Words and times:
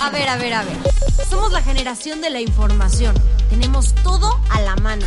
A 0.00 0.10
ver, 0.10 0.28
a 0.28 0.36
ver, 0.36 0.54
a 0.54 0.62
ver. 0.62 0.76
Somos 1.28 1.52
la 1.52 1.60
generación 1.60 2.20
de 2.20 2.30
la 2.30 2.40
información. 2.40 3.14
Tenemos 3.50 3.94
todo 3.96 4.40
a 4.50 4.60
la 4.60 4.76
mano. 4.76 5.04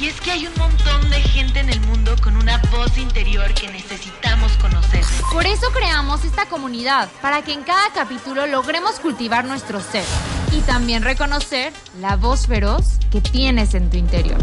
Y 0.00 0.06
es 0.06 0.20
que 0.20 0.30
hay 0.30 0.46
un 0.46 0.54
montón 0.56 1.10
de 1.10 1.20
gente 1.20 1.58
en 1.58 1.70
el 1.70 1.80
mundo 1.80 2.14
con 2.22 2.36
una 2.36 2.58
voz 2.70 2.96
interior 2.98 3.52
que 3.54 3.68
necesitamos 3.68 4.52
conocer. 4.58 5.04
Por 5.32 5.44
eso 5.44 5.66
creamos 5.72 6.24
esta 6.24 6.46
comunidad, 6.46 7.08
para 7.20 7.42
que 7.42 7.52
en 7.52 7.64
cada 7.64 7.90
capítulo 7.92 8.46
logremos 8.46 9.00
cultivar 9.00 9.44
nuestro 9.44 9.80
ser 9.80 10.04
y 10.52 10.60
también 10.60 11.02
reconocer 11.02 11.72
la 12.00 12.16
voz 12.16 12.46
feroz 12.46 12.98
que 13.10 13.20
tienes 13.20 13.74
en 13.74 13.90
tu 13.90 13.96
interior. 13.96 14.38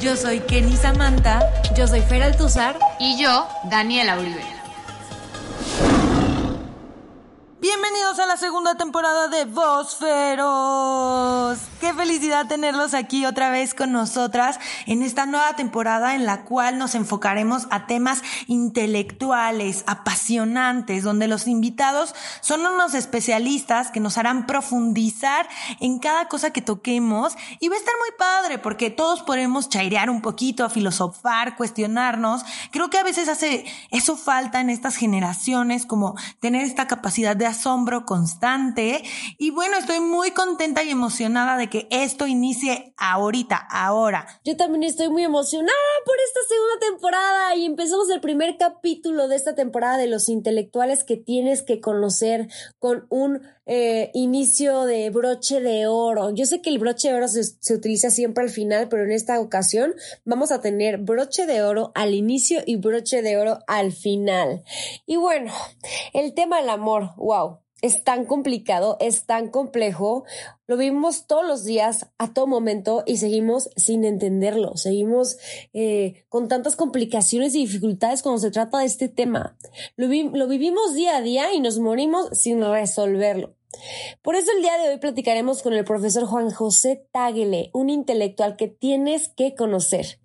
Yo 0.00 0.16
soy 0.16 0.40
Kenny 0.40 0.76
Samantha, 0.76 1.40
yo 1.74 1.88
soy 1.88 2.02
Fer 2.02 2.22
Altuzar 2.22 2.78
y 3.00 3.20
yo, 3.20 3.48
Daniela 3.70 4.18
Uribe. 4.18 4.57
Bienvenidos 7.60 8.20
a 8.20 8.26
la 8.26 8.36
segunda 8.36 8.76
temporada 8.76 9.26
de 9.26 9.44
Voz 9.44 9.96
Feroz. 9.96 11.58
Qué 11.80 11.94
felicidad 11.94 12.48
tenerlos 12.48 12.92
aquí 12.92 13.24
otra 13.24 13.50
vez 13.50 13.72
con 13.72 13.92
nosotras 13.92 14.58
en 14.86 15.04
esta 15.04 15.26
nueva 15.26 15.54
temporada 15.54 16.16
en 16.16 16.26
la 16.26 16.42
cual 16.44 16.76
nos 16.76 16.96
enfocaremos 16.96 17.68
a 17.70 17.86
temas 17.86 18.22
intelectuales, 18.48 19.84
apasionantes, 19.86 21.04
donde 21.04 21.28
los 21.28 21.46
invitados 21.46 22.16
son 22.40 22.66
unos 22.66 22.94
especialistas 22.94 23.92
que 23.92 24.00
nos 24.00 24.18
harán 24.18 24.44
profundizar 24.44 25.48
en 25.78 26.00
cada 26.00 26.26
cosa 26.26 26.50
que 26.50 26.62
toquemos 26.62 27.36
y 27.60 27.68
va 27.68 27.76
a 27.76 27.78
estar 27.78 27.94
muy 28.00 28.10
padre 28.18 28.58
porque 28.58 28.90
todos 28.90 29.22
podemos 29.22 29.68
chairear 29.68 30.10
un 30.10 30.20
poquito, 30.20 30.68
filosofar, 30.70 31.56
cuestionarnos. 31.56 32.42
Creo 32.72 32.90
que 32.90 32.98
a 32.98 33.04
veces 33.04 33.28
hace 33.28 33.64
eso 33.92 34.16
falta 34.16 34.60
en 34.60 34.70
estas 34.70 34.96
generaciones 34.96 35.86
como 35.86 36.16
tener 36.40 36.62
esta 36.62 36.88
capacidad 36.88 37.36
de 37.36 37.46
asombro 37.46 38.04
constante. 38.04 39.04
Y 39.38 39.50
bueno, 39.50 39.76
estoy 39.76 40.00
muy 40.00 40.32
contenta 40.32 40.82
y 40.82 40.90
emocionada 40.90 41.56
de 41.56 41.67
que 41.70 41.86
esto 41.90 42.26
inicie 42.26 42.94
ahorita, 42.96 43.56
ahora. 43.56 44.26
Yo 44.44 44.56
también 44.56 44.82
estoy 44.82 45.08
muy 45.08 45.24
emocionada 45.24 45.72
por 46.04 46.16
esta 46.26 46.40
segunda 46.48 46.86
temporada 46.90 47.56
y 47.56 47.64
empezamos 47.64 48.10
el 48.10 48.20
primer 48.20 48.56
capítulo 48.56 49.28
de 49.28 49.36
esta 49.36 49.54
temporada 49.54 49.96
de 49.96 50.06
los 50.06 50.28
intelectuales 50.28 51.04
que 51.04 51.16
tienes 51.16 51.62
que 51.62 51.80
conocer 51.80 52.48
con 52.78 53.06
un 53.10 53.42
eh, 53.66 54.10
inicio 54.14 54.84
de 54.84 55.10
broche 55.10 55.60
de 55.60 55.86
oro. 55.86 56.30
Yo 56.34 56.46
sé 56.46 56.62
que 56.62 56.70
el 56.70 56.78
broche 56.78 57.08
de 57.08 57.14
oro 57.14 57.28
se, 57.28 57.44
se 57.44 57.74
utiliza 57.74 58.10
siempre 58.10 58.44
al 58.44 58.50
final, 58.50 58.88
pero 58.88 59.04
en 59.04 59.12
esta 59.12 59.38
ocasión 59.40 59.94
vamos 60.24 60.52
a 60.52 60.60
tener 60.60 60.98
broche 60.98 61.46
de 61.46 61.62
oro 61.62 61.92
al 61.94 62.14
inicio 62.14 62.60
y 62.66 62.76
broche 62.76 63.22
de 63.22 63.36
oro 63.36 63.58
al 63.66 63.92
final. 63.92 64.64
Y 65.06 65.16
bueno, 65.16 65.52
el 66.12 66.34
tema 66.34 66.60
del 66.60 66.70
amor, 66.70 67.12
wow 67.16 67.60
es 67.82 68.04
tan 68.04 68.24
complicado, 68.24 68.96
es 69.00 69.24
tan 69.24 69.48
complejo, 69.48 70.24
lo 70.66 70.76
vivimos 70.76 71.26
todos 71.26 71.46
los 71.46 71.64
días, 71.64 72.08
a 72.18 72.32
todo 72.32 72.46
momento, 72.46 73.04
y 73.06 73.18
seguimos 73.18 73.70
sin 73.76 74.04
entenderlo, 74.04 74.76
seguimos 74.76 75.38
eh, 75.72 76.24
con 76.28 76.48
tantas 76.48 76.76
complicaciones 76.76 77.54
y 77.54 77.60
dificultades 77.60 78.22
cuando 78.22 78.40
se 78.40 78.50
trata 78.50 78.78
de 78.78 78.86
este 78.86 79.08
tema. 79.08 79.56
Lo, 79.96 80.08
lo 80.08 80.48
vivimos 80.48 80.94
día 80.94 81.16
a 81.16 81.22
día 81.22 81.52
y 81.54 81.60
nos 81.60 81.78
morimos 81.78 82.28
sin 82.32 82.62
resolverlo. 82.62 83.54
Por 84.22 84.34
eso 84.34 84.50
el 84.56 84.62
día 84.62 84.78
de 84.78 84.88
hoy 84.88 84.98
platicaremos 84.98 85.62
con 85.62 85.74
el 85.74 85.84
profesor 85.84 86.26
Juan 86.26 86.50
José 86.50 87.06
Tagle, 87.12 87.70
un 87.74 87.90
intelectual 87.90 88.56
que 88.56 88.68
tienes 88.68 89.28
que 89.28 89.54
conocer. 89.54 90.20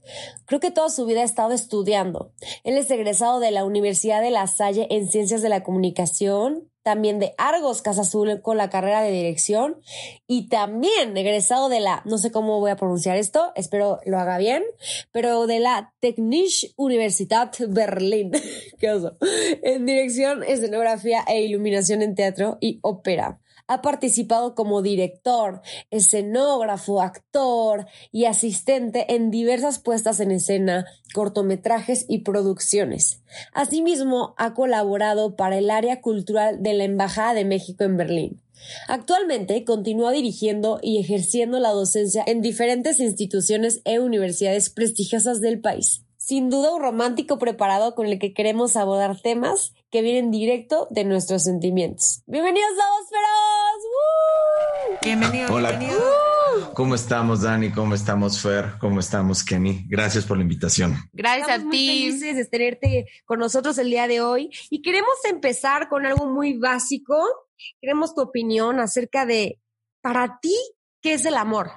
Creo 0.46 0.60
que 0.60 0.72
toda 0.72 0.90
su 0.90 1.06
vida 1.06 1.22
ha 1.22 1.26
estado 1.26 1.52
estudiando. 1.52 2.32
Él 2.64 2.78
es 2.78 2.90
egresado 2.90 3.40
de 3.40 3.52
la 3.52 3.66
Universidad 3.66 4.22
de 4.22 4.32
La 4.32 4.48
Salle 4.48 4.88
en 4.90 5.10
Ciencias 5.10 5.42
de 5.42 5.50
la 5.50 5.64
Comunicación, 5.64 6.70
también 6.84 7.20
de 7.20 7.34
Argos 7.38 7.82
Casa 7.82 8.02
Azul 8.02 8.42
con 8.42 8.58
la 8.58 8.70
carrera 8.70 9.02
de 9.02 9.12
dirección. 9.12 9.82
Y 10.28 10.50
también 10.50 11.16
egresado 11.18 11.70
de 11.70 11.80
la, 11.80 12.02
no 12.06 12.18
sé 12.18 12.32
cómo 12.32 12.60
voy 12.60 12.72
a 12.72 12.76
pronunciar 12.76 13.18
esto, 13.18 13.52
espero 13.56 14.00
lo 14.06 14.20
haga 14.20 14.38
bien, 14.38 14.64
pero 15.12 15.48
de 15.48 15.60
la 15.60 15.94
Technische 16.00 16.74
Universität 16.76 17.56
Berlin, 17.70 18.32
qué 18.80 18.92
oso, 18.92 19.18
en 19.64 19.86
dirección, 19.86 20.44
escenografía 20.44 21.24
e 21.28 21.42
iluminación 21.42 22.02
en 22.02 22.16
teatro 22.16 22.58
y 22.60 22.80
ópera. 22.82 23.40
Ha 23.68 23.82
participado 23.82 24.56
como 24.56 24.82
director, 24.82 25.62
escenógrafo, 25.90 27.02
actor 27.02 27.88
y 28.12 28.26
asistente 28.26 29.16
en 29.16 29.32
diversas 29.32 29.80
puestas 29.80 30.20
en 30.20 30.32
escena, 30.32 30.86
cortometrajes 31.14 32.06
y 32.08 32.20
producciones. 32.20 33.22
Asimismo, 33.54 34.34
ha 34.38 34.54
colaborado 34.54 35.36
para 35.36 35.58
el 35.58 35.70
área 35.70 36.02
cultural 36.02 36.62
de 36.62 36.74
la 36.74 36.84
Embajada 36.84 37.34
de 37.34 37.46
México 37.46 37.84
en 37.84 37.98
Berlín. 37.98 38.42
Actualmente 38.88 39.64
continúa 39.64 40.12
dirigiendo 40.12 40.80
y 40.82 41.00
ejerciendo 41.00 41.60
la 41.60 41.72
docencia 41.72 42.24
en 42.26 42.42
diferentes 42.42 43.00
instituciones 43.00 43.82
e 43.86 44.00
universidades 44.00 44.70
prestigiosas 44.70 45.42
del 45.42 45.60
país. 45.60 46.04
Sin 46.18 46.50
duda 46.50 46.74
un 46.74 46.82
romántico 46.82 47.38
preparado 47.38 47.96
con 47.96 48.08
el 48.08 48.20
que 48.20 48.34
queremos 48.34 48.78
abordar 48.78 49.20
temas 49.20 49.74
que 49.94 50.02
vienen 50.02 50.32
directo 50.32 50.88
de 50.90 51.04
nuestros 51.04 51.44
sentimientos. 51.44 52.24
Bienvenidos 52.26 52.72
a 52.72 52.88
Dos 52.98 53.10
Feroz. 53.12 55.02
Bienvenidos. 55.04 55.52
Hola. 55.52 55.80
¿Cómo 56.74 56.96
estamos, 56.96 57.44
Dani? 57.44 57.70
¿Cómo 57.70 57.94
estamos, 57.94 58.42
Fer? 58.42 58.74
¿Cómo 58.80 59.00
estamos, 59.00 59.44
Kenny? 59.44 59.86
Gracias 59.88 60.26
por 60.26 60.38
la 60.38 60.42
invitación. 60.42 60.96
Gracias 61.14 61.48
a 61.48 61.58
ti. 61.60 61.66
Muy 61.66 62.12
felices 62.12 62.36
de 62.38 62.46
tenerte 62.46 63.06
con 63.26 63.38
nosotros 63.38 63.78
el 63.78 63.92
día 63.92 64.08
de 64.08 64.22
hoy 64.22 64.50
y 64.72 64.82
queremos 64.82 65.14
empezar 65.30 65.88
con 65.90 66.08
algo 66.08 66.26
muy 66.26 66.58
básico. 66.58 67.16
Queremos 67.80 68.16
tu 68.16 68.22
opinión 68.22 68.80
acerca 68.80 69.28
de, 69.28 69.60
para 70.02 70.40
ti, 70.42 70.58
¿qué 71.04 71.14
es 71.14 71.26
el 71.26 71.36
amor? 71.36 71.70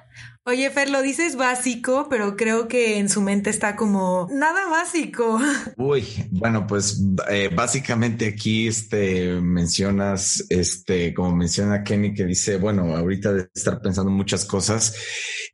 Oye, 0.49 0.69
Fer, 0.69 0.89
lo 0.89 1.01
dices 1.01 1.35
básico, 1.35 2.07
pero 2.09 2.37
creo 2.37 2.69
que 2.69 2.99
en 2.99 3.09
su 3.09 3.21
mente 3.21 3.49
está 3.49 3.75
como 3.75 4.29
nada 4.31 4.69
básico. 4.69 5.37
Uy, 5.77 6.05
bueno, 6.31 6.65
pues 6.65 7.03
eh, 7.29 7.49
básicamente 7.53 8.27
aquí 8.27 8.65
este, 8.65 9.41
mencionas, 9.41 10.45
este, 10.47 11.13
como 11.13 11.35
menciona 11.35 11.83
Kenny, 11.83 12.13
que 12.13 12.23
dice, 12.23 12.59
bueno, 12.59 12.95
ahorita 12.95 13.33
de 13.33 13.49
estar 13.53 13.81
pensando 13.81 14.09
muchas 14.09 14.45
cosas, 14.45 14.95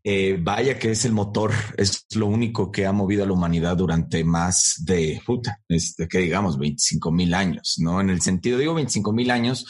eh, 0.04 0.38
vaya 0.40 0.78
que 0.78 0.92
es 0.92 1.06
el 1.06 1.14
motor, 1.14 1.54
es 1.76 2.06
lo 2.14 2.28
único 2.28 2.72
que 2.72 2.86
ha 2.86 2.92
movido 2.92 3.24
a 3.24 3.26
la 3.26 3.34
humanidad 3.34 3.76
durante 3.76 4.24
más 4.24 4.76
de, 4.86 5.20
puta, 5.26 5.60
este, 5.70 6.08
que 6.08 6.20
digamos, 6.20 6.60
25 6.60 7.12
mil 7.12 7.34
años, 7.34 7.78
¿no? 7.80 8.00
En 8.00 8.12
el 8.12 8.22
sentido, 8.22 8.60
digo 8.60 8.76
25 8.76 9.12
mil 9.12 9.32
años, 9.32 9.66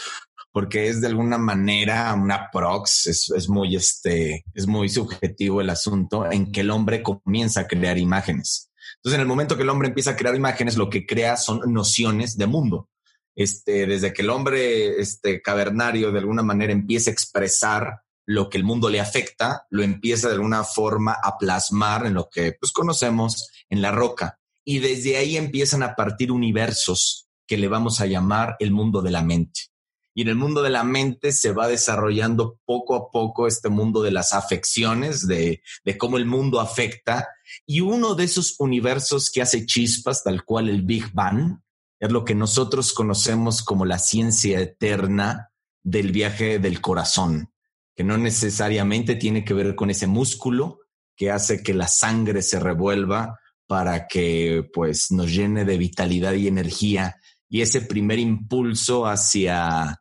porque 0.54 0.88
es 0.88 1.02
de 1.02 1.08
alguna 1.08 1.40
manera 1.40 2.14
una 2.14 2.52
prox, 2.52 3.08
es, 3.08 3.50
muy, 3.50 3.76
este, 3.76 4.46
es 4.54 4.68
muy 4.68 4.88
subjetivo 4.88 5.62
el 5.62 5.72
asunto 5.72 6.32
en 6.32 6.52
que 6.52 6.62
el 6.62 6.70
hombre 6.70 7.02
comienza 7.02 7.62
a 7.62 7.68
crear 7.68 7.98
imágenes. 7.98 8.70
Entonces, 8.98 9.16
en 9.16 9.22
el 9.22 9.28
momento 9.28 9.58
que 9.58 9.64
el 9.64 9.70
hombre 9.70 9.88
empieza 9.88 10.12
a 10.12 10.16
crear 10.16 10.36
imágenes, 10.36 10.78
lo 10.78 10.92
que 10.92 11.08
crea 11.08 11.38
son 11.38 11.74
nociones 11.74 12.38
de 12.38 12.46
mundo. 12.46 12.88
Este, 13.36 13.88
desde 13.88 14.14
que 14.14 14.22
el 14.22 14.30
hombre 14.30 15.02
este, 15.02 15.42
cavernario 15.42 16.12
de 16.12 16.20
alguna 16.20 16.44
manera 16.44 16.72
empieza 16.72 17.10
a 17.10 17.14
expresar 17.14 18.02
lo 18.28 18.48
que 18.48 18.60
el 18.60 18.64
mundo 18.64 18.90
le 18.90 19.00
afecta, 19.00 19.66
lo 19.72 19.82
empieza 19.82 20.28
de 20.28 20.36
alguna 20.36 20.64
forma 20.64 21.18
a 21.24 21.36
plasmar 21.40 22.06
en 22.06 22.14
lo 22.14 22.30
que 22.30 22.54
pues, 22.54 22.72
conocemos 22.72 23.50
en 23.72 23.82
la 23.82 23.92
roca. 23.92 24.40
Y 24.64 24.80
desde 24.80 25.18
ahí 25.18 25.36
empiezan 25.36 25.82
a 25.82 25.96
partir 25.96 26.32
universos 26.32 27.28
que 27.48 27.58
le 27.58 27.68
vamos 27.68 28.02
a 28.02 28.06
llamar 28.06 28.56
el 28.60 28.72
mundo 28.72 29.02
de 29.02 29.10
la 29.10 29.24
mente 29.24 29.73
y 30.14 30.22
en 30.22 30.28
el 30.28 30.36
mundo 30.36 30.62
de 30.62 30.70
la 30.70 30.84
mente 30.84 31.32
se 31.32 31.52
va 31.52 31.68
desarrollando 31.68 32.60
poco 32.66 32.96
a 32.96 33.10
poco 33.12 33.48
este 33.48 33.70
mundo 33.70 34.02
de 34.02 34.12
las 34.12 34.34
afecciones, 34.34 35.28
de, 35.28 35.62
de, 35.84 35.98
cómo 35.98 36.18
el 36.18 36.26
mundo 36.26 36.60
afecta. 36.60 37.28
Y 37.66 37.82
uno 37.82 38.14
de 38.14 38.26
esos 38.26 38.56
universos 38.60 39.32
que 39.32 39.42
hace 39.42 39.66
chispas, 39.66 40.24
tal 40.24 40.44
cual 40.46 40.70
el 40.70 40.84
Big 40.84 41.12
Bang, 41.14 41.60
es 42.00 42.12
lo 42.12 42.26
que 42.26 42.36
nosotros 42.36 42.94
conocemos 42.94 43.64
como 43.64 43.86
la 43.86 43.98
ciencia 43.98 44.60
eterna 44.60 45.52
del 45.84 46.12
viaje 46.12 46.60
del 46.60 46.82
corazón, 46.82 47.52
que 47.96 48.04
no 48.04 48.18
necesariamente 48.18 49.16
tiene 49.16 49.44
que 49.44 49.54
ver 49.54 49.76
con 49.76 49.90
ese 49.90 50.08
músculo 50.08 50.80
que 51.16 51.32
hace 51.32 51.64
que 51.64 51.74
la 51.74 51.88
sangre 51.88 52.42
se 52.42 52.60
revuelva 52.60 53.40
para 53.68 54.08
que 54.08 54.70
pues 54.74 55.12
nos 55.12 55.32
llene 55.32 55.66
de 55.66 55.78
vitalidad 55.78 56.34
y 56.34 56.48
energía 56.48 57.16
y 57.50 57.62
ese 57.62 57.82
primer 57.82 58.20
impulso 58.20 59.06
hacia 59.06 60.00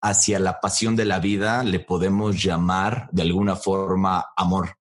hacia 0.00 0.38
la 0.38 0.60
pasión 0.60 0.96
de 0.96 1.04
la 1.04 1.20
vida 1.20 1.62
le 1.62 1.80
podemos 1.80 2.42
llamar 2.42 3.08
de 3.12 3.22
alguna 3.22 3.56
forma 3.56 4.26
amor. 4.36 4.76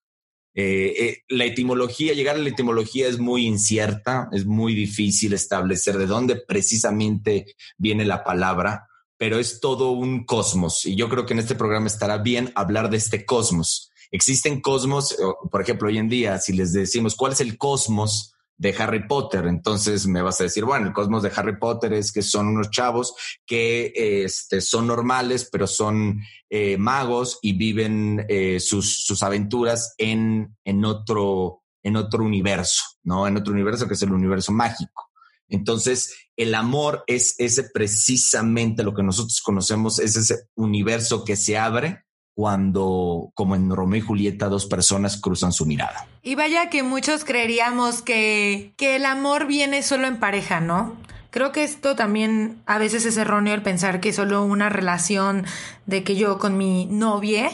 Eh, 0.54 0.94
eh, 0.98 1.24
la 1.30 1.46
etimología, 1.46 2.14
llegar 2.14 2.36
a 2.36 2.40
la 2.40 2.50
etimología 2.50 3.08
es 3.08 3.20
muy 3.20 3.46
incierta, 3.46 4.28
es 4.32 4.46
muy 4.46 4.74
difícil 4.74 5.34
establecer 5.34 5.98
de 5.98 6.08
dónde 6.08 6.36
precisamente 6.36 7.56
viene 7.78 8.06
la 8.06 8.24
palabra, 8.24 8.88
pero 9.18 9.38
es 9.38 9.60
todo 9.60 9.92
un 9.92 10.26
cosmos 10.26 10.86
y 10.86 10.96
yo 10.96 11.10
creo 11.10 11.26
que 11.26 11.34
en 11.34 11.40
este 11.40 11.56
programa 11.56 11.88
estará 11.88 12.18
bien 12.18 12.52
hablar 12.56 12.90
de 12.90 12.98
este 12.98 13.26
cosmos. 13.26 13.92
Existen 14.10 14.62
cosmos, 14.62 15.16
por 15.52 15.62
ejemplo, 15.62 15.90
hoy 15.90 15.98
en 15.98 16.10
día, 16.10 16.40
si 16.40 16.54
les 16.54 16.72
decimos 16.72 17.16
cuál 17.16 17.34
es 17.34 17.42
el 17.42 17.58
cosmos 17.58 18.34
de 18.58 18.76
Harry 18.78 19.08
Potter. 19.08 19.46
Entonces 19.46 20.08
me 20.08 20.22
vas 20.22 20.40
a 20.42 20.46
decir, 20.46 20.66
bueno, 20.66 20.88
el 20.88 20.94
cosmos 20.94 21.24
de 21.24 21.32
Harry 21.36 21.58
Potter 21.58 21.94
es 21.94 22.12
que 22.12 22.22
son 22.22 22.48
unos 22.48 22.70
chavos 22.72 23.14
que 23.46 23.94
este, 23.96 24.62
son 24.62 24.88
normales, 24.88 25.48
pero 25.52 25.68
son 25.68 26.22
eh, 26.50 26.78
magos 26.78 27.40
y 27.42 27.54
viven 27.54 28.26
eh, 28.28 28.60
sus, 28.60 29.06
sus, 29.06 29.22
aventuras 29.24 29.94
en, 29.98 30.56
en, 30.66 30.86
otro, 30.86 31.64
en 31.84 31.96
otro 31.96 32.24
universo, 32.24 32.84
¿no? 33.04 33.28
En 33.28 33.38
otro 33.38 33.54
universo 33.54 33.88
que 33.88 33.94
es 33.94 34.02
el 34.02 34.14
universo 34.14 34.52
mágico. 34.52 35.12
Entonces, 35.50 36.14
el 36.36 36.56
amor 36.56 37.04
es 37.08 37.36
ese 37.38 37.64
precisamente 37.64 38.84
lo 38.84 38.94
que 38.94 39.04
nosotros 39.04 39.42
conocemos, 39.42 40.00
es 40.00 40.16
ese 40.16 40.50
universo 40.56 41.24
que 41.24 41.36
se 41.36 41.58
abre 41.58 42.04
cuando, 42.38 43.32
como 43.34 43.56
en 43.56 43.76
Romeo 43.76 43.98
y 43.98 44.02
Julieta, 44.02 44.48
dos 44.48 44.68
personas 44.68 45.20
cruzan 45.20 45.52
su 45.52 45.66
mirada. 45.66 46.06
Y 46.22 46.36
vaya 46.36 46.70
que 46.70 46.84
muchos 46.84 47.26
creeríamos 47.26 48.04
que, 48.04 48.74
que 48.78 48.96
el 48.96 49.08
amor 49.08 49.48
viene 49.48 49.82
solo 49.82 50.06
en 50.06 50.20
pareja, 50.20 50.60
¿no? 50.60 50.96
Creo 51.32 51.52
que 51.52 51.64
esto 51.64 51.96
también 51.96 52.62
a 52.68 52.78
veces 52.78 53.08
es 53.08 53.18
erróneo 53.18 53.56
el 53.56 53.64
pensar 53.64 54.00
que 54.00 54.14
solo 54.14 54.44
una 54.44 54.70
relación 54.70 55.48
de 55.88 56.04
que 56.04 56.16
yo 56.16 56.38
con 56.38 56.60
mi 56.60 56.86
novia 56.86 57.50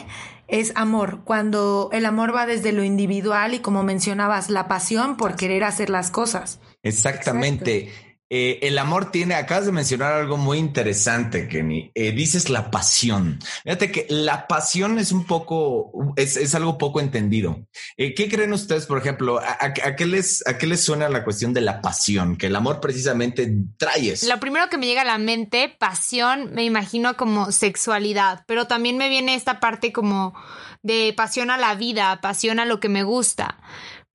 es 0.48 0.72
amor, 0.74 1.20
cuando 1.24 1.88
el 1.94 2.04
amor 2.04 2.36
va 2.36 2.44
desde 2.44 2.72
lo 2.72 2.84
individual 2.84 3.54
y 3.54 3.60
como 3.60 3.84
mencionabas, 3.84 4.50
la 4.50 4.68
pasión 4.68 5.16
por 5.16 5.36
querer 5.36 5.64
hacer 5.64 5.88
las 5.88 6.10
cosas. 6.10 6.60
Exactamente. 6.82 7.90
Eh, 8.36 8.66
el 8.66 8.78
amor 8.78 9.12
tiene, 9.12 9.36
acabas 9.36 9.66
de 9.66 9.70
mencionar 9.70 10.12
algo 10.12 10.36
muy 10.36 10.58
interesante, 10.58 11.46
Kenny. 11.46 11.92
Eh, 11.94 12.10
dices 12.10 12.50
la 12.50 12.68
pasión. 12.68 13.38
Fíjate 13.62 13.92
que 13.92 14.06
la 14.08 14.48
pasión 14.48 14.98
es 14.98 15.12
un 15.12 15.24
poco, 15.24 15.92
es, 16.16 16.52
algo 16.56 16.76
poco 16.76 16.98
entendido. 16.98 17.68
Eh, 17.96 18.12
¿Qué 18.12 18.28
creen 18.28 18.52
ustedes, 18.52 18.86
por 18.86 18.98
ejemplo? 18.98 19.38
A, 19.38 19.72
qué 19.72 20.06
les, 20.06 20.44
¿A 20.48 20.58
qué 20.58 20.66
les 20.66 20.82
suena 20.82 21.08
la 21.08 21.22
cuestión 21.22 21.54
de 21.54 21.60
la 21.60 21.80
pasión? 21.80 22.36
Que 22.36 22.48
el 22.48 22.56
amor 22.56 22.80
precisamente 22.80 23.54
trae. 23.76 24.14
Lo 24.28 24.40
primero 24.40 24.68
que 24.68 24.78
me 24.78 24.86
llega 24.86 25.02
a 25.02 25.04
la 25.04 25.18
mente, 25.18 25.68
pasión, 25.68 26.52
me 26.54 26.64
imagino 26.64 27.16
como 27.16 27.52
sexualidad, 27.52 28.42
pero 28.48 28.66
también 28.66 28.98
me 28.98 29.10
viene 29.10 29.36
esta 29.36 29.60
parte 29.60 29.92
como 29.92 30.34
de 30.82 31.14
pasión 31.16 31.52
a 31.52 31.56
la 31.56 31.76
vida, 31.76 32.20
pasión 32.20 32.58
a 32.58 32.64
lo 32.64 32.80
que 32.80 32.88
me 32.88 33.04
gusta. 33.04 33.60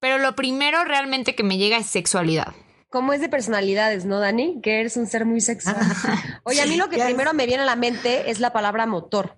Pero 0.01 0.17
lo 0.17 0.35
primero 0.35 0.83
realmente 0.83 1.35
que 1.35 1.43
me 1.43 1.57
llega 1.57 1.77
es 1.77 1.85
sexualidad 1.85 2.53
como 2.89 3.13
es 3.13 3.21
de 3.21 3.29
personalidades, 3.29 4.05
¿no, 4.05 4.19
Dani? 4.19 4.61
Que 4.61 4.79
eres 4.79 4.97
un 4.97 5.07
ser 5.07 5.25
muy 5.25 5.41
sexual. 5.41 5.75
Oye, 6.43 6.61
a 6.61 6.65
mí 6.65 6.75
lo 6.75 6.89
que 6.89 6.97
primero 6.97 7.33
me 7.33 7.45
viene 7.45 7.63
a 7.63 7.65
la 7.65 7.75
mente 7.75 8.31
es 8.31 8.39
la 8.39 8.51
palabra 8.51 8.85
motor. 8.85 9.37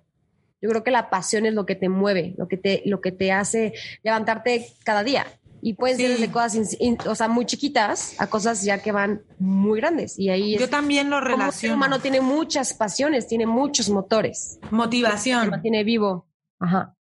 Yo 0.60 0.70
creo 0.70 0.84
que 0.84 0.90
la 0.90 1.10
pasión 1.10 1.44
es 1.44 1.54
lo 1.54 1.66
que 1.66 1.74
te 1.74 1.88
mueve, 1.88 2.34
lo 2.38 2.48
que 2.48 2.56
te, 2.56 2.82
lo 2.86 3.00
que 3.00 3.12
te 3.12 3.32
hace 3.32 3.74
levantarte 4.02 4.68
cada 4.84 5.02
día. 5.02 5.26
Y 5.60 5.74
pueden 5.74 5.96
ser 5.96 6.10
desde 6.10 6.30
cosas, 6.30 6.76
o 7.06 7.14
sea, 7.14 7.28
muy 7.28 7.46
chiquitas 7.46 8.20
a 8.20 8.26
cosas 8.26 8.62
ya 8.62 8.78
que 8.78 8.90
van 8.90 9.22
muy 9.38 9.78
grandes. 9.80 10.18
Y 10.18 10.30
ahí 10.30 10.56
Yo 10.58 10.68
también 10.68 11.08
lo 11.08 11.20
relaciono. 11.20 11.48
el 11.48 11.52
ser 11.52 11.72
humano 11.72 12.00
tiene 12.00 12.20
muchas 12.20 12.74
pasiones, 12.74 13.28
tiene 13.28 13.46
muchos 13.46 13.88
motores. 13.88 14.58
Motivación. 14.70 15.44
Se 15.44 15.50
mantiene 15.50 15.84
vivo. 15.84 16.26
Ajá. 16.58 16.96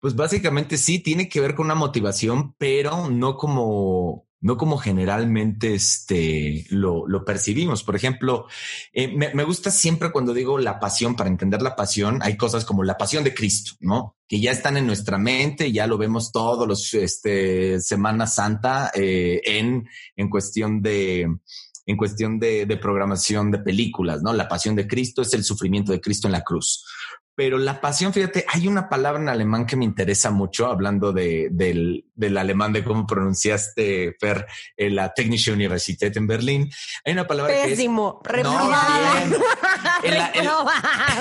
Pues 0.00 0.14
básicamente 0.14 0.76
sí, 0.78 1.00
tiene 1.00 1.28
que 1.28 1.40
ver 1.40 1.54
con 1.54 1.66
una 1.66 1.74
motivación, 1.74 2.54
pero 2.56 3.10
no 3.10 3.36
como 3.36 4.27
no 4.40 4.56
como 4.56 4.78
generalmente 4.78 5.74
este, 5.74 6.66
lo, 6.70 7.06
lo 7.08 7.24
percibimos. 7.24 7.82
Por 7.82 7.96
ejemplo, 7.96 8.46
eh, 8.92 9.08
me, 9.08 9.34
me, 9.34 9.44
gusta 9.44 9.70
siempre 9.70 10.12
cuando 10.12 10.32
digo 10.32 10.58
la 10.58 10.78
pasión, 10.78 11.16
para 11.16 11.30
entender 11.30 11.60
la 11.62 11.74
pasión, 11.74 12.20
hay 12.22 12.36
cosas 12.36 12.64
como 12.64 12.84
la 12.84 12.96
pasión 12.96 13.24
de 13.24 13.34
Cristo, 13.34 13.72
¿no? 13.80 14.16
Que 14.28 14.40
ya 14.40 14.52
están 14.52 14.76
en 14.76 14.86
nuestra 14.86 15.18
mente, 15.18 15.72
ya 15.72 15.86
lo 15.86 15.98
vemos 15.98 16.30
todos 16.30 16.68
los 16.68 16.94
este, 16.94 17.80
Semana 17.80 18.26
Santa 18.26 18.92
eh, 18.94 19.40
en, 19.44 19.88
en 20.16 20.30
cuestión 20.30 20.82
de 20.82 21.28
en 21.88 21.96
cuestión 21.96 22.38
de, 22.38 22.66
de 22.66 22.76
programación 22.76 23.50
de 23.50 23.60
películas, 23.60 24.20
¿no? 24.22 24.34
La 24.34 24.46
pasión 24.46 24.76
de 24.76 24.86
Cristo 24.86 25.22
es 25.22 25.32
el 25.32 25.42
sufrimiento 25.42 25.90
de 25.90 26.02
Cristo 26.02 26.28
en 26.28 26.32
la 26.32 26.42
cruz. 26.42 26.84
Pero 27.38 27.56
la 27.56 27.80
pasión, 27.80 28.12
fíjate, 28.12 28.44
hay 28.48 28.66
una 28.66 28.88
palabra 28.88 29.22
en 29.22 29.28
alemán 29.28 29.64
que 29.64 29.76
me 29.76 29.84
interesa 29.84 30.32
mucho, 30.32 30.66
hablando 30.66 31.12
de, 31.12 31.46
del, 31.52 32.04
del 32.16 32.36
alemán, 32.36 32.72
de 32.72 32.82
cómo 32.82 33.06
pronunciaste, 33.06 34.16
Fer, 34.18 34.44
en 34.76 34.96
la 34.96 35.14
Technische 35.14 35.52
Universität 35.52 36.16
en 36.16 36.26
Berlín. 36.26 36.68
Hay 37.04 37.12
una 37.12 37.28
palabra 37.28 37.54
Pésimo, 37.62 38.20
que 38.24 38.38
es... 38.38 38.42
No, 38.42 38.72
el, 40.02 40.14
el, 40.14 40.48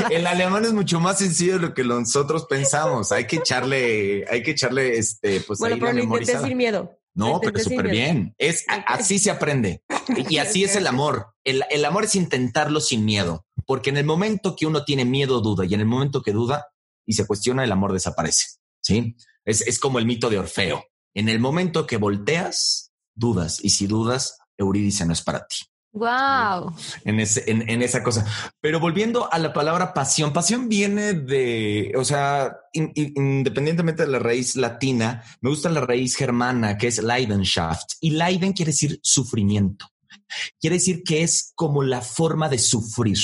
el, 0.10 0.26
alemán 0.26 0.66
es 0.66 0.74
mucho 0.74 1.00
más 1.00 1.20
sencillo 1.20 1.60
de 1.60 1.68
lo 1.68 1.74
que 1.76 1.84
nosotros 1.84 2.48
pensamos. 2.50 3.12
Hay 3.12 3.28
que 3.28 3.36
echarle, 3.36 4.26
hay 4.28 4.42
que 4.42 4.52
echarle, 4.52 4.98
este, 4.98 5.42
pues 5.42 5.60
bueno, 5.60 5.76
ahí 5.76 6.08
pero 6.10 6.20
la 6.20 6.48
sin 6.48 6.58
miedo. 6.58 6.98
No, 7.14 7.40
pero 7.40 7.60
súper 7.60 7.90
bien. 7.90 8.34
Es, 8.40 8.66
así 8.88 9.20
se 9.20 9.30
aprende. 9.30 9.84
Y 10.30 10.40
así 10.40 10.64
es 10.64 10.76
el 10.76 10.88
amor. 10.88 11.36
El, 11.44 11.64
el 11.70 11.86
amor 11.86 12.06
es 12.06 12.16
intentarlo 12.16 12.80
sin 12.80 13.06
miedo. 13.06 13.47
Porque 13.68 13.92
en 13.92 13.98
el 13.98 14.06
momento 14.06 14.56
que 14.56 14.66
uno 14.66 14.84
tiene 14.86 15.06
miedo, 15.06 15.42
duda, 15.42 15.66
y 15.66 15.74
en 15.76 15.82
el 15.82 15.86
momento 15.86 16.24
que 16.24 16.32
duda 16.32 16.68
y 17.06 17.14
se 17.14 17.28
cuestiona, 17.28 17.64
el 17.64 17.72
amor 17.72 17.94
desaparece. 17.94 18.58
¿Sí? 18.82 19.16
Es, 19.46 19.62
es 19.62 19.78
como 19.78 20.00
el 20.00 20.06
mito 20.06 20.30
de 20.30 20.40
Orfeo. 20.40 20.86
En 21.14 21.30
el 21.30 21.40
momento 21.40 21.86
que 21.86 21.98
volteas, 21.98 22.94
dudas, 23.14 23.60
y 23.62 23.70
si 23.70 23.86
dudas, 23.86 24.40
Eurídice 24.58 25.06
no 25.06 25.14
es 25.14 25.22
para 25.22 25.46
ti. 25.46 25.58
Wow. 25.92 26.76
En, 27.06 27.20
ese, 27.20 27.44
en, 27.50 27.68
en, 27.70 27.82
esa 27.82 28.04
cosa. 28.04 28.26
Pero 28.62 28.80
volviendo 28.80 29.32
a 29.32 29.40
la 29.40 29.52
palabra 29.52 29.94
pasión, 29.94 30.32
pasión 30.32 30.70
viene 30.70 31.14
de, 31.14 31.92
o 31.98 32.06
sea, 32.06 32.56
in, 32.72 32.92
in, 32.96 33.14
independientemente 33.16 34.06
de 34.06 34.12
la 34.12 34.20
raíz 34.20 34.56
latina, 34.56 35.24
me 35.42 35.50
gusta 35.50 35.70
la 35.70 35.82
raíz 35.82 36.16
germana 36.16 36.78
que 36.78 36.88
es 36.88 37.02
Leidenschaft. 37.02 37.94
Y 38.00 38.12
Leiden 38.12 38.54
quiere 38.54 38.72
decir 38.72 39.00
sufrimiento. 39.02 39.88
Quiere 40.60 40.76
decir 40.76 41.04
que 41.04 41.24
es 41.24 41.52
como 41.56 41.84
la 41.84 42.02
forma 42.02 42.48
de 42.48 42.60
sufrir 42.60 43.18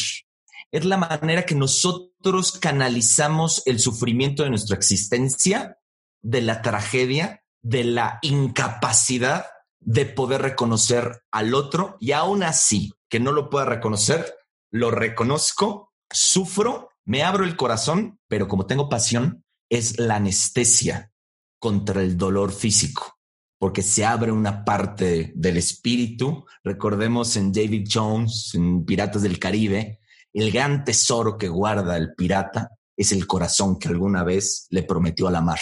es 0.73 0.85
la 0.85 0.97
manera 0.97 1.45
que 1.45 1.53
nosotros 1.53 2.53
canalizamos 2.53 3.61
el 3.67 3.79
sufrimiento 3.79 4.41
de 4.41 4.49
nuestra 4.49 4.75
existencia, 4.75 5.77
de 6.23 6.41
la 6.41 6.63
tragedia, 6.63 7.43
de 7.61 7.83
la 7.83 8.17
incapacidad 8.23 9.45
de 9.79 10.07
poder 10.07 10.41
reconocer 10.41 11.21
al 11.31 11.53
otro 11.53 11.95
y 11.99 12.13
aún 12.13 12.41
así 12.41 12.91
que 13.07 13.19
no 13.19 13.31
lo 13.31 13.51
pueda 13.51 13.65
reconocer, 13.65 14.33
lo 14.71 14.89
reconozco, 14.89 15.93
sufro, 16.11 16.89
me 17.05 17.21
abro 17.21 17.43
el 17.43 17.55
corazón, 17.55 18.19
pero 18.27 18.47
como 18.47 18.65
tengo 18.65 18.89
pasión, 18.89 19.45
es 19.69 19.99
la 19.99 20.15
anestesia 20.15 21.11
contra 21.59 22.01
el 22.01 22.17
dolor 22.17 22.51
físico, 22.51 23.19
porque 23.59 23.83
se 23.83 24.05
abre 24.05 24.31
una 24.31 24.65
parte 24.65 25.33
del 25.35 25.57
espíritu. 25.57 26.45
Recordemos 26.63 27.35
en 27.35 27.51
David 27.51 27.87
Jones, 27.91 28.55
en 28.55 28.85
Piratas 28.85 29.21
del 29.21 29.37
Caribe, 29.37 29.99
el 30.33 30.51
gran 30.51 30.83
tesoro 30.83 31.37
que 31.37 31.47
guarda 31.47 31.95
el 31.95 32.15
pirata 32.15 32.71
es 32.97 33.11
el 33.11 33.27
corazón 33.27 33.79
que 33.79 33.87
alguna 33.87 34.23
vez 34.23 34.67
le 34.69 34.83
prometió 34.83 35.27
a 35.27 35.31
la 35.31 35.41
mar. 35.41 35.59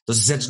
Entonces, 0.00 0.48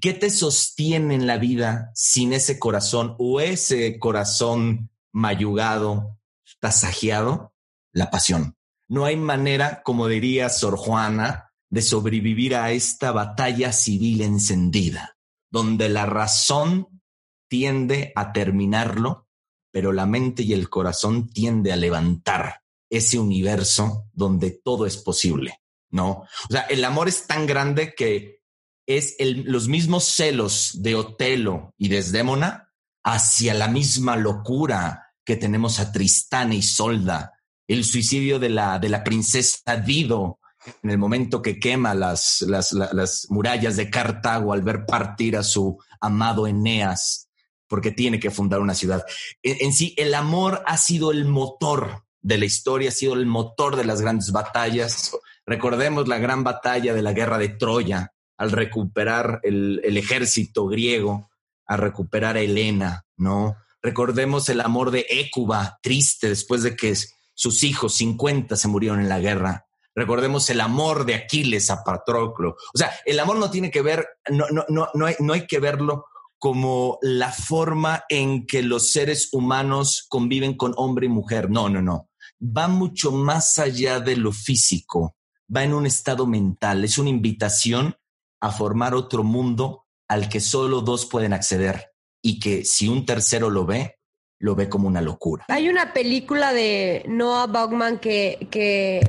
¿qué 0.00 0.12
te 0.14 0.30
sostiene 0.30 1.14
en 1.14 1.26
la 1.26 1.36
vida 1.36 1.90
sin 1.94 2.32
ese 2.32 2.58
corazón 2.58 3.16
o 3.18 3.40
ese 3.40 3.98
corazón 3.98 4.90
mayugado, 5.12 6.18
tasajeado? 6.60 7.52
La 7.92 8.10
pasión. 8.10 8.56
No 8.88 9.04
hay 9.04 9.16
manera, 9.16 9.82
como 9.82 10.06
diría 10.06 10.48
Sor 10.48 10.76
Juana, 10.76 11.52
de 11.70 11.82
sobrevivir 11.82 12.54
a 12.54 12.70
esta 12.72 13.12
batalla 13.12 13.72
civil 13.72 14.20
encendida, 14.20 15.16
donde 15.50 15.88
la 15.88 16.06
razón 16.06 17.02
tiende 17.48 18.12
a 18.14 18.32
terminarlo, 18.32 19.26
pero 19.72 19.92
la 19.92 20.06
mente 20.06 20.42
y 20.42 20.52
el 20.52 20.68
corazón 20.70 21.28
tiende 21.28 21.72
a 21.72 21.76
levantar 21.76 22.61
ese 22.92 23.18
universo 23.18 24.06
donde 24.12 24.50
todo 24.50 24.84
es 24.84 24.98
posible, 24.98 25.60
¿no? 25.90 26.10
O 26.10 26.52
sea, 26.52 26.60
el 26.62 26.84
amor 26.84 27.08
es 27.08 27.26
tan 27.26 27.46
grande 27.46 27.94
que 27.94 28.42
es 28.86 29.16
el, 29.18 29.44
los 29.44 29.66
mismos 29.66 30.04
celos 30.04 30.82
de 30.82 30.94
Otelo 30.94 31.72
y 31.78 31.88
Desdémona 31.88 32.70
hacia 33.02 33.54
la 33.54 33.68
misma 33.68 34.16
locura 34.16 35.14
que 35.24 35.36
tenemos 35.36 35.80
a 35.80 35.90
Tristán 35.90 36.52
y 36.52 36.60
Solda, 36.60 37.32
el 37.66 37.82
suicidio 37.84 38.38
de 38.38 38.50
la, 38.50 38.78
de 38.78 38.90
la 38.90 39.02
princesa 39.02 39.76
Dido 39.76 40.38
en 40.82 40.90
el 40.90 40.98
momento 40.98 41.40
que 41.40 41.58
quema 41.58 41.94
las, 41.94 42.42
las, 42.42 42.72
las 42.72 43.26
murallas 43.30 43.76
de 43.76 43.88
Cartago 43.88 44.52
al 44.52 44.62
ver 44.62 44.84
partir 44.84 45.38
a 45.38 45.42
su 45.42 45.78
amado 45.98 46.46
Eneas, 46.46 47.30
porque 47.66 47.90
tiene 47.90 48.20
que 48.20 48.30
fundar 48.30 48.60
una 48.60 48.74
ciudad. 48.74 49.02
En, 49.42 49.56
en 49.60 49.72
sí, 49.72 49.94
el 49.96 50.14
amor 50.14 50.62
ha 50.66 50.76
sido 50.76 51.10
el 51.10 51.24
motor 51.24 52.04
de 52.22 52.38
la 52.38 52.44
historia, 52.44 52.88
ha 52.88 52.92
sido 52.92 53.14
el 53.14 53.26
motor 53.26 53.76
de 53.76 53.84
las 53.84 54.00
grandes 54.00 54.32
batallas. 54.32 55.16
Recordemos 55.44 56.08
la 56.08 56.18
gran 56.18 56.44
batalla 56.44 56.94
de 56.94 57.02
la 57.02 57.12
guerra 57.12 57.38
de 57.38 57.48
Troya, 57.50 58.12
al 58.36 58.52
recuperar 58.52 59.40
el, 59.42 59.80
ejército 59.96 60.66
griego, 60.66 61.30
a 61.66 61.76
recuperar 61.76 62.36
a 62.36 62.40
Helena, 62.40 63.04
¿no? 63.16 63.56
Recordemos 63.82 64.48
el 64.48 64.60
amor 64.60 64.92
de 64.92 65.06
Écuba, 65.08 65.78
triste 65.82 66.28
después 66.28 66.62
de 66.62 66.76
que 66.76 66.94
sus 67.34 67.64
hijos, 67.64 67.94
50, 67.94 68.56
se 68.56 68.68
murieron 68.68 69.00
en 69.00 69.08
la 69.08 69.18
guerra. 69.18 69.66
Recordemos 69.94 70.48
el 70.50 70.60
amor 70.60 71.04
de 71.04 71.16
Aquiles 71.16 71.70
a 71.70 71.82
Patroclo. 71.82 72.56
O 72.72 72.78
sea, 72.78 72.92
el 73.04 73.18
amor 73.18 73.36
no 73.36 73.50
tiene 73.50 73.70
que 73.70 73.82
ver, 73.82 74.06
no, 74.30 74.46
no, 74.50 74.64
no, 74.68 74.88
no 74.94 75.32
hay 75.32 75.46
que 75.46 75.58
verlo 75.58 76.06
como 76.42 76.98
la 77.02 77.30
forma 77.30 78.02
en 78.08 78.46
que 78.46 78.62
los 78.62 78.90
seres 78.90 79.28
humanos 79.30 80.06
conviven 80.08 80.56
con 80.56 80.74
hombre 80.76 81.06
y 81.06 81.08
mujer. 81.08 81.48
No, 81.48 81.68
no, 81.68 81.80
no. 81.80 82.08
Va 82.44 82.68
mucho 82.68 83.12
más 83.12 83.58
allá 83.58 84.00
de 84.00 84.16
lo 84.16 84.32
físico, 84.32 85.16
va 85.54 85.62
en 85.64 85.74
un 85.74 85.86
estado 85.86 86.26
mental, 86.26 86.84
es 86.84 86.98
una 86.98 87.10
invitación 87.10 87.96
a 88.40 88.50
formar 88.50 88.94
otro 88.94 89.22
mundo 89.22 89.86
al 90.08 90.28
que 90.28 90.40
solo 90.40 90.80
dos 90.80 91.06
pueden 91.06 91.32
acceder 91.32 91.92
y 92.20 92.40
que 92.40 92.64
si 92.64 92.88
un 92.88 93.06
tercero 93.06 93.50
lo 93.50 93.64
ve, 93.64 93.98
lo 94.38 94.56
ve 94.56 94.68
como 94.68 94.88
una 94.88 95.00
locura. 95.00 95.44
Hay 95.48 95.68
una 95.68 95.92
película 95.92 96.52
de 96.52 97.04
Noah 97.08 97.46
Baughman 97.46 97.98
que, 98.00 98.48
que 98.50 99.08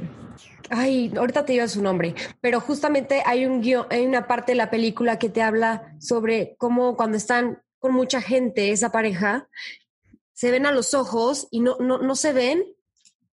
ay, 0.70 1.12
ahorita 1.18 1.46
te 1.46 1.54
digo 1.54 1.68
su 1.68 1.82
nombre, 1.82 2.14
pero 2.42 2.60
justamente 2.60 3.24
hay 3.26 3.46
un 3.46 3.62
guion, 3.62 3.88
hay 3.90 4.06
una 4.06 4.28
parte 4.28 4.52
de 4.52 4.58
la 4.58 4.70
película 4.70 5.18
que 5.18 5.30
te 5.30 5.42
habla 5.42 5.96
sobre 6.00 6.56
cómo 6.58 6.96
cuando 6.96 7.18
están 7.18 7.64
con 7.80 7.94
mucha 7.94 8.22
gente, 8.22 8.72
esa 8.72 8.92
pareja, 8.92 9.50
se 10.34 10.52
ven 10.52 10.66
a 10.66 10.72
los 10.72 10.94
ojos 10.94 11.48
y 11.52 11.60
no, 11.60 11.78
no, 11.80 11.98
no 11.98 12.16
se 12.16 12.34
ven, 12.34 12.64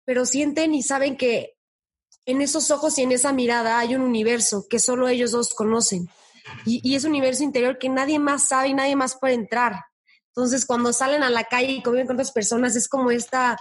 pero 0.08 0.26
sienten 0.26 0.74
y 0.74 0.84
saben 0.84 1.18
que 1.18 1.58
en 2.26 2.42
esos 2.42 2.72
ojos 2.72 2.98
y 2.98 3.02
en 3.02 3.12
esa 3.12 3.34
mirada 3.34 3.78
hay 3.78 3.94
un 3.94 4.02
universo 4.02 4.66
que 4.70 4.80
solo 4.80 5.10
ellos 5.10 5.32
dos 5.32 5.54
conocen. 5.54 6.08
Y, 6.66 6.80
y 6.82 6.96
es 6.96 7.04
un 7.04 7.10
universo 7.10 7.44
interior 7.44 7.78
que 7.78 7.90
nadie 7.90 8.18
más 8.18 8.48
sabe 8.48 8.70
y 8.70 8.74
nadie 8.74 8.96
más 8.96 9.18
puede 9.20 9.34
entrar. 9.34 9.84
Entonces, 10.30 10.66
cuando 10.66 10.94
salen 10.94 11.24
a 11.24 11.30
la 11.30 11.44
calle 11.44 11.74
y 11.74 11.84
conviven 11.84 12.08
con 12.08 12.16
otras 12.16 12.32
personas, 12.32 12.78
es 12.78 12.88
como 12.88 13.12
esta 13.12 13.60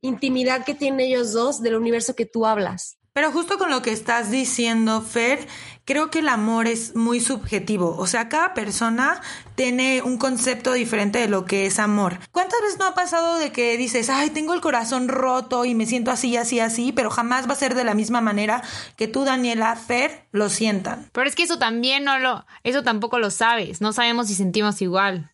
intimidad 0.00 0.64
que 0.64 0.74
tienen 0.74 0.98
ellos 0.98 1.32
dos 1.32 1.62
del 1.62 1.76
universo 1.76 2.16
que 2.16 2.26
tú 2.26 2.46
hablas. 2.46 2.98
Pero 3.14 3.30
justo 3.30 3.58
con 3.58 3.70
lo 3.70 3.80
que 3.80 3.92
estás 3.92 4.32
diciendo, 4.32 5.00
Fer, 5.00 5.46
creo 5.84 6.10
que 6.10 6.18
el 6.18 6.28
amor 6.28 6.66
es 6.66 6.96
muy 6.96 7.20
subjetivo. 7.20 7.94
O 7.96 8.08
sea, 8.08 8.28
cada 8.28 8.54
persona 8.54 9.22
tiene 9.54 10.02
un 10.02 10.18
concepto 10.18 10.72
diferente 10.72 11.20
de 11.20 11.28
lo 11.28 11.44
que 11.44 11.66
es 11.66 11.78
amor. 11.78 12.18
¿Cuántas 12.32 12.60
veces 12.60 12.76
no 12.80 12.86
ha 12.86 12.94
pasado 12.94 13.36
de 13.38 13.52
que 13.52 13.76
dices, 13.76 14.10
ay, 14.10 14.30
tengo 14.30 14.52
el 14.52 14.60
corazón 14.60 15.06
roto 15.06 15.64
y 15.64 15.76
me 15.76 15.86
siento 15.86 16.10
así, 16.10 16.36
así, 16.36 16.58
así, 16.58 16.90
pero 16.90 17.08
jamás 17.08 17.48
va 17.48 17.52
a 17.52 17.56
ser 17.56 17.76
de 17.76 17.84
la 17.84 17.94
misma 17.94 18.20
manera 18.20 18.64
que 18.96 19.06
tú, 19.06 19.24
Daniela, 19.24 19.76
Fer, 19.76 20.26
lo 20.32 20.48
sientan? 20.48 21.08
Pero 21.12 21.28
es 21.28 21.36
que 21.36 21.44
eso 21.44 21.56
también 21.56 22.02
no 22.02 22.18
lo, 22.18 22.44
eso 22.64 22.82
tampoco 22.82 23.20
lo 23.20 23.30
sabes. 23.30 23.80
No 23.80 23.92
sabemos 23.92 24.26
si 24.26 24.34
sentimos 24.34 24.82
igual 24.82 25.30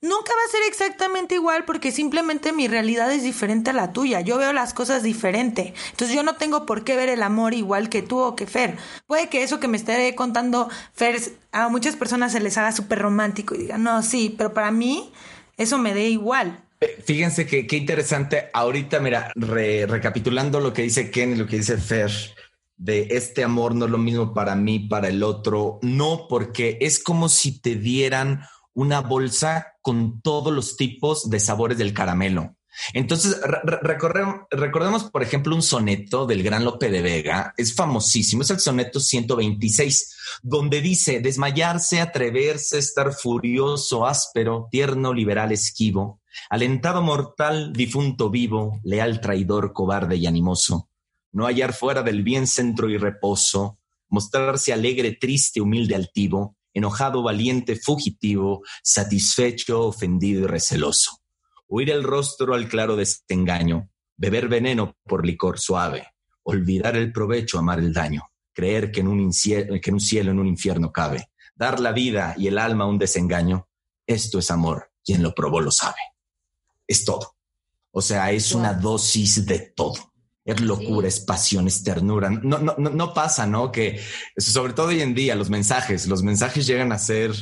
nunca 0.00 0.32
va 0.32 0.44
a 0.46 0.50
ser 0.50 0.60
exactamente 0.68 1.34
igual 1.34 1.64
porque 1.64 1.92
simplemente 1.92 2.52
mi 2.52 2.68
realidad 2.68 3.12
es 3.12 3.22
diferente 3.22 3.70
a 3.70 3.74
la 3.74 3.92
tuya. 3.92 4.20
Yo 4.20 4.38
veo 4.38 4.52
las 4.52 4.74
cosas 4.74 5.02
diferente. 5.02 5.74
Entonces 5.90 6.16
yo 6.16 6.22
no 6.22 6.36
tengo 6.36 6.66
por 6.66 6.84
qué 6.84 6.96
ver 6.96 7.08
el 7.08 7.22
amor 7.22 7.54
igual 7.54 7.88
que 7.88 8.02
tú 8.02 8.18
o 8.18 8.36
que 8.36 8.46
Fer. 8.46 8.76
Puede 9.06 9.28
que 9.28 9.42
eso 9.42 9.60
que 9.60 9.68
me 9.68 9.76
esté 9.76 10.14
contando 10.14 10.68
Fer 10.92 11.20
a 11.52 11.68
muchas 11.68 11.96
personas 11.96 12.32
se 12.32 12.40
les 12.40 12.56
haga 12.58 12.72
súper 12.72 13.00
romántico 13.00 13.54
y 13.54 13.58
digan, 13.58 13.82
no, 13.82 14.02
sí, 14.02 14.34
pero 14.36 14.54
para 14.54 14.70
mí 14.70 15.12
eso 15.56 15.78
me 15.78 15.94
dé 15.94 16.08
igual. 16.08 16.64
Fíjense 17.04 17.46
que 17.46 17.66
qué 17.66 17.76
interesante. 17.76 18.48
Ahorita, 18.54 19.00
mira, 19.00 19.32
recapitulando 19.34 20.60
lo 20.60 20.72
que 20.72 20.82
dice 20.82 21.10
Ken 21.10 21.32
y 21.32 21.36
lo 21.36 21.46
que 21.46 21.56
dice 21.56 21.76
Fer, 21.76 22.10
de 22.78 23.08
este 23.10 23.44
amor 23.44 23.74
no 23.74 23.84
es 23.84 23.90
lo 23.90 23.98
mismo 23.98 24.32
para 24.32 24.54
mí, 24.54 24.78
para 24.78 25.08
el 25.08 25.22
otro. 25.22 25.78
No, 25.82 26.26
porque 26.28 26.78
es 26.80 26.98
como 27.02 27.28
si 27.28 27.60
te 27.60 27.74
dieran 27.74 28.40
una 28.74 29.00
bolsa 29.00 29.74
con 29.82 30.20
todos 30.20 30.52
los 30.52 30.76
tipos 30.76 31.28
de 31.30 31.40
sabores 31.40 31.78
del 31.78 31.92
caramelo. 31.94 32.56
Entonces, 32.94 33.40
recordemos, 33.82 35.04
por 35.10 35.22
ejemplo, 35.22 35.54
un 35.54 35.62
soneto 35.62 36.24
del 36.26 36.42
gran 36.42 36.64
Lope 36.64 36.90
de 36.90 37.02
Vega, 37.02 37.52
es 37.56 37.74
famosísimo, 37.74 38.42
es 38.42 38.50
el 38.50 38.60
soneto 38.60 39.00
126, 39.00 40.16
donde 40.42 40.80
dice, 40.80 41.20
desmayarse, 41.20 42.00
atreverse, 42.00 42.78
estar 42.78 43.12
furioso, 43.12 44.06
áspero, 44.06 44.68
tierno, 44.70 45.12
liberal, 45.12 45.52
esquivo, 45.52 46.20
alentado 46.48 47.02
mortal, 47.02 47.72
difunto 47.72 48.30
vivo, 48.30 48.80
leal 48.84 49.20
traidor, 49.20 49.72
cobarde 49.72 50.16
y 50.16 50.26
animoso, 50.26 50.88
no 51.32 51.46
hallar 51.46 51.74
fuera 51.74 52.02
del 52.02 52.22
bien 52.22 52.46
centro 52.46 52.88
y 52.88 52.96
reposo, 52.96 53.78
mostrarse 54.08 54.72
alegre, 54.72 55.12
triste, 55.20 55.60
humilde, 55.60 55.96
altivo, 55.96 56.56
enojado, 56.74 57.22
valiente, 57.22 57.76
fugitivo, 57.76 58.62
satisfecho, 58.82 59.86
ofendido 59.86 60.42
y 60.42 60.46
receloso. 60.46 61.20
Huir 61.66 61.90
el 61.90 62.02
rostro 62.02 62.54
al 62.54 62.68
claro 62.68 62.96
desengaño, 62.96 63.90
beber 64.16 64.48
veneno 64.48 64.96
por 65.04 65.24
licor 65.24 65.58
suave, 65.58 66.08
olvidar 66.42 66.96
el 66.96 67.12
provecho, 67.12 67.58
amar 67.58 67.78
el 67.78 67.92
daño, 67.92 68.22
creer 68.52 68.90
que 68.90 69.00
en 69.00 69.08
un, 69.08 69.30
que 69.30 69.90
en 69.90 69.94
un 69.94 70.00
cielo, 70.00 70.30
en 70.30 70.38
un 70.38 70.46
infierno 70.46 70.92
cabe, 70.92 71.30
dar 71.54 71.80
la 71.80 71.92
vida 71.92 72.34
y 72.36 72.48
el 72.48 72.58
alma 72.58 72.84
a 72.84 72.88
un 72.88 72.98
desengaño. 72.98 73.68
Esto 74.06 74.38
es 74.38 74.50
amor, 74.50 74.90
quien 75.04 75.22
lo 75.22 75.34
probó 75.34 75.60
lo 75.60 75.70
sabe. 75.70 76.00
Es 76.86 77.04
todo. 77.04 77.36
O 77.92 78.02
sea, 78.02 78.32
es 78.32 78.52
una 78.52 78.72
dosis 78.72 79.46
de 79.46 79.72
todo 79.74 80.10
es 80.44 80.60
locura, 80.60 81.08
es 81.08 81.20
pasión, 81.20 81.66
es 81.66 81.82
ternura. 81.82 82.30
No, 82.30 82.58
no, 82.58 82.74
no, 82.76 83.14
pasa, 83.14 83.46
¿no? 83.46 83.70
Que 83.70 84.00
sobre 84.36 84.72
todo 84.72 84.88
hoy 84.88 85.00
en 85.00 85.14
día 85.14 85.34
los 85.34 85.50
mensajes, 85.50 86.06
los 86.06 86.22
mensajes 86.22 86.66
llegan 86.66 86.92
a 86.92 86.98
ser 86.98 87.32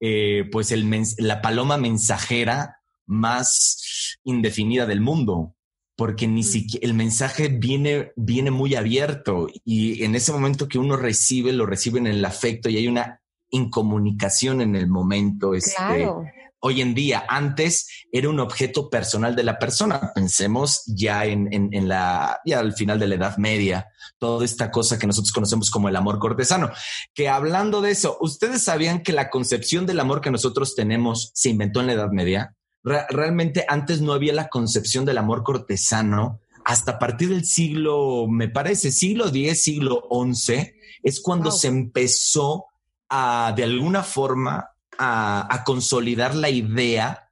eh, 0.00 0.48
pues 0.50 0.72
el 0.72 0.90
la 1.18 1.40
paloma 1.40 1.76
mensajera 1.76 2.78
más 3.06 4.18
indefinida 4.24 4.86
del 4.86 5.00
mundo, 5.00 5.54
porque 5.96 6.26
ni 6.26 6.40
mm. 6.40 6.44
siquiera 6.44 6.86
el 6.86 6.94
mensaje 6.94 7.48
viene, 7.48 8.12
viene 8.16 8.50
muy 8.50 8.74
abierto 8.74 9.48
y 9.64 10.02
en 10.02 10.14
ese 10.14 10.32
momento 10.32 10.68
que 10.68 10.78
uno 10.78 10.96
recibe, 10.96 11.52
lo 11.52 11.66
recibe 11.66 12.00
en 12.00 12.08
el 12.08 12.24
afecto 12.24 12.68
y 12.68 12.76
hay 12.76 12.88
una 12.88 13.20
incomunicación 13.50 14.60
en 14.60 14.74
el 14.74 14.88
momento. 14.88 15.54
Este, 15.54 15.74
claro 15.76 16.24
hoy 16.62 16.80
en 16.80 16.94
día. 16.94 17.24
Antes 17.28 17.88
era 18.10 18.28
un 18.28 18.40
objeto 18.40 18.88
personal 18.88 19.36
de 19.36 19.42
la 19.42 19.58
persona. 19.58 20.12
Pensemos 20.14 20.82
ya 20.86 21.26
en, 21.26 21.48
en, 21.52 21.88
la, 21.88 22.40
ya 22.44 22.60
al 22.60 22.72
final 22.72 22.98
de 22.98 23.08
la 23.08 23.16
Edad 23.16 23.36
Media, 23.36 23.86
toda 24.18 24.44
esta 24.44 24.70
cosa 24.70 24.98
que 24.98 25.06
nosotros 25.06 25.32
conocemos 25.32 25.70
como 25.70 25.88
el 25.88 25.96
amor 25.96 26.18
cortesano. 26.18 26.70
Que 27.14 27.28
hablando 27.28 27.80
de 27.80 27.90
eso, 27.90 28.16
¿ustedes 28.20 28.62
sabían 28.62 29.02
que 29.02 29.12
la 29.12 29.28
concepción 29.28 29.86
del 29.86 30.00
amor 30.00 30.20
que 30.20 30.30
nosotros 30.30 30.74
tenemos 30.74 31.32
se 31.34 31.50
inventó 31.50 31.80
en 31.80 31.88
la 31.88 31.92
Edad 31.94 32.10
Media? 32.10 32.56
realmente 32.84 33.64
antes 33.68 34.00
no 34.00 34.12
había 34.12 34.32
la 34.32 34.48
concepción 34.48 35.04
del 35.04 35.18
amor 35.18 35.44
cortesano. 35.44 36.40
Hasta 36.64 36.92
a 36.92 36.98
partir 36.98 37.28
del 37.28 37.44
siglo, 37.44 38.26
me 38.28 38.48
parece, 38.48 38.90
siglo 38.92 39.28
X, 39.28 39.62
siglo 39.62 40.08
XI, 40.10 40.74
es 41.02 41.20
cuando 41.20 41.50
se 41.50 41.68
empezó 41.68 42.66
a, 43.08 43.52
de 43.56 43.64
alguna 43.64 44.02
forma, 44.02 44.71
a, 45.02 45.62
consolidar 45.64 46.34
la 46.34 46.50
idea 46.50 47.30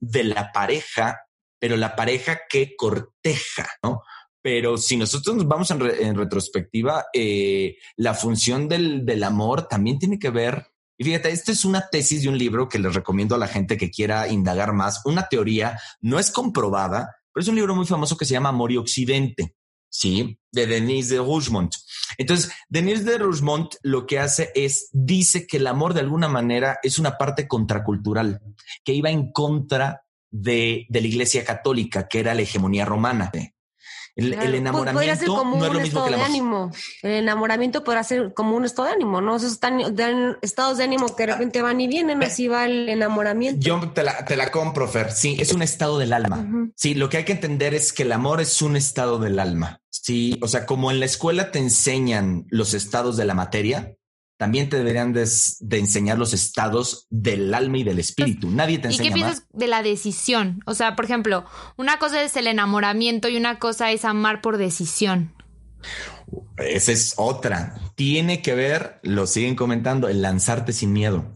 de 0.00 0.24
la 0.24 0.52
pareja, 0.52 1.20
pero 1.58 1.76
la 1.76 1.94
pareja 1.94 2.40
que 2.48 2.74
corteja, 2.76 3.68
¿no? 3.82 4.02
Pero 4.42 4.78
si 4.78 4.96
nosotros 4.96 5.36
nos 5.36 5.46
vamos 5.46 5.70
en, 5.70 6.14
retrospectiva, 6.14 7.06
eh, 7.12 7.76
la 7.96 8.14
función 8.14 8.68
del, 8.68 9.04
del, 9.04 9.22
amor 9.22 9.68
también 9.68 9.98
tiene 9.98 10.18
que 10.18 10.30
ver, 10.30 10.72
y 10.96 11.04
fíjate, 11.04 11.30
esta 11.30 11.52
es 11.52 11.66
una 11.66 11.88
tesis 11.90 12.22
de 12.22 12.30
un 12.30 12.38
libro 12.38 12.68
que 12.68 12.78
les 12.78 12.94
recomiendo 12.94 13.34
a 13.34 13.38
la 13.38 13.48
gente 13.48 13.76
que 13.76 13.90
quiera 13.90 14.28
indagar 14.28 14.72
más, 14.72 15.02
una 15.04 15.28
teoría, 15.28 15.78
no 16.00 16.18
es 16.18 16.30
comprobada, 16.30 17.16
pero 17.32 17.42
es 17.42 17.48
un 17.48 17.56
libro 17.56 17.74
muy 17.74 17.86
famoso 17.86 18.16
que 18.16 18.24
se 18.24 18.32
llama 18.32 18.48
Amor 18.48 18.72
y 18.72 18.78
Occidente. 18.78 19.54
¿Sí? 19.90 20.38
De 20.52 20.66
Denise 20.66 21.14
de 21.14 21.20
Rougemont. 21.20 21.74
Entonces, 22.16 22.50
Denise 22.68 23.04
de 23.04 23.18
Rougemont 23.18 23.74
lo 23.82 24.06
que 24.06 24.18
hace 24.18 24.50
es, 24.54 24.88
dice 24.92 25.46
que 25.46 25.58
el 25.58 25.66
amor 25.66 25.92
de 25.92 26.00
alguna 26.00 26.28
manera 26.28 26.78
es 26.82 26.98
una 26.98 27.18
parte 27.18 27.46
contracultural, 27.46 28.40
que 28.84 28.94
iba 28.94 29.10
en 29.10 29.32
contra 29.32 30.04
de, 30.30 30.86
de 30.88 31.00
la 31.00 31.06
Iglesia 31.06 31.44
Católica, 31.44 32.08
que 32.08 32.20
era 32.20 32.34
la 32.34 32.42
hegemonía 32.42 32.84
romana. 32.84 33.30
El, 34.16 34.34
el 34.34 34.54
enamoramiento 34.54 35.44
no 35.44 35.66
es 35.66 35.72
lo 35.72 35.80
mismo 35.80 36.04
que 36.04 36.14
el 36.14 36.20
ánimo. 36.20 36.70
El 37.02 37.12
enamoramiento 37.12 37.84
podrá 37.84 38.02
ser 38.04 38.34
como 38.34 38.56
un 38.56 38.64
estado 38.64 38.88
de 38.88 38.94
ánimo, 38.94 39.20
¿no? 39.20 39.36
Esos 39.36 39.52
están, 39.52 39.80
estados 40.42 40.78
de 40.78 40.84
ánimo 40.84 41.14
que 41.14 41.26
de 41.26 41.32
repente 41.32 41.62
van 41.62 41.80
y 41.80 41.88
vienen, 41.88 42.22
así 42.22 42.48
va 42.48 42.64
el 42.66 42.88
enamoramiento. 42.88 43.60
Yo 43.60 43.80
te 43.92 44.02
la, 44.02 44.24
te 44.24 44.36
la 44.36 44.50
compro, 44.50 44.88
Fer. 44.88 45.12
Sí, 45.12 45.36
es 45.38 45.52
un 45.52 45.62
estado 45.62 45.98
del 45.98 46.12
alma. 46.12 46.46
Sí, 46.76 46.94
lo 46.94 47.08
que 47.08 47.18
hay 47.18 47.24
que 47.24 47.32
entender 47.32 47.74
es 47.74 47.92
que 47.92 48.02
el 48.02 48.12
amor 48.12 48.40
es 48.40 48.60
un 48.62 48.76
estado 48.76 49.18
del 49.18 49.38
alma. 49.38 49.80
Sí, 49.90 50.38
o 50.42 50.48
sea, 50.48 50.66
como 50.66 50.90
en 50.90 51.00
la 51.00 51.06
escuela 51.06 51.50
te 51.50 51.58
enseñan 51.58 52.46
los 52.48 52.74
estados 52.74 53.16
de 53.16 53.24
la 53.24 53.34
materia, 53.34 53.96
también 54.40 54.70
te 54.70 54.78
deberían 54.78 55.12
de, 55.12 55.28
enseñar 55.72 56.16
los 56.16 56.32
estados 56.32 57.06
del 57.10 57.52
alma 57.52 57.76
y 57.76 57.84
del 57.84 57.98
espíritu. 57.98 58.50
Nadie 58.50 58.78
te 58.78 58.88
enseña. 58.88 59.04
¿Y 59.04 59.12
qué 59.12 59.14
piensas 59.14 59.44
de 59.52 59.66
la 59.66 59.82
decisión? 59.82 60.62
O 60.64 60.72
sea, 60.72 60.96
por 60.96 61.04
ejemplo, 61.04 61.44
una 61.76 61.98
cosa 61.98 62.22
es 62.22 62.34
el 62.38 62.46
enamoramiento 62.46 63.28
y 63.28 63.36
una 63.36 63.58
cosa 63.58 63.90
es 63.90 64.06
amar 64.06 64.40
por 64.40 64.56
decisión. 64.56 65.34
Esa 66.56 66.90
es 66.90 67.12
otra. 67.18 67.74
Tiene 67.96 68.40
que 68.40 68.54
ver, 68.54 68.98
lo 69.02 69.26
siguen 69.26 69.56
comentando, 69.56 70.08
el 70.08 70.22
lanzarte 70.22 70.72
sin 70.72 70.94
miedo. 70.94 71.34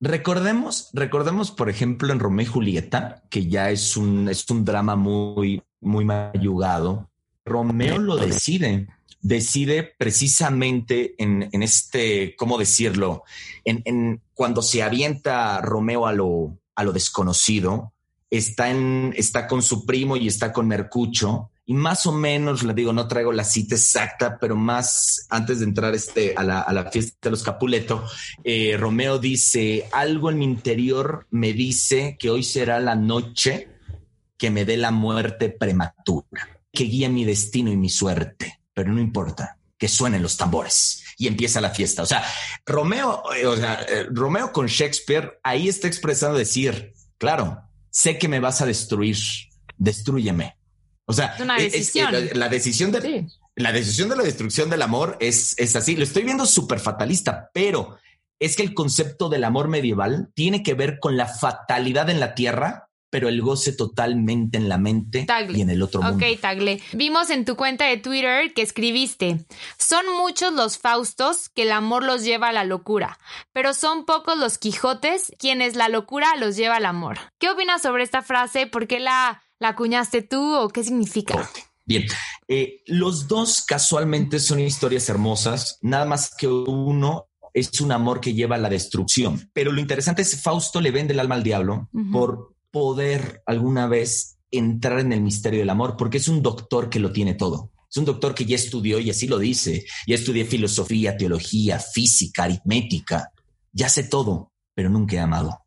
Recordemos, 0.00 0.88
recordemos, 0.94 1.50
por 1.50 1.68
ejemplo, 1.68 2.14
en 2.14 2.18
Romeo 2.18 2.46
y 2.46 2.48
Julieta, 2.48 3.24
que 3.28 3.46
ya 3.46 3.68
es 3.68 3.94
un, 3.94 4.30
es 4.30 4.48
un 4.48 4.64
drama 4.64 4.96
muy, 4.96 5.62
muy 5.82 6.06
mayugado. 6.06 7.10
Romeo 7.44 7.98
lo 7.98 8.16
decide 8.16 8.88
decide 9.22 9.94
precisamente 9.96 11.14
en, 11.16 11.62
este, 11.62 12.34
¿cómo 12.36 12.58
decirlo? 12.58 13.22
En, 13.64 14.20
cuando 14.34 14.60
se 14.60 14.82
avienta 14.82 15.60
Romeo 15.60 16.06
a 16.06 16.12
lo, 16.12 16.58
desconocido, 16.92 17.92
está, 18.28 18.70
en, 18.70 19.14
está 19.16 19.46
con 19.46 19.62
su 19.62 19.86
primo 19.86 20.16
y 20.16 20.26
está 20.26 20.52
con 20.52 20.68
Mercucho. 20.68 21.50
Y 21.64 21.74
más 21.74 22.06
o 22.06 22.12
menos, 22.12 22.64
le 22.64 22.74
digo, 22.74 22.92
no 22.92 23.06
traigo 23.06 23.32
la 23.32 23.44
cita 23.44 23.76
exacta, 23.76 24.36
pero 24.40 24.56
más 24.56 25.26
antes 25.30 25.60
de 25.60 25.66
entrar 25.66 25.94
este, 25.94 26.34
a, 26.36 26.42
la, 26.42 26.90
fiesta 26.90 27.16
de 27.22 27.30
los 27.30 27.44
Capuleto, 27.44 28.04
eh, 28.42 28.76
Romeo 28.76 29.20
dice, 29.20 29.88
algo 29.92 30.30
en 30.30 30.38
mi 30.38 30.44
interior 30.44 31.28
me 31.30 31.52
dice 31.52 32.16
que 32.18 32.30
hoy 32.30 32.42
será 32.42 32.80
la 32.80 32.96
noche 32.96 33.68
que 34.36 34.50
me 34.50 34.64
dé 34.64 34.76
la 34.76 34.90
muerte 34.90 35.50
prematura, 35.50 36.60
que 36.72 36.82
guíe 36.82 37.08
mi 37.08 37.24
destino 37.24 37.70
y 37.70 37.76
mi 37.76 37.88
suerte, 37.88 38.61
pero 38.74 38.92
no 38.92 39.00
importa, 39.00 39.58
que 39.78 39.88
suenen 39.88 40.22
los 40.22 40.36
tambores 40.36 41.02
y 41.18 41.26
empieza 41.26 41.60
la 41.60 41.70
fiesta. 41.70 42.02
O 42.02 42.06
sea, 42.06 42.24
Romeo, 42.66 43.22
eh, 43.36 43.46
o 43.46 43.56
sea, 43.56 43.84
eh, 43.88 44.06
Romeo 44.10 44.52
con 44.52 44.66
Shakespeare 44.66 45.40
ahí 45.42 45.68
está 45.68 45.88
expresando 45.88 46.38
decir, 46.38 46.94
claro, 47.18 47.62
sé 47.90 48.18
que 48.18 48.28
me 48.28 48.40
vas 48.40 48.60
a 48.62 48.66
destruir, 48.66 49.16
destruyeme. 49.76 50.56
O 51.04 51.12
sea, 51.12 51.34
Es 51.34 51.40
una 51.40 51.56
decisión. 51.56 52.12
la, 52.12 52.20
la 52.34 52.48
decisión 52.48 52.92
de 52.92 53.00
Sí. 53.02 53.26
la 53.56 53.72
decisión 53.72 54.08
de 54.08 54.16
la 54.16 54.22
destrucción 54.22 54.70
del 54.70 54.82
amor 54.82 55.16
es, 55.20 55.54
es 55.58 55.74
así. 55.76 55.96
Lo 55.96 56.04
estoy 56.04 56.22
viendo 56.22 56.46
súper 56.46 56.78
fatalista, 56.80 57.50
pero 57.52 57.98
es 58.38 58.56
que 58.56 58.62
el 58.62 58.74
concepto 58.74 59.28
del 59.28 59.44
amor 59.44 59.68
medieval 59.68 60.30
tiene 60.34 60.62
que 60.62 60.74
ver 60.74 60.98
con 61.00 61.16
la 61.16 61.26
fatalidad 61.26 62.08
en 62.08 62.20
la 62.20 62.34
tierra, 62.34 62.88
pero 63.12 63.28
el 63.28 63.42
goce 63.42 63.74
totalmente 63.74 64.56
en 64.56 64.70
la 64.70 64.78
mente 64.78 65.24
Tagle. 65.26 65.58
y 65.58 65.60
en 65.60 65.68
el 65.68 65.82
otro 65.82 66.00
mundo. 66.00 66.16
Ok, 66.16 66.40
Tagle. 66.40 66.80
Vimos 66.94 67.28
en 67.28 67.44
tu 67.44 67.56
cuenta 67.56 67.84
de 67.84 67.98
Twitter 67.98 68.54
que 68.54 68.62
escribiste, 68.62 69.44
son 69.78 70.06
muchos 70.16 70.54
los 70.54 70.78
Faustos 70.78 71.50
que 71.50 71.64
el 71.64 71.72
amor 71.72 72.04
los 72.04 72.24
lleva 72.24 72.48
a 72.48 72.52
la 72.52 72.64
locura, 72.64 73.18
pero 73.52 73.74
son 73.74 74.06
pocos 74.06 74.38
los 74.38 74.56
Quijotes 74.56 75.30
quienes 75.38 75.76
la 75.76 75.90
locura 75.90 76.26
los 76.38 76.56
lleva 76.56 76.76
al 76.76 76.86
amor. 76.86 77.18
¿Qué 77.38 77.50
opinas 77.50 77.82
sobre 77.82 78.02
esta 78.02 78.22
frase? 78.22 78.66
¿Por 78.66 78.86
qué 78.86 78.98
la, 78.98 79.42
la 79.58 79.68
acuñaste 79.68 80.22
tú 80.22 80.56
o 80.56 80.70
qué 80.70 80.82
significa? 80.82 81.50
Bien, 81.84 82.06
eh, 82.48 82.80
los 82.86 83.28
dos 83.28 83.62
casualmente 83.66 84.40
son 84.40 84.58
historias 84.58 85.06
hermosas, 85.10 85.78
nada 85.82 86.06
más 86.06 86.34
que 86.34 86.46
uno 86.46 87.26
es 87.52 87.80
un 87.82 87.92
amor 87.92 88.20
que 88.20 88.32
lleva 88.32 88.56
a 88.56 88.58
la 88.58 88.70
destrucción. 88.70 89.50
Pero 89.52 89.72
lo 89.72 89.80
interesante 89.80 90.22
es 90.22 90.30
que 90.30 90.40
Fausto 90.40 90.80
le 90.80 90.90
vende 90.90 91.12
el 91.12 91.20
alma 91.20 91.34
al 91.34 91.42
diablo 91.42 91.90
por 92.10 92.51
poder 92.72 93.42
alguna 93.46 93.86
vez 93.86 94.38
entrar 94.50 94.98
en 94.98 95.12
el 95.12 95.20
misterio 95.20 95.60
del 95.60 95.70
amor, 95.70 95.96
porque 95.96 96.18
es 96.18 96.26
un 96.26 96.42
doctor 96.42 96.90
que 96.90 96.98
lo 96.98 97.12
tiene 97.12 97.34
todo. 97.34 97.70
Es 97.88 97.98
un 97.98 98.04
doctor 98.06 98.34
que 98.34 98.46
ya 98.46 98.56
estudió 98.56 98.98
y 98.98 99.10
así 99.10 99.28
lo 99.28 99.38
dice. 99.38 99.84
Ya 100.06 100.14
estudié 100.14 100.46
filosofía, 100.46 101.16
teología, 101.16 101.78
física, 101.78 102.44
aritmética. 102.44 103.30
Ya 103.70 103.88
sé 103.88 104.04
todo, 104.04 104.50
pero 104.74 104.88
nunca 104.88 105.16
he 105.16 105.20
amado. 105.20 105.60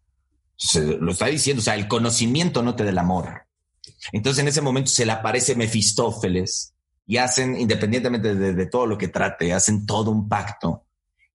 Se 0.57 0.97
lo 0.97 1.11
está 1.11 1.27
diciendo. 1.27 1.61
O 1.61 1.63
sea, 1.63 1.75
el 1.75 1.87
conocimiento 1.87 2.63
no 2.63 2.75
te 2.75 2.83
da 2.83 2.89
el 2.89 2.97
amor. 2.97 3.45
Entonces 4.11 4.41
en 4.41 4.47
ese 4.47 4.61
momento 4.61 4.89
se 4.89 5.05
le 5.05 5.11
aparece 5.11 5.55
Mefistófeles 5.55 6.73
y 7.05 7.17
hacen, 7.17 7.59
independientemente 7.59 8.33
de, 8.33 8.65
todo 8.65 8.87
lo 8.87 8.97
que 8.97 9.09
trate, 9.09 9.53
hacen 9.53 9.85
todo 9.85 10.09
un 10.09 10.27
pacto. 10.27 10.85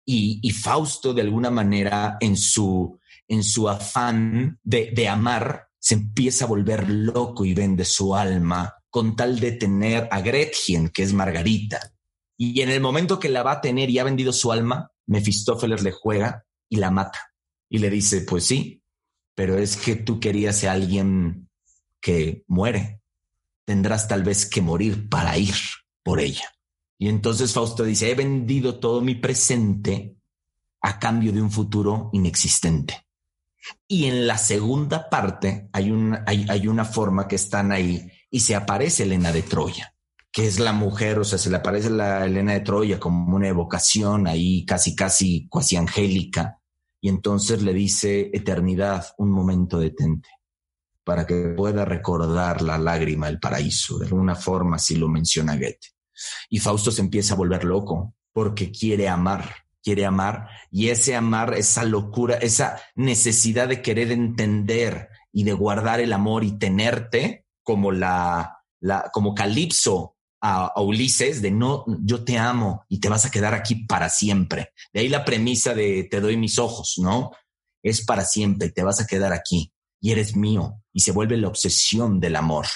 Y, 0.05 0.41
y 0.43 0.51
Fausto, 0.51 1.15
de 1.15 1.23
alguna 1.23 1.51
manera, 1.51 2.17
en 2.21 2.37
su, 2.37 2.99
en 3.31 3.45
su 3.45 3.69
afán 3.69 4.59
de, 4.65 5.09
amar, 5.09 5.69
se 5.79 5.95
empieza 5.95 6.45
a 6.45 6.49
volver 6.49 6.91
loco 6.91 7.45
y 7.45 7.55
vende 7.55 7.85
su 7.85 8.15
alma 8.15 8.75
con 8.91 9.15
tal 9.15 9.39
de 9.39 9.53
tener 9.53 10.09
a 10.11 10.21
Gretchen, 10.21 10.89
que 10.89 11.05
es 11.05 11.13
Margarita. 11.13 11.95
Y 12.37 12.61
en 12.61 12.71
el 12.71 12.81
momento 12.81 13.21
que 13.21 13.29
la 13.29 13.45
va 13.45 13.53
a 13.53 13.61
tener 13.61 13.89
y 13.89 14.01
ha 14.01 14.05
vendido 14.05 14.33
su 14.33 14.51
alma, 14.51 14.91
Mefistófeles 15.07 15.85
le 15.85 15.93
juega 15.93 16.45
y 16.69 16.77
la 16.77 16.91
mata. 16.91 17.33
Y 17.71 17.79
le 17.79 17.89
dice, 17.89 18.23
pues 18.23 18.47
sí, 18.47 18.83
pero 19.37 19.57
es 19.59 19.77
que 19.77 19.95
tú 19.95 20.19
querías 20.19 20.65
a 20.65 20.73
alguien 20.73 21.49
que 22.01 22.43
muere. 22.49 23.01
Tendrás 23.65 24.09
tal 24.09 24.25
vez 24.25 24.45
que 24.45 24.61
morir 24.61 25.09
para 25.09 25.39
ir 25.39 25.55
por 26.03 26.19
ella. 26.19 26.51
Y 26.99 27.09
entonces 27.09 27.53
Fausto 27.53 27.85
dice, 27.85 28.11
he 28.11 28.17
vendido 28.17 28.81
todo 28.81 29.01
mi 29.03 29.15
presente 29.15 30.17
a 30.83 30.99
cambio 30.99 31.33
de 31.33 31.41
un 31.41 31.53
futuro 31.53 32.11
inexistente. 32.13 33.07
Y 33.87 34.07
en 34.07 34.27
la 34.27 34.39
segunda 34.39 35.09
parte 35.09 35.69
hay, 35.73 35.91
un, 35.91 36.17
hay, 36.27 36.47
hay 36.49 36.67
una 36.67 36.85
forma 36.85 37.29
que 37.29 37.37
están 37.37 37.73
ahí 37.73 38.11
y 38.31 38.41
se 38.41 38.55
aparece 38.55 39.03
Elena 39.03 39.33
de 39.33 39.43
Troya, 39.43 39.95
que 40.33 40.47
es 40.47 40.59
la 40.59 40.73
mujer, 40.73 41.19
o 41.19 41.25
sea, 41.25 41.39
se 41.39 41.51
le 41.51 41.57
aparece 41.57 41.91
la 41.91 42.25
Elena 42.25 42.53
de 42.53 42.61
Troya 42.61 42.99
como 42.99 43.37
una 43.37 43.49
evocación 43.49 44.27
ahí 44.27 44.65
casi, 44.65 44.95
casi, 44.95 45.49
cuasi 45.49 45.77
angélica. 45.77 46.61
Y 47.03 47.09
entonces 47.09 47.63
le 47.63 47.73
dice, 47.73 48.31
eternidad, 48.33 49.07
un 49.19 49.31
momento 49.31 49.79
detente 49.79 50.29
para 51.05 51.27
que 51.27 51.55
pueda 51.57 51.85
recordar 51.85 52.63
la 52.63 52.79
lágrima 52.79 53.27
del 53.27 53.41
paraíso. 53.41 53.99
De 53.99 54.07
alguna 54.07 54.37
forma, 54.37 54.77
así 54.77 54.97
lo 54.97 55.09
menciona 55.09 55.57
Goethe. 55.57 55.89
Y 56.51 56.59
Fausto 56.59 56.91
se 56.91 57.01
empieza 57.01 57.35
a 57.35 57.37
volver 57.37 57.65
loco 57.65 58.15
porque 58.33 58.71
quiere 58.71 59.09
amar, 59.09 59.53
quiere 59.83 60.05
amar 60.05 60.49
y 60.71 60.89
ese 60.89 61.15
amar, 61.17 61.55
esa 61.55 61.85
locura, 61.85 62.37
esa 62.37 62.81
necesidad 62.95 63.69
de 63.69 63.83
querer 63.83 64.13
entender 64.13 65.09
y 65.33 65.45
de 65.45 65.53
guardar 65.53 66.01
el 66.01 66.13
amor 66.13 66.45
y 66.45 66.59
tenerte 66.59 67.47
como 67.63 67.93
la, 67.93 68.59
la 68.81 69.11
como 69.13 69.35
Calipso 69.35 70.17
a, 70.41 70.81
Ulises 70.81 71.43
de 71.43 71.51
no, 71.51 71.85
yo 72.03 72.25
te 72.25 72.39
amo 72.39 72.85
y 72.89 73.01
te 73.01 73.09
vas 73.09 73.25
a 73.25 73.31
quedar 73.31 73.55
aquí 73.55 73.87
para 73.87 74.09
siempre. 74.09 74.73
De 74.93 75.01
ahí 75.01 75.09
la 75.09 75.25
premisa 75.25 75.75
de 75.75 76.05
te 76.05 76.21
doy 76.21 76.37
mis 76.37 76.59
ojos, 76.59 76.95
¿no? 76.99 77.31
Es 77.83 78.05
para 78.05 78.25
siempre, 78.25 78.71
te 78.71 78.83
vas 78.83 79.01
a 79.01 79.07
quedar 79.07 79.33
aquí 79.33 79.73
y 80.01 80.13
eres 80.13 80.37
mío 80.37 80.83
y 80.93 81.01
se 81.01 81.13
vuelve 81.13 81.37
la 81.37 81.49
obsesión 81.49 82.21
del 82.21 82.37
amor, 82.37 82.67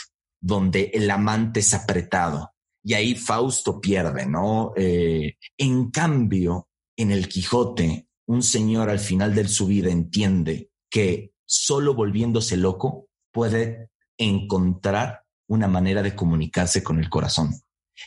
donde 0.40 0.90
el 0.94 1.10
amante 1.10 1.60
es 1.60 1.74
apretado 1.74 2.54
y 2.84 2.92
ahí 2.92 3.14
Fausto 3.14 3.80
pierde, 3.80 4.26
¿no? 4.26 4.72
Eh, 4.76 5.38
en 5.56 5.90
cambio, 5.90 6.68
en 6.96 7.10
el 7.10 7.28
Quijote, 7.28 8.08
un 8.26 8.42
señor 8.42 8.90
al 8.90 8.98
final 8.98 9.34
de 9.34 9.46
su 9.48 9.66
vida 9.66 9.90
entiende 9.90 10.70
que 10.90 11.32
solo 11.44 11.94
volviéndose 11.94 12.56
loco 12.56 13.08
puede 13.32 13.90
encontrar 14.16 15.24
una 15.48 15.68
manera 15.68 16.02
de 16.02 16.14
comunicarse 16.14 16.82
con 16.82 16.98
el 16.98 17.10
corazón, 17.10 17.54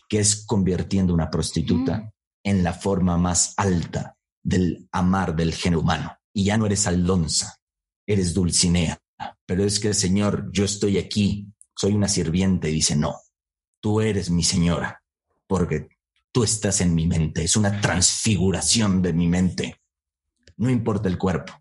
que 0.10 0.20
es 0.20 0.46
convirtiendo 0.46 1.14
una 1.14 1.30
prostituta 1.30 1.98
mm. 1.98 2.12
en 2.44 2.64
la 2.64 2.74
forma 2.74 3.18
más 3.18 3.54
alta 3.58 4.18
del 4.44 4.88
amar 4.92 5.36
del 5.36 5.54
género 5.54 5.82
humano. 5.82 6.18
Y 6.34 6.46
ya 6.46 6.58
no 6.58 6.66
eres 6.66 6.88
Aldonza, 6.88 7.58
eres 8.06 8.34
Dulcinea. 8.34 8.98
Pero 9.46 9.64
es 9.64 9.80
que, 9.80 9.94
Señor, 9.94 10.50
yo 10.52 10.66
estoy 10.66 10.98
aquí, 10.98 11.52
soy 11.76 11.94
una 11.94 12.08
sirviente, 12.08 12.70
y 12.70 12.74
dice, 12.76 12.96
no, 12.96 13.16
tú 13.82 14.02
eres 14.02 14.30
mi 14.30 14.44
señora, 14.44 15.04
porque 15.48 15.90
tú 16.32 16.44
estás 16.44 16.82
en 16.82 16.94
mi 16.94 17.08
mente, 17.08 17.44
es 17.44 17.56
una 17.56 17.82
transfiguración 17.82 19.02
de 19.02 19.14
mi 19.14 19.28
mente, 19.28 19.82
no 20.58 20.70
importa 20.70 21.10
el 21.10 21.18
cuerpo. 21.18 21.54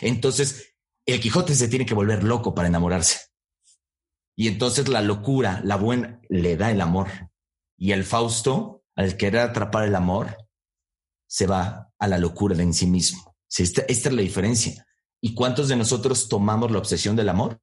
Entonces, 0.00 0.74
el 1.06 1.20
Quijote 1.20 1.54
se 1.54 1.68
tiene 1.68 1.86
que 1.86 1.94
volver 1.94 2.24
loco 2.24 2.54
para 2.54 2.68
enamorarse. 2.68 3.32
Y 4.36 4.48
entonces 4.48 4.88
la 4.88 5.02
locura, 5.02 5.60
la 5.64 5.76
buena, 5.76 6.20
le 6.28 6.56
da 6.56 6.70
el 6.70 6.80
amor. 6.80 7.08
Y 7.76 7.92
el 7.92 8.04
Fausto, 8.04 8.84
al 8.94 9.16
querer 9.16 9.40
atrapar 9.40 9.84
el 9.84 9.94
amor, 9.94 10.36
se 11.26 11.46
va 11.46 11.92
a 11.98 12.08
la 12.08 12.18
locura 12.18 12.54
de 12.54 12.62
en 12.62 12.74
sí 12.74 12.86
mismo. 12.86 13.36
Esta, 13.56 13.82
esta 13.88 14.08
es 14.08 14.14
la 14.14 14.22
diferencia. 14.22 14.86
¿Y 15.20 15.34
cuántos 15.34 15.68
de 15.68 15.76
nosotros 15.76 16.28
tomamos 16.28 16.70
la 16.70 16.78
obsesión 16.78 17.16
del 17.16 17.28
amor? 17.28 17.60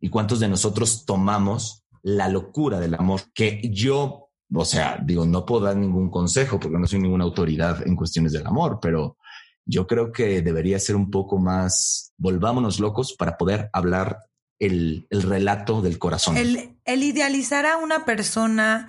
¿Y 0.00 0.10
cuántos 0.10 0.40
de 0.40 0.48
nosotros 0.48 1.04
tomamos 1.04 1.84
la 2.02 2.28
locura 2.28 2.80
del 2.80 2.94
amor? 2.94 3.22
Que 3.34 3.60
yo, 3.72 4.27
o 4.52 4.64
sea, 4.64 4.98
digo, 5.02 5.26
no 5.26 5.44
puedo 5.44 5.66
dar 5.66 5.76
ningún 5.76 6.10
consejo 6.10 6.58
porque 6.58 6.78
no 6.78 6.86
soy 6.86 7.00
ninguna 7.00 7.24
autoridad 7.24 7.86
en 7.86 7.96
cuestiones 7.96 8.32
del 8.32 8.46
amor, 8.46 8.78
pero 8.80 9.16
yo 9.64 9.86
creo 9.86 10.12
que 10.12 10.40
debería 10.40 10.78
ser 10.78 10.96
un 10.96 11.10
poco 11.10 11.38
más, 11.38 12.12
volvámonos 12.16 12.80
locos 12.80 13.12
para 13.12 13.36
poder 13.36 13.68
hablar 13.72 14.18
el, 14.58 15.06
el 15.10 15.22
relato 15.22 15.82
del 15.82 15.98
corazón. 15.98 16.36
El, 16.36 16.76
el, 16.84 17.02
idealizar 17.02 17.66
a 17.66 17.76
una 17.76 18.04
persona, 18.04 18.88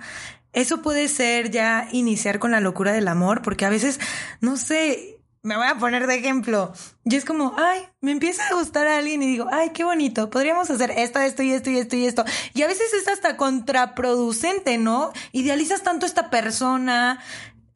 eso 0.52 0.80
puede 0.80 1.08
ser 1.08 1.50
ya 1.50 1.88
iniciar 1.92 2.38
con 2.38 2.50
la 2.50 2.60
locura 2.60 2.92
del 2.92 3.08
amor, 3.08 3.42
porque 3.42 3.66
a 3.66 3.70
veces, 3.70 4.00
no 4.40 4.56
sé, 4.56 5.19
me 5.42 5.56
voy 5.56 5.66
a 5.66 5.78
poner 5.78 6.06
de 6.06 6.16
ejemplo. 6.16 6.72
Yo 7.04 7.16
es 7.16 7.24
como, 7.24 7.54
ay, 7.56 7.80
me 8.00 8.12
empieza 8.12 8.46
a 8.46 8.54
gustar 8.54 8.86
a 8.86 8.98
alguien 8.98 9.22
y 9.22 9.26
digo, 9.26 9.46
ay, 9.50 9.70
qué 9.70 9.84
bonito, 9.84 10.28
podríamos 10.28 10.70
hacer 10.70 10.90
esto, 10.90 11.18
esto 11.18 11.42
y 11.42 11.52
esto 11.52 11.70
y 11.70 11.78
esto 11.78 11.96
y 11.96 12.06
esto. 12.06 12.24
Y 12.54 12.62
a 12.62 12.66
veces 12.66 12.92
es 12.92 13.08
hasta 13.08 13.36
contraproducente, 13.36 14.76
¿no? 14.78 15.12
Idealizas 15.32 15.82
tanto 15.82 16.04
a 16.04 16.08
esta 16.08 16.28
persona, 16.28 17.20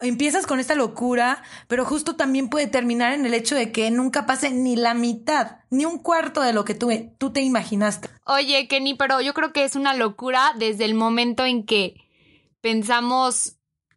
empiezas 0.00 0.46
con 0.46 0.60
esta 0.60 0.74
locura, 0.74 1.42
pero 1.66 1.84
justo 1.86 2.16
también 2.16 2.48
puede 2.48 2.66
terminar 2.66 3.14
en 3.14 3.24
el 3.24 3.32
hecho 3.32 3.54
de 3.54 3.72
que 3.72 3.90
nunca 3.90 4.26
pase 4.26 4.50
ni 4.50 4.76
la 4.76 4.92
mitad, 4.92 5.58
ni 5.70 5.86
un 5.86 5.98
cuarto 5.98 6.42
de 6.42 6.52
lo 6.52 6.64
que 6.64 6.74
tú, 6.74 6.90
tú 7.18 7.32
te 7.32 7.40
imaginaste. 7.40 8.08
Oye, 8.26 8.68
Kenny, 8.68 8.94
pero 8.94 9.22
yo 9.22 9.32
creo 9.32 9.52
que 9.52 9.64
es 9.64 9.74
una 9.74 9.94
locura 9.94 10.52
desde 10.58 10.84
el 10.84 10.94
momento 10.94 11.44
en 11.46 11.64
que 11.64 11.94
pensamos 12.60 13.53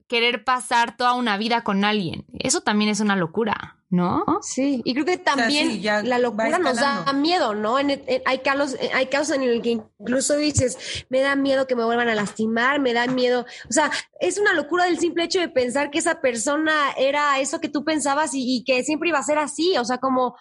querer 0.08 0.44
pasar 0.44 0.96
toda 0.96 1.14
una 1.14 1.38
vida 1.38 1.64
con 1.64 1.84
alguien. 1.84 2.26
Eso 2.40 2.62
también 2.62 2.90
es 2.90 3.00
una 3.00 3.16
locura, 3.16 3.78
¿no? 3.90 4.24
Sí, 4.42 4.82
y 4.86 4.94
creo 4.94 5.06
que 5.06 5.18
también 5.18 5.82
la 5.84 6.18
locura 6.18 6.58
nos 6.60 6.78
da 6.78 7.12
miedo, 7.14 7.54
¿no? 7.54 7.78
hay, 7.78 8.40
casos, 8.40 8.78
hay 8.94 9.08
casos 9.08 9.36
en 9.36 9.44
el 9.44 9.62
que 9.62 9.72
incluso 10.00 10.36
dices, 10.38 11.06
me 11.10 11.20
da 11.22 11.36
miedo 11.36 11.68
que 11.68 11.76
me 11.76 11.84
vuelvan 11.84 12.10
a 12.10 12.16
lastimar, 12.16 12.80
me 12.80 12.94
da 12.94 13.08
miedo, 13.08 13.46
o 13.70 13.74
sea, 13.74 13.92
es 14.20 14.38
una 14.38 14.54
locura 14.54 14.86
del 14.86 15.00
simple 15.00 15.26
hecho 15.26 15.40
de 15.40 15.50
pensar 15.50 15.90
que 15.90 16.00
esa 16.00 16.22
persona 16.22 16.92
era 16.98 17.40
eso 17.40 17.60
que 17.60 17.70
tú 17.70 17.84
pensabas 17.84 18.32
y, 18.34 18.64
que 18.66 18.84
siempre 18.84 19.10
iba 19.10 19.20
a 19.20 19.24
ser 19.24 19.38
así, 19.38 19.78
o 19.78 19.86
sea, 19.86 19.98
como 19.98 20.36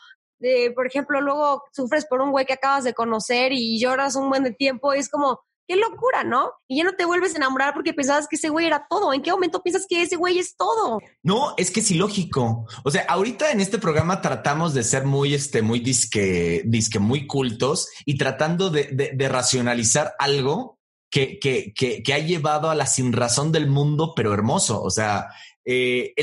por 0.75 0.87
ejemplo, 0.87 1.21
luego 1.23 1.63
sufres 1.73 2.05
por 2.05 2.21
un 2.21 2.31
güey 2.31 2.45
que 2.45 2.53
acabas 2.53 2.85
de 2.85 2.93
conocer 2.93 3.53
y 3.53 3.81
lloras 3.81 4.17
un 4.17 4.29
buen 4.29 4.45
de 4.45 4.53
tiempo 4.53 4.95
y 4.95 4.99
es 4.99 5.09
como, 5.09 5.41
qué 5.67 5.77
locura, 5.77 6.25
¿no? 6.25 6.53
Y 6.69 6.79
ya 6.79 6.85
no 6.85 6.95
te 6.95 7.05
vuelves 7.05 7.35
a 7.35 7.39
enamorar 7.39 7.75
porque 7.75 7.93
pensabas 7.93 8.29
que 8.29 8.37
ese 8.37 8.49
güey 8.49 8.67
era 8.67 8.87
todo. 8.89 9.13
¿En 9.13 9.23
qué 9.23 9.31
momento 9.31 9.63
piensas 9.63 9.87
que 9.89 10.03
ese 10.03 10.17
güey 10.17 10.39
es 10.39 10.57
todo? 10.57 11.01
No, 11.23 11.55
es 11.57 11.71
que 11.71 11.81
es 11.81 11.91
ilógico. 11.91 12.67
O 12.85 12.91
sea, 12.91 13.05
ahorita 13.09 13.51
en 13.51 13.61
este 13.61 13.79
programa 13.79 14.21
tratamos 14.21 14.75
de 14.75 14.85
ser 14.85 15.05
muy, 15.05 15.35
este, 15.35 15.63
muy 15.63 15.81
disque, 15.81 16.63
disque 16.65 16.99
muy 16.99 17.27
cultos 17.27 17.89
y 18.05 18.17
tratando 18.17 18.71
de, 18.71 19.13
de, 19.15 19.29
racionalizar 19.29 20.15
algo 20.19 20.79
que, 21.11 21.39
que, 21.39 21.73
que, 21.75 22.03
que, 22.03 22.15
ha 22.15 22.19
llevado 22.19 22.71
a 22.71 22.75
la 22.75 22.87
sinrazón 22.87 23.51
del 23.51 23.67
mundo, 23.67 24.13
pero 24.15 24.33
hermoso. 24.33 24.83
O 24.83 24.91
sea, 24.91 25.29
eh, 25.65 26.15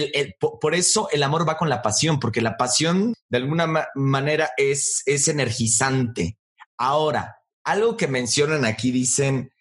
por 0.62 0.74
eso 0.74 1.10
el 1.12 1.22
amor 1.22 1.48
va 1.48 1.58
con 1.58 1.70
la 1.70 1.82
pasión, 1.82 2.20
porque 2.20 2.42
la 2.42 2.56
pasión 2.56 3.14
de 3.30 3.38
alguna 3.38 3.90
manera 3.96 4.52
es, 4.58 5.04
es 5.06 5.28
energizante. 5.28 6.38
Ahora, 6.78 7.43
algo 7.64 7.98
que 7.98 8.08
mencionan 8.08 8.66
aquí, 8.66 8.92
dicen, 8.92 9.52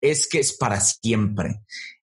es 0.00 0.28
que 0.28 0.38
es 0.40 0.52
para 0.52 0.80
siempre. 0.80 1.60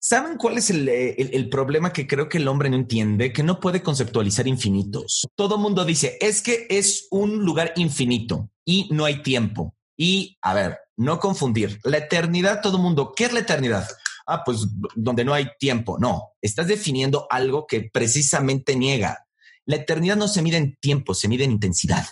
¿Saben 0.01 0.37
cuál 0.37 0.59
es 0.59 0.71
eh, 0.71 1.17
el, 1.19 1.49
problema 1.49 1.93
que 1.93 2.07
creo 2.07 2.29
que 2.29 2.39
el 2.39 2.49
hombre 2.49 2.71
no 2.71 2.77
entiende? 2.77 3.33
Que 3.33 3.43
no 3.43 3.59
puede 3.59 3.83
conceptualizar 3.83 4.47
infinitos. 4.47 5.27
Todo 5.35 5.59
mundo 5.59 5.85
dice, 5.85 6.17
es 6.21 6.41
que 6.41 6.67
es 6.71 7.09
un 7.11 7.45
lugar 7.45 7.73
infinito 7.77 8.51
y 8.65 8.89
no 8.93 9.05
hay 9.05 9.23
tiempo. 9.23 9.75
Y, 9.97 10.39
a 10.41 10.55
ver, 10.55 10.79
no 10.97 11.19
confundir. 11.19 11.81
La 11.83 11.99
eternidad, 11.99 12.61
todo 12.63 12.79
mundo, 12.79 13.13
¿qué 13.15 13.25
es 13.25 13.33
la 13.33 13.41
eternidad? 13.41 13.89
Ah, 14.27 14.43
pues 14.45 14.69
donde 14.95 15.25
no 15.25 15.35
hay 15.35 15.49
tiempo. 15.59 15.99
No, 15.99 16.35
estás 16.41 16.69
definiendo 16.69 17.27
algo 17.29 17.67
que 17.67 17.91
precisamente 17.93 18.77
niega. 18.77 19.27
La 19.65 19.77
eternidad 19.77 20.17
no 20.17 20.29
se 20.29 20.43
mide 20.43 20.59
en 20.59 20.77
tiempo, 20.77 21.13
se 21.13 21.29
mide 21.29 21.45
en 21.45 21.53
intensidad. 21.53 22.07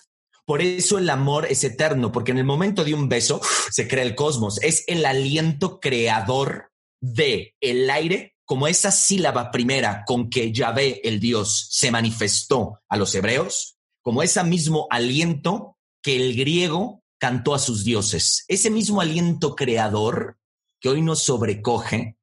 Por 0.47 0.63
eso 0.63 0.99
el 0.99 1.11
amor 1.11 1.47
es 1.51 1.65
eterno, 1.65 2.13
porque 2.13 2.31
en 2.31 2.39
el 2.39 2.45
momento 2.45 2.85
de 2.85 2.95
un 2.95 3.09
beso 3.09 3.41
se 3.71 3.89
crea 3.89 4.05
el 4.05 4.15
cosmos. 4.15 4.63
Es 4.63 4.85
el 4.87 5.05
aliento 5.05 5.81
creador 5.81 6.71
de 7.01 7.55
el 7.61 7.91
aire 7.91 8.37
como 8.47 8.69
esa 8.69 8.93
sílaba 8.93 9.51
primera 9.51 10.05
con 10.07 10.31
que 10.31 10.53
Yahvé, 10.53 11.01
el 11.03 11.19
Dios, 11.19 11.67
se 11.71 11.91
manifestó 11.91 12.81
a 12.89 12.97
los 12.97 13.13
hebreos, 13.17 13.77
como 14.03 14.23
ese 14.23 14.43
mismo 14.45 14.87
aliento 14.89 15.77
que 16.01 16.15
el 16.15 16.37
griego 16.37 17.03
cantó 17.19 17.55
a 17.55 17.59
sus 17.59 17.85
dioses. 17.85 18.45
Ese 18.47 18.71
mismo 18.71 19.01
aliento 19.01 19.57
creador 19.57 20.39
que 20.81 20.89
hoy 20.89 21.03
nos 21.03 21.25
sobrecoge 21.25 22.17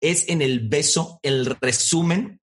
es 0.00 0.28
en 0.28 0.42
el 0.42 0.68
beso 0.68 1.20
el 1.22 1.46
resumen 1.60 2.40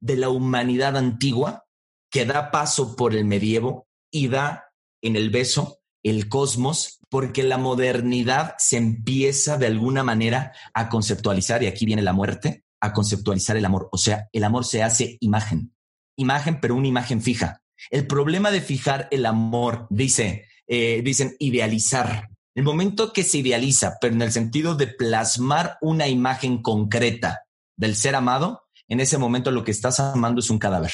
de 0.00 0.16
la 0.16 0.30
humanidad 0.30 0.96
antigua 0.96 1.66
que 2.10 2.24
da 2.24 2.50
paso 2.50 2.96
por 2.96 3.14
el 3.14 3.26
medievo 3.26 3.86
y 4.10 4.28
da 4.28 4.67
en 5.02 5.16
el 5.16 5.30
beso, 5.30 5.80
el 6.02 6.28
cosmos, 6.28 7.00
porque 7.08 7.42
la 7.42 7.58
modernidad 7.58 8.54
se 8.58 8.76
empieza 8.76 9.56
de 9.56 9.66
alguna 9.66 10.02
manera 10.02 10.52
a 10.74 10.88
conceptualizar, 10.88 11.62
y 11.62 11.66
aquí 11.66 11.86
viene 11.86 12.02
la 12.02 12.12
muerte, 12.12 12.64
a 12.80 12.92
conceptualizar 12.92 13.56
el 13.56 13.64
amor. 13.64 13.88
O 13.92 13.98
sea, 13.98 14.28
el 14.32 14.44
amor 14.44 14.64
se 14.64 14.82
hace 14.82 15.16
imagen, 15.20 15.74
imagen, 16.16 16.60
pero 16.60 16.74
una 16.74 16.88
imagen 16.88 17.22
fija. 17.22 17.62
El 17.90 18.06
problema 18.06 18.50
de 18.50 18.60
fijar 18.60 19.08
el 19.10 19.26
amor, 19.26 19.86
dice, 19.90 20.46
eh, 20.66 21.00
dicen 21.02 21.36
idealizar. 21.38 22.28
El 22.54 22.64
momento 22.64 23.12
que 23.12 23.22
se 23.22 23.38
idealiza, 23.38 23.96
pero 24.00 24.14
en 24.14 24.22
el 24.22 24.32
sentido 24.32 24.74
de 24.74 24.88
plasmar 24.88 25.78
una 25.80 26.08
imagen 26.08 26.60
concreta 26.60 27.44
del 27.76 27.94
ser 27.94 28.16
amado, 28.16 28.64
en 28.88 29.00
ese 29.00 29.18
momento 29.18 29.50
lo 29.50 29.64
que 29.64 29.70
estás 29.70 30.00
amando 30.00 30.40
es 30.40 30.50
un 30.50 30.58
cadáver, 30.58 30.92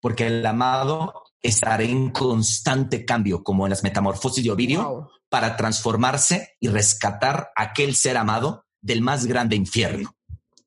porque 0.00 0.26
el 0.26 0.44
amado 0.44 1.24
estará 1.42 1.82
en 1.82 2.10
constante 2.10 3.04
cambio, 3.04 3.42
como 3.42 3.66
en 3.66 3.70
las 3.70 3.82
metamorfosis 3.82 4.44
de 4.44 4.50
Ovidio, 4.50 5.10
para 5.28 5.56
transformarse 5.56 6.56
y 6.60 6.68
rescatar 6.68 7.50
aquel 7.56 7.94
ser 7.94 8.16
amado 8.16 8.66
del 8.80 9.00
más 9.00 9.26
grande 9.26 9.56
infierno. 9.56 10.14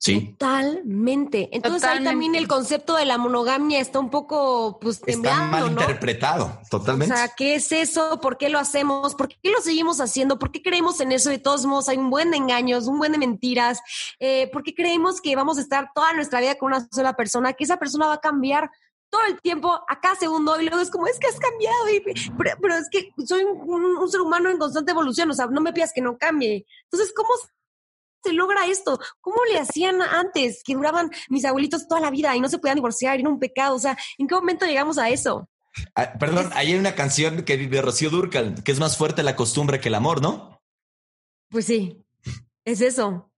Sí. 0.03 0.35
Totalmente. 0.37 1.47
Entonces 1.53 1.87
ahí 1.87 2.03
también 2.03 2.35
el 2.35 2.45
concepto 2.45 2.97
de 2.97 3.05
la 3.05 3.17
monogamia 3.17 3.79
está 3.79 3.99
un 3.99 4.09
poco, 4.09 4.77
pues, 4.81 5.01
Está 5.05 5.45
mal 5.45 5.71
interpretado, 5.71 6.59
totalmente. 6.69 7.13
O 7.13 7.17
sea, 7.17 7.29
¿qué 7.29 7.55
es 7.55 7.71
eso? 7.71 8.19
¿Por 8.19 8.37
qué 8.37 8.49
lo 8.49 8.59
hacemos? 8.59 9.15
¿Por 9.15 9.29
qué 9.29 9.49
lo 9.49 9.61
seguimos 9.61 10.01
haciendo? 10.01 10.37
¿Por 10.37 10.51
qué 10.51 10.61
creemos 10.61 10.99
en 10.99 11.13
eso? 11.13 11.29
De 11.29 11.39
todos 11.39 11.65
modos, 11.65 11.87
hay 11.87 11.95
un 11.95 12.09
buen 12.09 12.31
de 12.31 12.37
engaños, 12.37 12.87
un 12.87 12.97
buen 12.97 13.13
de 13.13 13.17
mentiras. 13.17 13.79
Eh, 14.19 14.49
¿Por 14.51 14.63
qué 14.63 14.75
creemos 14.75 15.21
que 15.21 15.37
vamos 15.37 15.57
a 15.57 15.61
estar 15.61 15.91
toda 15.95 16.11
nuestra 16.11 16.41
vida 16.41 16.55
con 16.55 16.73
una 16.73 16.85
sola 16.91 17.13
persona? 17.13 17.53
Que 17.53 17.63
esa 17.63 17.77
persona 17.77 18.07
va 18.07 18.15
a 18.15 18.19
cambiar 18.19 18.71
todo 19.13 19.21
el 19.27 19.39
tiempo, 19.41 19.71
a 19.87 20.01
cada 20.01 20.15
segundo, 20.15 20.59
y 20.59 20.65
luego 20.65 20.81
es 20.81 20.89
como, 20.89 21.05
es 21.05 21.19
que 21.19 21.27
has 21.27 21.39
cambiado, 21.39 21.77
pero, 22.59 22.75
es 22.75 22.89
que 22.89 23.11
soy 23.23 23.43
un, 23.43 24.09
ser 24.09 24.21
humano 24.21 24.49
en 24.49 24.57
constante 24.57 24.91
evolución, 24.91 25.29
o 25.29 25.35
sea, 25.35 25.45
no 25.45 25.61
me 25.61 25.71
pidas 25.71 25.91
que 25.93 26.01
no 26.01 26.17
cambie. 26.17 26.65
Entonces, 26.85 27.13
¿cómo 27.15 27.29
se 28.23 28.33
logra 28.33 28.65
esto? 28.65 28.99
¿Cómo 29.21 29.37
le 29.51 29.59
hacían 29.59 30.01
antes, 30.01 30.63
que 30.65 30.73
duraban 30.73 31.11
mis 31.29 31.45
abuelitos 31.45 31.87
toda 31.87 32.01
la 32.01 32.09
vida 32.09 32.35
y 32.35 32.41
no 32.41 32.49
se 32.49 32.57
podían 32.57 32.77
divorciar, 32.77 33.19
era 33.19 33.29
un 33.29 33.37
pecado? 33.37 33.75
O 33.75 33.79
sea, 33.79 33.95
¿en 34.17 34.27
qué 34.27 34.33
momento 34.33 34.65
llegamos 34.65 34.97
a 34.97 35.09
eso? 35.09 35.47
Ah, 35.93 36.13
perdón, 36.17 36.49
hay 36.55 36.73
una 36.73 36.95
canción 36.95 37.43
que 37.43 37.55
de 37.55 37.81
Rocío 37.83 38.09
Durcal, 38.09 38.63
que 38.63 38.71
es 38.71 38.79
más 38.79 38.97
fuerte 38.97 39.21
la 39.21 39.35
costumbre 39.35 39.79
que 39.79 39.89
el 39.89 39.95
amor, 39.95 40.23
¿no? 40.23 40.59
Pues 41.49 41.65
sí, 41.65 42.03
es 42.65 42.81
eso 42.81 43.29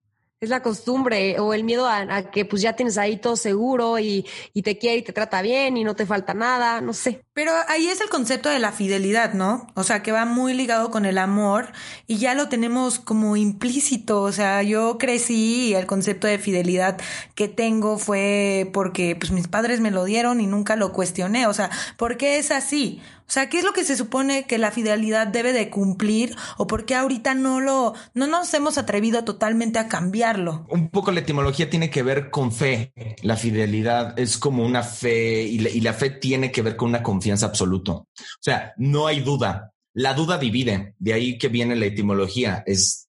es 0.46 0.50
la 0.50 0.62
costumbre 0.62 1.40
o 1.40 1.54
el 1.54 1.64
miedo 1.64 1.88
a, 1.88 2.24
que 2.32 2.46
pues 2.46 2.62
ya 2.62 2.74
tienes 2.74 2.98
ahí 2.98 3.18
todo 3.18 3.36
seguro 3.36 4.00
y, 4.00 4.26
y, 4.54 4.62
te 4.62 4.78
quiere 4.78 4.98
y 4.98 5.02
te 5.02 5.14
trata 5.14 5.42
bien 5.42 5.78
y 5.78 5.84
no 5.84 5.96
te 5.96 6.06
falta 6.06 6.34
nada, 6.34 6.82
no 6.82 6.94
sé. 6.94 7.26
Pero 7.34 7.52
ahí 7.68 7.88
es 7.88 8.00
el 8.02 8.10
concepto 8.10 8.50
de 8.50 8.60
la 8.60 8.72
fidelidad, 8.72 9.34
¿no? 9.34 9.68
O 9.74 9.84
sea, 9.84 10.02
que 10.02 10.12
va 10.12 10.26
muy 10.26 10.54
ligado 10.54 10.90
con 10.90 11.06
el 11.06 11.18
amor 11.18 11.74
y 12.08 12.18
ya 12.18 12.34
lo 12.34 12.48
tenemos 12.48 13.00
como 13.00 13.36
implícito. 13.36 14.22
O 14.22 14.32
sea, 14.32 14.64
yo 14.64 14.98
crecí 14.98 15.70
y 15.70 15.74
el 15.76 15.86
concepto 15.86 16.28
de 16.28 16.40
fidelidad 16.40 16.98
que 17.36 17.48
tengo 17.48 17.98
fue 17.98 18.70
porque 18.74 19.16
pues 19.16 19.32
mis 19.32 19.48
padres 19.48 19.82
me 19.82 19.92
lo 19.92 20.06
dieron 20.06 20.40
y 20.40 20.48
nunca 20.48 20.76
lo 20.76 20.94
cuestioné. 20.94 21.48
O 21.48 21.54
sea, 21.54 21.70
¿por 21.98 22.18
qué 22.18 22.38
es 22.38 22.52
así? 22.52 23.02
O 23.28 23.32
sea, 23.32 23.50
¿qué 23.50 23.58
es 23.58 23.64
lo 23.64 23.74
que 23.74 23.84
se 23.84 23.98
supone 23.98 24.46
que 24.46 24.60
la 24.60 24.72
fidelidad 24.72 25.26
debe 25.26 25.52
de 25.52 25.72
cumplir 25.72 26.36
o 26.58 26.68
por 26.68 26.86
qué 26.86 26.94
ahorita 26.94 27.34
no 27.34 27.60
lo 27.60 27.94
no 28.14 28.28
nos 28.28 28.54
hemos 28.54 28.78
atrevido 28.78 29.24
totalmente 29.24 29.80
a 29.80 29.88
cambiarlo? 29.88 30.68
Un 30.70 30.90
poco 30.90 31.12
la 31.12 31.22
etimología 31.22 31.70
tiene 31.70 31.90
que 31.90 32.04
ver 32.04 32.30
con 32.30 32.52
fe. 32.52 32.94
La 33.24 33.36
fidelidad 33.36 34.18
es 34.20 34.38
como 34.38 34.64
una 34.64 34.84
fe 34.84 35.42
y 35.42 35.58
la, 35.60 35.70
y 35.70 35.82
la 35.82 35.94
fe 35.94 36.12
tiene 36.12 36.52
que 36.52 36.62
ver 36.62 36.76
con 36.76 36.90
una 36.90 37.02
confianza 37.02 37.48
absoluta. 37.48 37.94
O 37.94 38.08
sea, 38.40 38.74
no 38.78 39.08
hay 39.08 39.22
duda. 39.22 39.74
La 39.94 40.14
duda 40.14 40.38
divide. 40.38 40.94
De 41.00 41.14
ahí 41.14 41.38
que 41.40 41.48
viene 41.48 41.76
la 41.76 41.88
etimología. 41.88 42.64
Es 42.68 43.08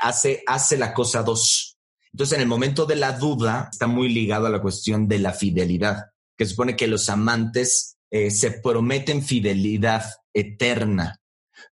hace 0.00 0.42
hace 0.46 0.76
la 0.76 0.92
cosa 0.92 1.22
dos. 1.22 1.78
Entonces, 2.12 2.36
en 2.36 2.42
el 2.42 2.48
momento 2.48 2.86
de 2.86 2.96
la 2.96 3.12
duda 3.12 3.68
está 3.70 3.86
muy 3.86 4.08
ligado 4.08 4.46
a 4.46 4.50
la 4.50 4.60
cuestión 4.60 5.08
de 5.08 5.18
la 5.18 5.32
fidelidad, 5.32 6.10
que 6.36 6.46
supone 6.46 6.76
que 6.76 6.86
los 6.86 7.08
amantes 7.10 7.95
eh, 8.10 8.30
se 8.30 8.52
prometen 8.52 9.22
fidelidad 9.22 10.04
eterna. 10.32 11.20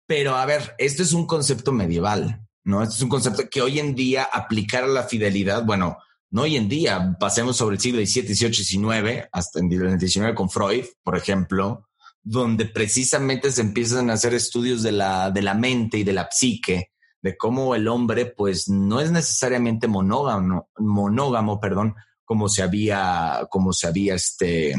Pero 0.07 0.37
a 0.37 0.47
ver, 0.47 0.75
esto 0.79 1.03
es 1.03 1.12
un 1.12 1.27
concepto 1.27 1.73
medieval, 1.73 2.47
¿no? 2.64 2.83
Esto 2.83 2.97
es 2.97 3.03
un 3.03 3.09
concepto 3.09 3.49
que 3.51 3.62
hoy 3.62 3.79
en 3.79 3.95
día 3.95 4.25
aplicar 4.25 4.85
a 4.85 4.88
la 4.88 5.05
fidelidad, 5.05 5.64
bueno, 5.64 5.99
no 6.31 6.42
hoy 6.42 6.57
en 6.57 6.68
día, 6.68 7.16
pasemos 7.21 7.57
sobre 7.57 7.77
el 7.77 7.81
siglo 7.81 8.01
XVII, 8.01 8.35
XVIII, 8.35 8.55
XIX, 8.55 9.29
hasta 9.33 9.61
en 9.61 9.71
el 9.71 10.01
XIX 10.01 10.33
con 10.35 10.49
Freud, 10.49 10.85
por 11.03 11.16
ejemplo, 11.16 11.88
donde 12.23 12.66
precisamente 12.66 13.53
se 13.53 13.61
empiezan 13.61 14.09
a 14.09 14.14
hacer 14.14 14.33
estudios 14.33 14.83
de 14.83 14.92
la, 14.92 15.31
de 15.31 15.42
la 15.42 15.55
mente 15.55 15.99
y 15.99 16.05
de 16.05 16.14
la 16.14 16.29
psique, 16.31 16.92
de 17.21 17.37
cómo 17.37 17.75
el 17.75 17.87
hombre, 17.87 18.27
pues, 18.27 18.68
no 18.68 19.01
es 19.01 19.11
necesariamente 19.11 19.88
monógamo, 19.88 20.71
monógamo, 20.79 21.61
perdón, 21.61 21.95
como 22.25 22.49
se 22.49 22.62
había, 22.62 23.47
como 23.51 23.73
se 23.73 23.87
había 23.87 24.14
este, 24.14 24.75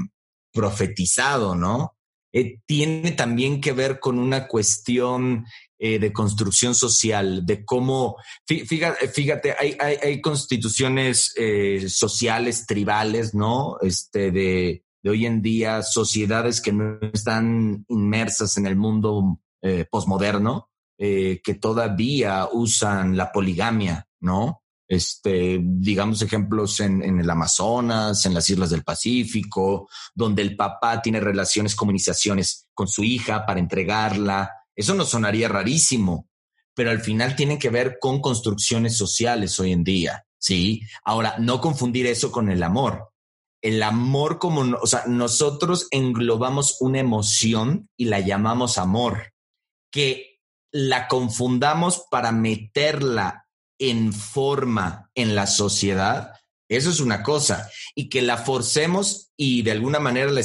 profetizado, 0.54 1.56
¿no? 1.56 1.98
Eh, 2.36 2.62
tiene 2.66 3.12
también 3.12 3.62
que 3.62 3.74
ver 3.74 4.00
con 4.00 4.18
una 4.18 4.48
cuestión 4.48 5.46
eh, 5.78 6.00
de 6.00 6.12
construcción 6.12 6.74
social, 6.74 7.46
de 7.46 7.64
cómo, 7.64 8.18
fíjate, 8.48 9.08
fíjate 9.08 9.56
hay, 9.60 10.20
constituciones 10.20 11.32
eh, 11.38 11.88
sociales, 11.90 12.66
tribales, 12.66 13.36
¿no? 13.36 13.78
Este, 13.82 14.32
de, 14.32 14.84
de, 15.04 15.10
hoy 15.10 15.28
en 15.28 15.44
día, 15.44 15.84
sociedades 15.84 16.60
que 16.60 16.72
no 16.72 16.98
están 17.14 17.86
inmersas 17.88 18.58
en 18.58 18.66
el 18.66 18.78
mundo 18.78 19.40
posmoderno, 19.90 20.70
que 20.98 21.58
todavía 21.60 22.50
usan 22.52 23.16
la 23.16 23.32
poligamia, 23.32 24.08
¿no? 24.20 24.63
Este, 24.94 25.60
digamos 25.62 26.22
ejemplos 26.22 26.80
en, 26.80 27.20
el 27.20 27.30
Amazonas, 27.30 28.26
en 28.26 28.34
las 28.34 28.50
islas 28.50 28.70
del 28.70 28.84
Pacífico, 28.84 29.90
donde 30.14 30.42
el 30.42 30.56
papá 30.56 31.02
tiene 31.02 31.20
relaciones, 31.20 31.76
comunicaciones 31.76 32.68
con 32.74 32.88
su 32.88 33.04
hija 33.04 33.46
para 33.46 33.60
entregarla. 33.60 34.52
Eso 34.76 34.94
no 34.94 35.06
sonaría 35.06 35.50
rarísimo, 35.50 36.30
pero 36.74 36.92
al 36.92 37.02
final 37.02 37.36
tienen 37.36 37.60
que 37.60 37.70
ver 37.70 37.98
con 38.00 38.22
construcciones 38.22 38.96
sociales 38.96 39.60
hoy 39.60 39.72
en 39.72 39.84
día. 39.84 40.26
Sí. 40.38 40.82
Ahora, 41.04 41.36
no 41.40 41.62
confundir 41.62 42.06
eso 42.06 42.32
con 42.32 42.50
el 42.50 42.64
amor. 42.64 43.10
El 43.62 43.82
amor 43.82 44.40
como, 44.40 44.78
o 44.78 44.88
sea, 44.88 45.06
nosotros 45.08 45.88
englobamos 45.92 46.78
una 46.82 47.00
emoción 47.00 47.90
y 47.96 48.06
la 48.06 48.20
llamamos 48.20 48.78
amor, 48.78 49.34
que 49.90 50.42
la 50.74 51.08
confundamos 51.08 52.06
para 52.10 52.32
meterla 52.32 53.43
en 53.80 54.14
forma 54.14 55.10
en 55.16 55.36
la 55.36 55.48
sociedad, 55.48 56.32
eso 56.70 56.90
es 56.90 57.00
una 57.00 57.24
cosa. 57.24 57.70
Y 57.96 58.10
que 58.10 58.22
la 58.22 58.38
forcemos 58.38 59.32
y 59.38 59.62
de 59.62 59.72
alguna 59.72 60.00
manera 60.00 60.32
la 60.32 60.42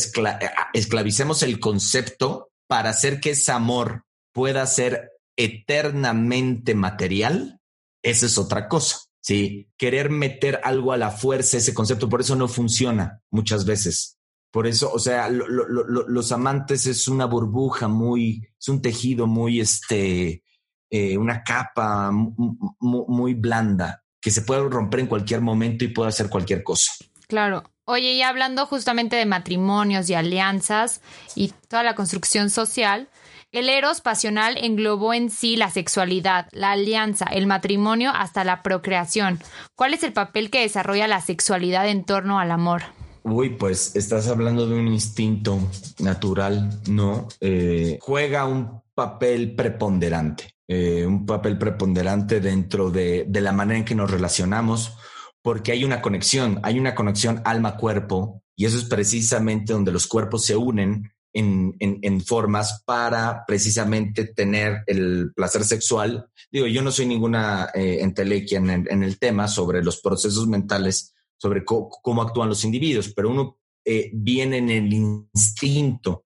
esclavicemos 0.73 1.43
el 1.43 1.61
concepto 1.61 2.51
para 2.67 2.91
hacer 2.91 3.21
que 3.21 3.31
ese 3.31 3.53
amor 3.53 4.05
pueda 4.33 4.67
ser 4.67 5.13
eternamente 5.37 6.75
material, 6.75 7.61
esa 8.03 8.27
es 8.27 8.39
otra 8.39 8.69
cosa. 8.69 8.99
Sí, 9.21 9.69
querer 9.77 10.11
meter 10.11 10.61
algo 10.65 10.93
a 10.93 10.97
la 10.97 11.11
fuerza, 11.11 11.59
ese 11.59 11.75
concepto, 11.75 12.09
por 12.09 12.21
eso 12.21 12.37
no 12.37 12.49
funciona 12.49 13.21
muchas 13.31 13.65
veces. 13.65 14.19
Por 14.51 14.67
eso, 14.67 14.91
o 14.93 14.99
sea, 14.99 15.29
los 15.29 16.33
amantes 16.33 16.87
es 16.87 17.09
una 17.09 17.27
burbuja 17.27 17.89
muy, 17.89 18.49
es 18.59 18.69
un 18.69 18.81
tejido 18.81 19.27
muy, 19.27 19.61
este, 19.61 20.43
eh, 20.91 21.17
una 21.17 21.43
capa 21.43 22.11
muy, 22.11 23.35
blanda 23.35 24.03
que 24.21 24.31
se 24.31 24.43
puede 24.43 24.69
romper 24.69 25.01
en 25.01 25.07
cualquier 25.07 25.41
momento 25.41 25.85
y 25.85 25.89
puede 25.89 26.09
hacer 26.09 26.29
cualquier 26.29 26.63
cosa. 26.63 26.93
Claro. 27.29 27.65
Oye, 27.85 28.13
y 28.13 28.23
hablando 28.23 28.67
justamente 28.67 29.17
de 29.17 29.25
matrimonios 29.25 30.11
y 30.11 30.15
alianzas 30.15 31.01
y 31.35 31.55
toda 31.69 31.83
la 31.83 31.95
construcción 31.95 32.51
social, 32.51 33.09
el 33.51 33.71
eros 33.71 34.03
pasional 34.03 34.59
englobó 34.59 35.15
en 35.15 35.31
sí 35.31 35.57
la 35.57 35.71
sexualidad, 35.71 36.49
la 36.53 36.73
alianza, 36.73 37.25
el 37.25 37.47
matrimonio 37.47 38.11
hasta 38.15 38.45
la 38.45 38.63
procreación. 38.63 39.39
¿Cuál 39.75 39.95
es 39.95 40.03
el 40.03 40.13
papel 40.13 40.51
que 40.51 40.61
desarrolla 40.61 41.09
la 41.09 41.23
sexualidad 41.23 41.89
en 41.89 42.05
torno 42.05 42.39
al 42.39 42.51
amor? 42.51 42.83
Uy, 43.23 43.51
pues 43.51 43.97
estás 43.97 44.29
hablando 44.29 44.67
de 44.67 44.79
un 44.79 44.89
instinto 44.89 45.59
natural, 45.99 46.81
¿no? 46.89 47.29
Eh, 47.41 47.99
juega 48.03 48.45
un 48.45 48.83
papel 48.95 49.55
preponderante, 49.55 50.55
eh, 50.69 51.05
un 51.07 51.27
papel 51.27 51.59
preponderante 51.59 52.41
dentro 52.41 52.91
de, 52.91 53.25
de 53.27 53.41
la 53.41 53.53
manera 53.53 53.79
en 53.79 53.85
que 53.85 53.95
nos 53.95 54.11
relacionamos, 54.11 54.97
porque 55.43 55.73
hay 55.73 55.85
una 55.85 56.01
conexión, 56.03 56.61
hay 56.63 56.79
una 56.79 56.95
conexión 56.95 57.43
alma-cuerpo, 57.45 58.43
y 58.55 58.67
eso 58.67 58.77
es 58.77 58.85
precisamente 58.85 59.73
donde 59.73 59.93
los 59.93 60.07
cuerpos 60.07 60.45
se 60.45 60.57
unen 60.57 61.13
en, 61.33 62.21
formas 62.23 62.83
para 62.85 63.45
precisamente 63.47 64.27
tener 64.27 64.83
el 64.87 65.33
placer 65.35 65.65
sexual. 65.65 66.29
Digo, 66.51 66.67
yo 66.67 66.83
no 66.83 66.91
soy 66.91 67.07
ninguna 67.07 67.71
eh, 67.75 67.99
entelequia 68.01 68.59
en, 68.59 69.03
el 69.03 69.19
tema 69.19 69.49
sobre 69.49 69.83
los 69.83 70.01
procesos 70.01 70.47
mentales, 70.49 71.15
sobre 71.37 71.65
cómo 71.65 72.23
actúan 72.23 72.49
los 72.49 72.65
individuos, 72.65 73.13
pero 73.15 73.31
uno 73.31 73.59
eh, 73.85 74.11
viene 74.13 74.59
en 74.59 74.71
el 74.71 74.93
instinto. 74.93 76.25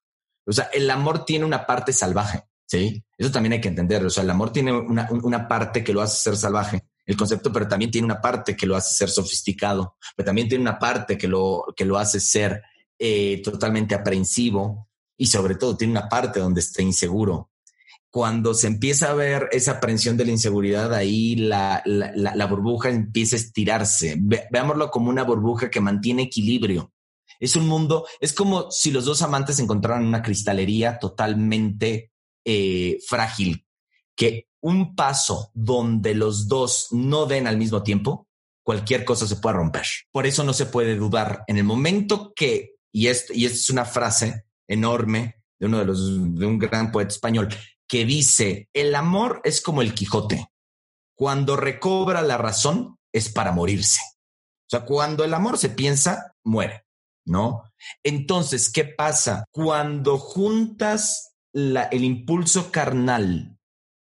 O 0.46 0.52
sea, 0.52 0.66
el 0.74 0.90
amor 0.90 1.26
tiene 1.26 1.46
una 1.46 1.66
parte 1.66 1.94
salvaje, 1.94 2.44
¿sí? 2.68 3.04
Eso 3.18 3.32
también 3.32 3.54
hay 3.54 3.62
que 3.62 3.70
entenderlo. 3.70 4.08
O 4.08 4.12
sea, 4.12 4.24
el 4.24 4.30
amor 4.30 4.52
tiene 4.52 4.72
una, 4.72 5.10
una 5.12 5.48
parte 5.48 5.84
que 5.84 5.94
lo 5.94 6.02
hace 6.02 6.22
ser 6.22 6.38
salvaje, 6.38 6.84
el 7.06 7.18
concepto, 7.18 7.52
pero 7.52 7.68
también 7.68 7.90
tiene 7.90 8.06
una 8.06 8.22
parte 8.22 8.56
que 8.56 8.68
lo 8.68 8.76
hace 8.76 8.94
ser 8.94 9.10
sofisticado, 9.10 9.96
pero 10.16 10.28
también 10.28 10.48
tiene 10.48 10.62
una 10.62 10.78
parte 10.78 11.18
que 11.18 11.28
lo, 11.28 11.66
que 11.76 11.86
lo 11.86 11.98
hace 11.98 12.20
ser 12.20 12.62
eh, 13.00 13.42
totalmente 13.44 13.96
aprensivo 13.96 14.90
y 15.18 15.28
sobre 15.28 15.56
todo 15.56 15.78
tiene 15.78 15.92
una 15.92 16.10
parte 16.10 16.40
donde 16.40 16.60
está 16.60 16.82
inseguro. 16.82 17.50
Cuando 18.10 18.54
se 18.54 18.68
empieza 18.68 19.10
a 19.12 19.14
ver 19.14 19.50
esa 19.52 19.74
aprensión 19.74 20.18
de 20.18 20.26
la 20.26 20.32
inseguridad, 20.32 20.94
ahí 20.94 21.36
la, 21.36 21.82
la, 21.86 22.46
burbuja 22.46 22.90
empieza 22.90 23.36
a 23.36 23.40
estirarse. 23.40 24.18
veámoslo 24.20 24.90
como 24.90 25.10
una 25.10 25.24
burbuja 25.24 25.70
que 25.70 25.82
mantiene 25.82 26.24
equilibrio. 26.24 26.94
Es 27.40 27.56
un 27.56 27.68
mundo, 27.68 28.08
es 28.20 28.34
como 28.34 28.72
si 28.72 28.92
los 28.92 29.06
dos 29.06 29.22
amantes 29.22 29.60
encontraran 29.60 30.06
una 30.06 30.24
cristalería 30.24 30.98
totalmente 30.98 32.12
eh, 32.50 33.00
frágil, 33.06 33.66
que 34.16 34.48
un 34.62 34.96
paso 34.96 35.52
donde 35.54 36.16
los 36.16 36.48
dos 36.48 36.88
no 36.92 37.26
den 37.26 37.46
al 37.46 37.58
mismo 37.58 37.84
tiempo, 37.84 38.30
cualquier 38.64 39.04
cosa 39.04 39.28
se 39.28 39.36
puede 39.36 39.58
romper. 39.58 39.86
Por 40.12 40.26
eso 40.26 40.46
no 40.46 40.54
se 40.54 40.66
puede 40.66 40.96
dudar. 40.96 41.44
En 41.48 41.58
el 41.58 41.66
momento 41.66 42.32
que 42.34 42.78
y 42.92 43.08
esto, 43.08 43.34
y 43.34 43.46
es 43.46 43.70
una 43.70 43.86
frase 43.86 44.46
enorme 44.68 45.44
de 45.60 45.66
uno 45.68 45.80
de 45.80 45.86
los, 45.86 46.36
de 46.36 46.46
un 46.46 46.58
gran 46.58 46.92
poeta 46.92 47.10
español, 47.10 47.50
que 47.88 48.06
dice, 48.06 48.70
el 48.74 48.96
amor 48.96 49.42
es 49.44 49.62
como 49.62 49.82
el 49.82 49.94
Quijote. 49.94 50.48
Cuando 51.16 51.58
recobra 51.58 52.22
la 52.22 52.38
razón 52.38 52.98
es 53.12 53.30
para 53.30 53.52
morirse. 53.52 54.02
O 54.02 54.70
sea, 54.70 54.86
cuando 54.86 55.24
el 55.24 55.34
amor 55.34 55.58
se 55.58 55.70
piensa, 55.70 56.36
muere, 56.44 56.86
¿no? 57.26 57.64
Entonces, 58.04 58.72
¿qué 58.72 58.86
pasa? 58.86 59.46
Cuando 59.52 60.18
juntas 60.18 61.36
el 61.58 62.04
impulso 62.04 62.72
carnal 62.72 63.58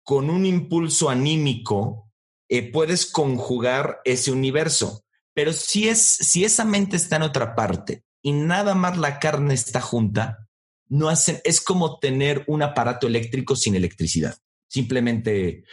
con 0.04 0.30
un 0.30 0.46
impulso 0.46 1.10
anímico, 1.10 2.10
eh, 2.48 2.70
puedes 2.70 3.06
conjugar 3.06 4.00
ese 4.04 4.32
universo. 4.32 5.04
Pero 5.34 5.52
si, 5.52 5.88
es, 5.88 6.00
si 6.00 6.44
esa 6.44 6.64
mente 6.64 6.96
está 6.96 7.16
en 7.16 7.22
otra 7.22 7.54
parte 7.54 8.04
y 8.22 8.32
nada 8.32 8.74
más 8.74 8.98
la 8.98 9.18
carne 9.18 9.54
está 9.54 9.80
junta, 9.80 10.48
no 10.88 11.10
es 11.10 11.60
como 11.60 11.98
tener 11.98 12.44
un 12.48 12.62
aparato 12.62 13.06
eléctrico 13.06 13.54
sin 13.54 13.76
electricidad. 13.76 14.36
Simplemente, 14.68 15.64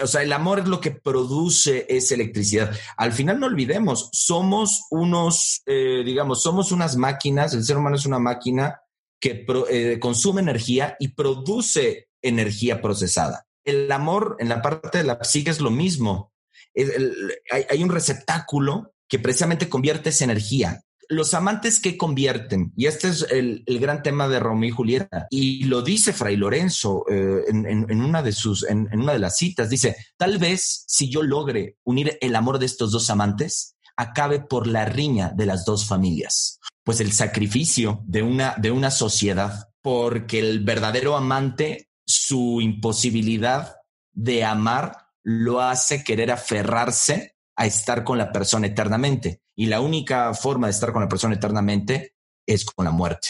o 0.00 0.06
sea, 0.06 0.22
el 0.22 0.32
amor 0.32 0.60
es 0.60 0.66
lo 0.66 0.80
que 0.80 0.92
produce 0.92 1.86
esa 1.88 2.14
electricidad. 2.14 2.76
Al 2.96 3.12
final 3.12 3.40
no 3.40 3.46
olvidemos, 3.46 4.10
somos 4.12 4.82
unos, 4.90 5.62
eh, 5.66 6.02
digamos, 6.04 6.42
somos 6.42 6.70
unas 6.70 6.96
máquinas, 6.96 7.54
el 7.54 7.64
ser 7.64 7.76
humano 7.76 7.96
es 7.96 8.06
una 8.06 8.18
máquina 8.18 8.83
que 9.24 9.46
eh, 9.70 9.98
consume 9.98 10.42
energía 10.42 10.96
y 11.00 11.08
produce 11.08 12.10
energía 12.20 12.82
procesada. 12.82 13.46
El 13.64 13.90
amor 13.90 14.36
en 14.38 14.50
la 14.50 14.60
parte 14.60 14.98
de 14.98 15.04
la 15.04 15.24
psique 15.24 15.50
es 15.50 15.60
lo 15.60 15.70
mismo. 15.70 16.34
hay, 16.74 17.64
hay 17.70 17.82
un 17.82 17.88
receptáculo 17.88 18.92
que 19.08 19.18
precisamente 19.18 19.70
convierte 19.70 20.10
esa 20.10 20.24
energía 20.24 20.84
los 21.08 21.34
amantes 21.34 21.80
que 21.80 21.96
convierten, 21.96 22.72
y 22.76 22.86
este 22.86 23.08
es 23.08 23.26
el, 23.30 23.62
gran 23.66 24.02
tema 24.02 24.28
de 24.28 24.40
Romeo 24.40 24.68
y 24.68 24.72
Julieta, 24.72 25.26
y 25.30 25.64
lo 25.64 25.82
dice 25.82 26.12
Fray 26.12 26.36
Lorenzo 26.36 27.04
eh, 27.10 27.44
en, 27.48 28.00
una 28.00 28.22
de 28.22 28.32
sus, 28.32 28.64
en, 28.68 28.88
una 28.92 29.12
de 29.12 29.18
las 29.18 29.36
citas, 29.36 29.70
dice, 29.70 29.96
tal 30.16 30.38
vez 30.38 30.84
si 30.86 31.10
yo 31.10 31.22
logre 31.22 31.76
unir 31.84 32.18
el 32.20 32.36
amor 32.36 32.58
de 32.58 32.66
estos 32.66 32.92
dos 32.92 33.10
amantes, 33.10 33.76
acabe 33.96 34.40
por 34.40 34.66
la 34.66 34.84
riña 34.84 35.32
de 35.34 35.46
las 35.46 35.64
dos 35.64 35.86
familias. 35.86 36.58
Pues 36.84 37.00
el 37.00 37.12
sacrificio 37.12 38.02
de 38.06 38.22
una, 38.22 38.54
de 38.58 38.70
una 38.70 38.90
sociedad, 38.90 39.70
porque 39.82 40.38
el 40.38 40.60
verdadero 40.60 41.16
amante, 41.16 41.90
su 42.06 42.60
imposibilidad 42.60 43.76
de 44.12 44.44
amar, 44.44 45.08
lo 45.22 45.60
hace 45.60 46.04
querer 46.04 46.30
aferrarse 46.30 47.36
a 47.56 47.66
estar 47.66 48.04
con 48.04 48.18
la 48.18 48.30
persona 48.32 48.66
eternamente. 48.66 49.40
Y 49.56 49.66
la 49.66 49.80
única 49.80 50.34
forma 50.34 50.66
de 50.66 50.72
estar 50.72 50.92
con 50.92 51.02
la 51.02 51.08
persona 51.08 51.34
eternamente 51.34 52.14
es 52.46 52.64
con 52.64 52.84
la 52.84 52.90
muerte. 52.90 53.28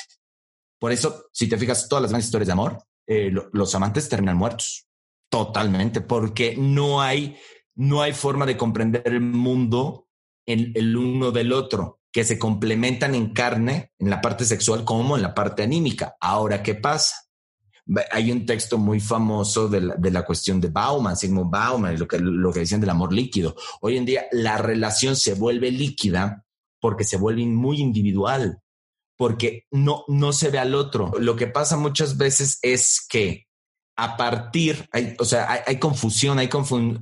Por 0.78 0.92
eso, 0.92 1.26
si 1.32 1.48
te 1.48 1.56
fijas, 1.56 1.88
todas 1.88 2.02
las 2.02 2.10
grandes 2.10 2.26
historias 2.26 2.48
de 2.48 2.52
amor, 2.52 2.84
eh, 3.06 3.30
los 3.30 3.74
amantes 3.74 4.08
terminan 4.08 4.36
muertos. 4.36 4.86
Totalmente, 5.30 6.00
porque 6.00 6.56
no 6.56 7.00
hay, 7.00 7.38
no 7.74 8.02
hay 8.02 8.12
forma 8.12 8.46
de 8.46 8.56
comprender 8.56 9.02
el 9.06 9.20
mundo 9.20 10.08
en 10.46 10.72
el 10.74 10.96
uno 10.96 11.30
del 11.30 11.52
otro, 11.52 12.00
que 12.14 12.22
se 12.22 12.38
complementan 12.38 13.16
en 13.16 13.30
carne, 13.30 13.90
en 13.98 14.08
la 14.08 14.20
parte 14.20 14.44
sexual 14.44 14.84
como 14.84 15.16
en 15.16 15.22
la 15.22 15.34
parte 15.34 15.64
anímica. 15.64 16.14
Ahora, 16.20 16.62
¿qué 16.62 16.76
pasa? 16.76 17.16
Hay 18.12 18.30
un 18.30 18.46
texto 18.46 18.78
muy 18.78 19.00
famoso 19.00 19.68
de 19.68 19.80
la, 19.80 20.24
cuestión 20.24 20.60
de 20.60 20.68
Bauman, 20.68 21.16
Sigmund 21.16 21.50
Bauman, 21.50 21.98
lo 21.98 22.06
que, 22.06 22.20
lo 22.20 22.52
decían 22.52 22.80
del 22.80 22.90
amor 22.90 23.12
líquido. 23.12 23.56
Hoy 23.80 23.96
en 23.96 24.04
día 24.04 24.26
la 24.30 24.58
relación 24.58 25.16
se 25.16 25.34
vuelve 25.34 25.72
líquida 25.72 26.44
porque 26.80 27.02
se 27.02 27.16
vuelve 27.16 27.44
muy 27.46 27.80
individual, 27.80 28.60
porque 29.16 29.66
no, 29.72 30.04
no 30.06 30.32
se 30.32 30.50
ve 30.50 30.60
al 30.60 30.76
otro. 30.76 31.10
Lo 31.18 31.34
que 31.34 31.48
pasa 31.48 31.76
muchas 31.76 32.16
veces 32.16 32.60
es 32.62 33.04
que 33.08 33.48
a 33.96 34.16
partir, 34.16 34.88
hay, 34.92 35.16
o 35.18 35.24
sea, 35.24 35.64
hay, 35.66 35.80
confusión, 35.80 36.38
hay, 36.38 36.48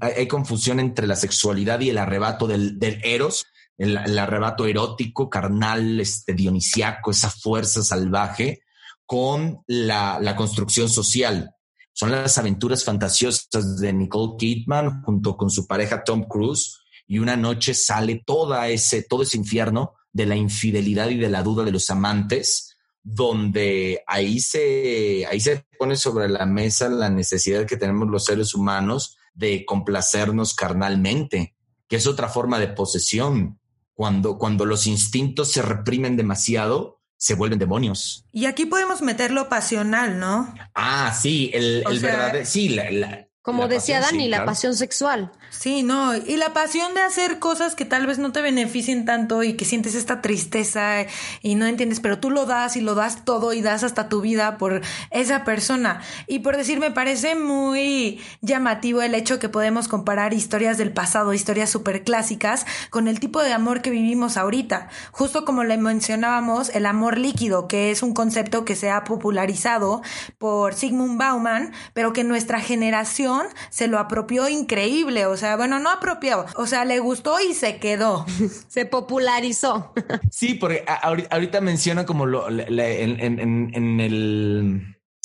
hay, 0.01 0.27
confusión 0.27 0.81
entre 0.81 1.07
la 1.07 1.17
sexualidad 1.17 1.81
y 1.81 1.91
el 1.91 1.99
arrebato 1.99 2.47
del, 2.47 2.79
del 2.79 2.99
eros, 3.05 3.45
el, 3.83 4.19
arrebato 4.19 4.67
erótico, 4.67 5.29
carnal, 5.29 6.01
este, 6.01 6.35
dionisiaco, 6.35 7.11
esa 7.11 7.31
fuerza 7.31 7.83
salvaje, 7.83 8.63
con 9.05 9.63
la, 9.67 10.35
construcción 10.37 10.89
social. 10.89 11.55
Son 11.93 12.11
las 12.11 12.39
aventuras 12.39 12.85
fantasiosas 12.85 13.79
de 13.79 13.93
Nicole 13.93 14.35
Kidman 14.39 15.03
junto 15.03 15.37
con 15.37 15.51
su 15.51 15.67
pareja 15.67 16.05
Tom 16.05 16.25
Cruise, 16.25 16.79
y 17.07 17.19
una 17.19 17.37
noche 17.37 17.75
sale 17.75 18.23
toda 18.25 18.69
ese, 18.69 19.03
todo 19.03 19.23
ese 19.23 19.37
infierno 19.37 19.95
de 20.13 20.27
la 20.27 20.37
infidelidad 20.37 21.09
y 21.11 21.19
de 21.19 21.29
la 21.29 21.43
duda 21.43 21.65
de 21.65 21.73
los 21.73 21.91
amantes, 21.91 22.77
donde 23.03 24.03
ahí 24.07 24.39
se, 24.39 25.27
ahí 25.27 25.41
se 25.41 25.67
pone 25.77 25.97
sobre 25.97 26.29
la 26.29 26.47
mesa 26.47 26.89
la 26.89 27.11
necesidad 27.11 27.67
que 27.67 27.77
tenemos 27.77 28.09
los 28.09 28.25
seres 28.25 28.55
humanos 28.55 29.19
de 29.35 29.65
complacernos 29.67 30.55
carnalmente, 30.55 31.55
que 31.89 31.97
es 31.97 32.07
otra 32.07 32.29
forma 32.29 32.61
de 32.61 32.69
posesión. 32.69 33.59
Cuando, 33.95 34.39
cuando 34.39 34.65
los 34.65 34.87
instintos 34.87 35.53
se 35.53 35.63
reprimen 35.63 36.17
demasiado, 36.17 37.03
se 37.17 37.35
vuelven 37.35 37.59
demonios. 37.59 38.27
Y 38.33 38.47
aquí 38.47 38.67
podemos 38.67 39.01
meter 39.01 39.31
lo 39.31 39.49
pasional, 39.49 40.19
¿no? 40.19 40.53
Ah, 40.75 41.13
sí, 41.13 41.51
el, 41.55 41.85
el 41.89 42.01
verdadero, 42.01 42.45
sí, 42.45 42.69
la, 42.71 43.29
como 43.43 43.67
decía 43.67 44.01
Dani, 44.01 44.29
la 44.29 44.45
pasión 44.45 44.77
sexual. 44.77 45.33
Sí, 45.51 45.83
no, 45.83 46.15
y 46.17 46.37
la 46.37 46.55
pasión 46.55 46.95
de 46.95 47.03
hacer 47.03 47.41
cosas 47.41 47.75
que 47.75 47.85
tal 47.85 48.07
vez 48.07 48.19
no 48.19 48.33
te 48.33 48.41
beneficien 48.41 49.05
tanto 49.05 49.43
y 49.43 49.55
que 49.55 49.65
sientes 49.65 49.95
esta 49.97 50.23
tristeza 50.23 51.07
y 51.43 51.57
no 51.57 51.67
entiendes, 51.67 51.99
pero 51.99 52.19
tú 52.21 52.31
lo 52.31 52.47
das 52.47 52.77
y 52.77 52.81
lo 52.81 52.95
das 52.95 53.25
todo 53.25 53.53
y 53.53 53.61
das 53.61 53.83
hasta 53.83 54.09
tu 54.09 54.21
vida 54.21 54.59
por 54.59 54.81
esa 55.11 55.45
persona. 55.45 56.01
Y 56.29 56.39
por 56.39 56.57
decir, 56.57 56.79
me 56.79 56.93
parece 56.93 57.35
muy 57.35 58.21
llamativo 58.43 59.03
el 59.03 59.15
hecho 59.15 59.41
que 59.41 59.49
podemos 59.49 59.89
comparar 59.89 60.33
historias 60.35 60.79
del 60.79 60.93
pasado, 60.93 61.35
historias 61.35 61.69
súper 61.69 62.05
clásicas, 62.05 62.65
con 62.91 63.09
el 63.09 63.19
tipo 63.19 63.43
de 63.43 63.53
amor 63.53 63.83
que 63.83 63.91
vivimos 63.91 64.37
ahorita. 64.37 64.89
Justo 65.11 65.45
como 65.45 65.65
le 65.65 65.79
mencionábamos, 65.79 66.71
el 66.71 66.87
amor 66.87 67.19
líquido, 67.19 67.67
que 67.67 67.91
es 67.91 68.05
un 68.05 68.15
concepto 68.15 68.65
que 68.65 68.77
se 68.77 68.91
ha 68.91 69.03
popularizado 69.03 70.01
por 70.39 70.75
Sigmund 70.75 71.19
Bauman, 71.19 71.73
pero 71.93 72.13
que 72.13 72.25
nuestra 72.25 72.61
generación 72.61 73.32
se 73.71 73.89
lo 73.89 73.99
apropió 73.99 74.49
increíble, 74.49 75.27
o 75.27 75.37
sea, 75.37 75.57
bueno, 75.57 75.79
no 75.79 75.91
apropió, 75.91 76.47
o 76.57 76.67
sea, 76.67 76.85
le 76.85 76.99
gustó 76.99 77.41
y 77.41 77.55
se 77.55 77.79
quedó. 77.79 78.27
se 78.69 78.87
popularizó. 78.87 79.93
Sí, 80.31 80.55
porque 80.55 80.85
ahorita 80.87 81.61
menciona 81.61 82.07
como 82.07 82.27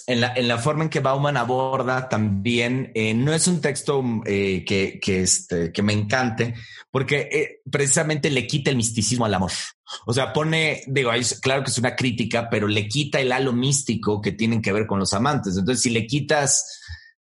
en, 0.08 0.48
la, 0.48 0.58
forma 0.58 0.84
en 0.84 0.90
que 0.90 1.00
Bauman 1.00 1.38
aborda 1.38 2.10
también, 2.10 2.92
eh, 2.96 3.14
no 3.14 3.34
es 3.34 3.48
un 3.48 3.62
texto 3.62 4.04
eh, 4.26 4.64
este, 5.06 5.72
que 5.72 5.82
me 5.82 5.94
encante, 5.94 6.54
porque 6.92 7.30
eh, 7.32 7.62
precisamente 7.70 8.30
le 8.30 8.48
quita 8.48 8.72
el 8.72 8.78
misticismo 8.78 9.26
al 9.26 9.34
amor. 9.34 9.52
O 10.06 10.14
sea, 10.14 10.34
pone, 10.34 10.84
digo, 10.88 11.12
claro 11.42 11.64
que 11.64 11.72
es 11.72 11.78
una 11.78 11.96
crítica, 11.96 12.50
pero 12.50 12.68
le 12.68 12.88
quita 12.88 13.20
el 13.20 13.32
halo 13.32 13.54
místico 13.54 14.22
que 14.22 14.34
tienen 14.34 14.62
que 14.62 14.74
ver 14.74 14.86
con 14.86 15.00
los 15.00 15.14
amantes. 15.14 15.58
Entonces, 15.58 15.82
si 15.82 15.90
le 15.90 16.06
quitas 16.06 16.82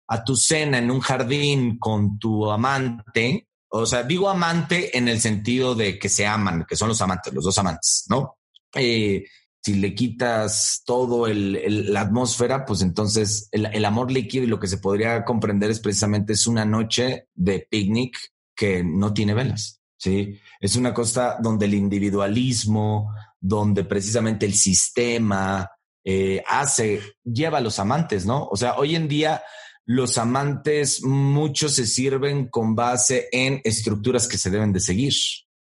a 0.09 0.25
tu 0.25 0.35
cena 0.37 0.79
en 0.79 0.91
un 0.91 1.01
jardín 1.01 1.79
con 1.79 2.19
tu 2.19 2.51
amante, 2.51 3.49
o 3.71 3.85
sea, 3.85 4.03
digo 4.03 4.29
amante 4.29 4.97
en 4.97 5.09
el 5.09 5.21
sentido 5.21 5.75
de 5.75 5.99
que 5.99 6.09
se 6.09 6.27
aman, 6.27 6.65
que 6.67 6.77
son 6.77 6.89
los 6.89 7.01
amantes, 7.03 7.33
los 7.33 7.45
dos 7.45 7.59
amantes, 7.59 8.07
¿no? 8.09 8.39
Eh, 8.75 9.25
si 9.63 9.75
le 9.75 9.95
quitas 9.95 10.83
todo 10.87 11.27
el, 11.27 11.93
la 11.93 12.01
atmósfera, 12.03 12.65
pues 12.65 12.81
entonces 12.81 13.49
el, 13.53 13.85
amor 13.85 14.11
líquido 14.11 14.45
y 14.45 14.47
lo 14.47 14.59
que 14.59 14.67
se 14.67 14.79
podría 14.79 15.25
comprender 15.25 15.71
es 15.71 15.81
precisamente 15.81 16.33
es 16.33 16.47
una 16.47 16.65
noche 16.65 17.29
de 17.35 17.67
picnic 17.69 18.17
que 18.57 18.83
no 18.83 19.13
tiene 19.13 19.35
velas, 19.35 19.83
¿sí? 19.99 20.39
Es 20.59 20.77
una 20.77 20.95
cosa 20.95 21.37
donde 21.41 21.67
el 21.67 21.75
individualismo, 21.75 23.13
donde 23.39 23.85
precisamente 23.85 24.47
el 24.47 24.55
sistema 24.55 25.71
eh, 26.03 26.43
hace, 26.49 27.03
lleva 27.23 27.59
a 27.59 27.63
los 27.63 27.79
amantes, 27.79 28.25
¿no? 28.25 28.49
O 28.51 28.57
sea, 28.57 28.79
hoy 28.79 28.97
en 28.97 29.07
día 29.07 29.43
los 29.89 30.19
amantes 30.19 31.03
muchos 31.03 31.75
se 31.75 31.87
sirven 31.87 32.49
con 32.49 32.75
base 32.75 33.31
en 33.33 33.63
estructuras 33.65 34.29
que 34.29 34.37
se 34.37 34.51
deben 34.51 34.71
de 34.71 34.81
seguir, 34.81 35.15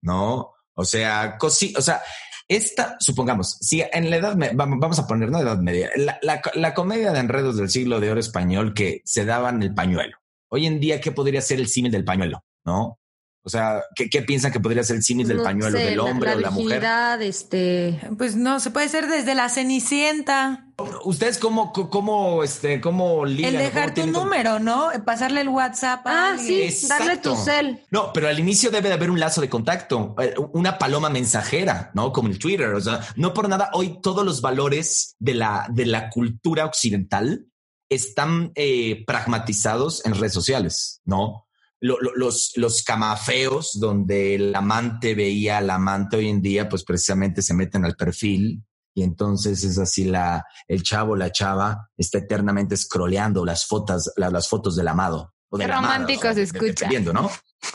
¿no? 0.03 0.51
O 0.75 0.85
sea, 0.85 1.39
cosi 1.39 1.73
o 1.75 1.81
sea, 1.81 2.03
esta, 2.47 2.97
supongamos, 2.99 3.57
si 3.61 3.81
en 3.81 4.11
la 4.11 4.17
edad, 4.17 4.37
vamos 4.53 4.99
a 4.99 5.07
poner, 5.07 5.31
no 5.31 5.39
edad 5.39 5.57
media, 5.57 5.89
la, 5.95 6.19
la, 6.53 6.73
comedia 6.75 7.11
de 7.11 7.19
enredos 7.19 7.57
del 7.57 7.71
siglo 7.71 7.99
de 7.99 8.11
oro 8.11 8.19
español 8.19 8.75
que 8.75 9.01
se 9.05 9.25
daban 9.25 9.63
el 9.63 9.73
pañuelo. 9.73 10.17
Hoy 10.49 10.67
en 10.67 10.79
día, 10.79 11.01
¿qué 11.01 11.11
podría 11.11 11.41
ser 11.41 11.59
el 11.59 11.67
símil 11.67 11.91
del 11.91 12.05
pañuelo? 12.05 12.43
¿No? 12.63 12.99
O 13.43 13.49
sea, 13.49 13.81
¿qué, 13.95 14.09
qué 14.09 14.21
piensan 14.21 14.51
que 14.51 14.59
podría 14.59 14.83
ser 14.83 14.97
el 14.97 15.03
símil 15.03 15.27
del 15.27 15.41
pañuelo 15.41 15.77
del 15.77 15.99
hombre 15.99 16.35
o 16.35 16.39
la 16.39 16.51
mujer? 16.51 16.83
Este... 17.21 17.99
Pues 18.17 18.35
no, 18.35 18.59
se 18.59 18.69
puede 18.69 18.87
ser 18.87 19.07
desde 19.07 19.33
la 19.33 19.49
cenicienta. 19.49 20.67
¿Ustedes 21.03 21.39
cómo, 21.39 21.73
cómo, 21.73 22.43
este, 22.43 22.79
cómo 22.81 23.25
ligan? 23.25 23.55
El 23.55 23.59
dejar 23.59 23.93
tu 23.93 24.05
número, 24.05 24.59
¿no? 24.59 24.89
Pasarle 25.05 25.41
el 25.41 25.49
WhatsApp. 25.49 26.05
A 26.05 26.33
ah, 26.33 26.37
sí, 26.37 26.69
darle 26.87 27.17
tu 27.17 27.35
cel. 27.35 27.81
No, 27.89 28.13
pero 28.13 28.27
al 28.27 28.39
inicio 28.39 28.69
debe 28.69 28.89
de 28.89 28.95
haber 28.95 29.09
un 29.09 29.19
lazo 29.19 29.41
de 29.41 29.49
contacto, 29.49 30.15
eh, 30.19 30.33
una 30.53 30.77
paloma 30.77 31.09
mensajera, 31.09 31.91
¿no? 31.93 32.11
Como 32.11 32.29
el 32.29 32.37
Twitter. 32.37 32.73
O 32.73 32.81
sea, 32.81 33.01
no 33.15 33.33
por 33.33 33.49
nada, 33.49 33.71
hoy 33.73 33.99
todos 34.01 34.23
los 34.23 34.41
valores 34.41 35.15
de 35.19 35.33
la, 35.33 35.67
de 35.69 35.87
la 35.87 36.09
cultura 36.09 36.65
occidental 36.65 37.47
están 37.89 38.51
eh, 38.55 39.03
pragmatizados 39.05 40.05
en 40.05 40.15
redes 40.15 40.33
sociales, 40.33 41.01
¿no? 41.05 41.47
Los, 41.81 42.53
los 42.55 42.83
camafeos 42.83 43.79
donde 43.79 44.35
el 44.35 44.55
amante 44.55 45.15
veía 45.15 45.57
al 45.57 45.69
amante 45.69 46.17
hoy 46.17 46.29
en 46.29 46.41
día, 46.41 46.69
pues 46.69 46.83
precisamente 46.83 47.41
se 47.41 47.53
meten 47.53 47.83
al 47.85 47.95
perfil 47.95 48.63
y 48.93 49.03
entonces 49.03 49.63
es 49.63 49.77
así 49.77 50.05
la, 50.05 50.45
el 50.67 50.83
chavo, 50.83 51.15
la 51.15 51.31
chava 51.31 51.89
está 51.97 52.19
eternamente 52.19 52.77
scrolleando 52.77 53.45
las 53.45 53.65
fotos, 53.65 54.11
las 54.15 54.47
fotos 54.47 54.75
del 54.75 54.87
amado. 54.87 55.33
O 55.49 55.57
Qué 55.57 55.67
romántico 55.67 56.33
se 56.33 56.43
escucha. 56.43 56.89
¿no? 57.13 57.29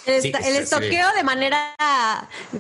El, 0.07 0.57
estoqueo 0.57 1.07
de 1.17 1.23
manera 1.25 1.75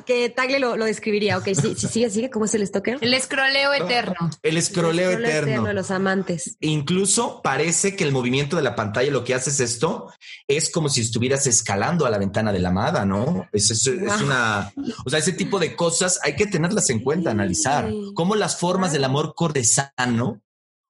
que 0.04 0.28
Tagle 0.30 0.58
lo, 0.58 0.76
describiría. 0.76 1.38
Ok, 1.38 1.46
sí, 1.60 1.74
sí, 1.76 1.88
sigue, 1.88 2.10
sigue. 2.10 2.30
¿Cómo 2.30 2.44
es 2.44 2.54
el 2.54 2.62
estoqueo? 2.62 2.98
El 3.00 3.14
escroleo 3.14 3.72
eterno. 3.72 4.30
El 4.42 4.56
escroleo, 4.56 5.10
eterno. 5.12 5.64
de 5.64 5.74
los 5.74 5.90
amantes. 5.90 6.56
Incluso 6.60 7.42
parece 7.42 7.96
que 7.96 8.04
el 8.04 8.12
movimiento 8.12 8.56
de 8.56 8.62
la 8.62 8.74
pantalla, 8.74 9.10
lo 9.10 9.24
que 9.24 9.34
haces 9.34 9.60
esto, 9.60 10.12
es 10.48 10.70
como 10.70 10.88
si 10.88 11.00
estuvieras 11.00 11.46
escalando 11.46 12.06
a 12.06 12.10
la 12.10 12.18
ventana 12.18 12.52
de 12.52 12.58
la 12.58 12.68
amada, 12.70 13.04
¿no? 13.04 13.48
Es, 13.52 13.70
es, 13.70 13.86
una. 13.86 14.72
O 15.04 15.10
sea, 15.10 15.18
ese 15.18 15.32
tipo 15.32 15.58
de 15.58 15.76
cosas 15.76 16.20
hay 16.22 16.34
que 16.36 16.46
tenerlas 16.46 16.90
en 16.90 17.00
cuenta, 17.00 17.30
analizar. 17.30 17.88
Cómo 18.14 18.34
las 18.34 18.58
formas 18.58 18.92
del 18.92 19.04
amor 19.04 19.34
cortesano 19.34 20.42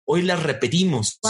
hoy 0.07 0.23
las 0.23 0.43
repetimos. 0.43 1.21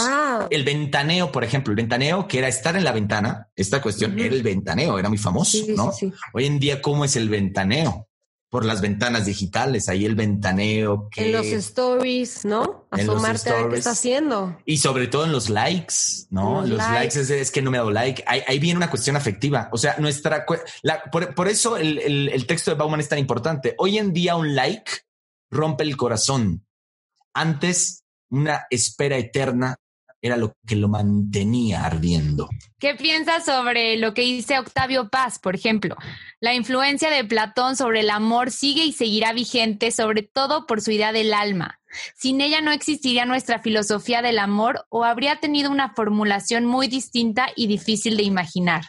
El 0.49 0.63
ventaneo, 0.63 1.31
por 1.31 1.43
ejemplo, 1.43 1.71
el 1.71 1.75
ventaneo, 1.75 2.27
que 2.27 2.37
era 2.37 2.47
estar 2.47 2.75
en 2.77 2.83
la 2.83 2.93
ventana, 2.93 3.49
esta 3.55 3.81
cuestión 3.81 4.17
era 4.17 4.33
el 4.33 4.43
ventaneo, 4.43 4.97
era 4.97 5.09
muy 5.09 5.17
famoso, 5.17 5.57
¿no? 5.75 5.91
Hoy 6.33 6.45
en 6.45 6.59
día, 6.59 6.81
¿cómo 6.81 7.03
es 7.03 7.15
el 7.15 7.29
ventaneo? 7.29 8.07
Por 8.49 8.63
las 8.63 8.79
ventanas 8.79 9.25
digitales, 9.25 9.89
ahí 9.89 10.05
el 10.05 10.15
ventaneo. 10.15 11.09
Que... 11.11 11.25
En 11.25 11.31
los 11.33 11.45
stories, 11.47 12.45
¿no? 12.45 12.87
Asomarte 12.91 13.49
a 13.49 13.55
ver 13.55 13.69
qué 13.71 13.77
está 13.77 13.91
haciendo. 13.91 14.57
Y 14.63 14.77
sobre 14.77 15.07
todo 15.07 15.25
en 15.25 15.33
los 15.33 15.49
likes, 15.49 15.95
¿no? 16.29 16.65
Los, 16.65 16.77
likes, 16.77 17.19
es, 17.19 17.51
que 17.51 17.61
no 17.61 17.71
me 17.71 17.77
ha 17.77 17.81
dado 17.81 17.91
like. 17.91 18.23
Ahí, 18.25 18.57
viene 18.59 18.77
una 18.77 18.89
cuestión 18.89 19.17
afectiva. 19.17 19.67
O 19.73 19.77
sea, 19.77 19.97
nuestra. 19.99 20.45
por, 20.45 21.47
eso 21.49 21.75
el, 21.75 22.29
el 22.29 22.47
texto 22.47 22.71
de 22.71 22.77
Bauman 22.77 23.01
es 23.01 23.09
tan 23.09 23.19
importante. 23.19 23.75
Hoy 23.79 23.97
en 23.97 24.13
día, 24.13 24.37
un 24.37 24.55
like 24.55 24.91
rompe 25.51 25.83
el 25.83 25.97
corazón. 25.97 26.65
Antes 27.33 28.05
una 28.29 28.65
espera 28.69 29.17
eterna 29.17 29.75
era 30.21 30.35
lo 30.35 30.53
que 30.65 30.75
lo 30.75 30.87
mantenía 30.87 31.85
ardiendo. 31.85 32.49
¿Qué 32.79 32.95
piensas 32.95 33.45
sobre 33.45 33.97
lo 33.97 34.13
que 34.13 34.23
dice 34.23 34.57
Octavio 34.57 35.09
Paz, 35.09 35.39
por 35.39 35.55
ejemplo? 35.55 35.95
La 36.39 36.53
influencia 36.53 37.09
de 37.09 37.23
Platón 37.23 37.75
sobre 37.75 37.99
el 37.99 38.09
amor 38.09 38.51
sigue 38.51 38.83
y 38.83 38.93
seguirá 38.93 39.33
vigente, 39.33 39.91
sobre 39.91 40.23
todo 40.23 40.65
por 40.65 40.81
su 40.81 40.91
idea 40.91 41.11
del 41.11 41.33
alma. 41.33 41.79
Sin 42.15 42.41
ella 42.41 42.61
no 42.61 42.71
existiría 42.71 43.25
nuestra 43.25 43.59
filosofía 43.59 44.21
del 44.21 44.39
amor 44.39 44.85
o 44.89 45.03
habría 45.03 45.39
tenido 45.39 45.71
una 45.71 45.93
formulación 45.93 46.65
muy 46.65 46.87
distinta 46.87 47.47
y 47.55 47.67
difícil 47.67 48.17
de 48.17 48.23
imaginar. 48.23 48.85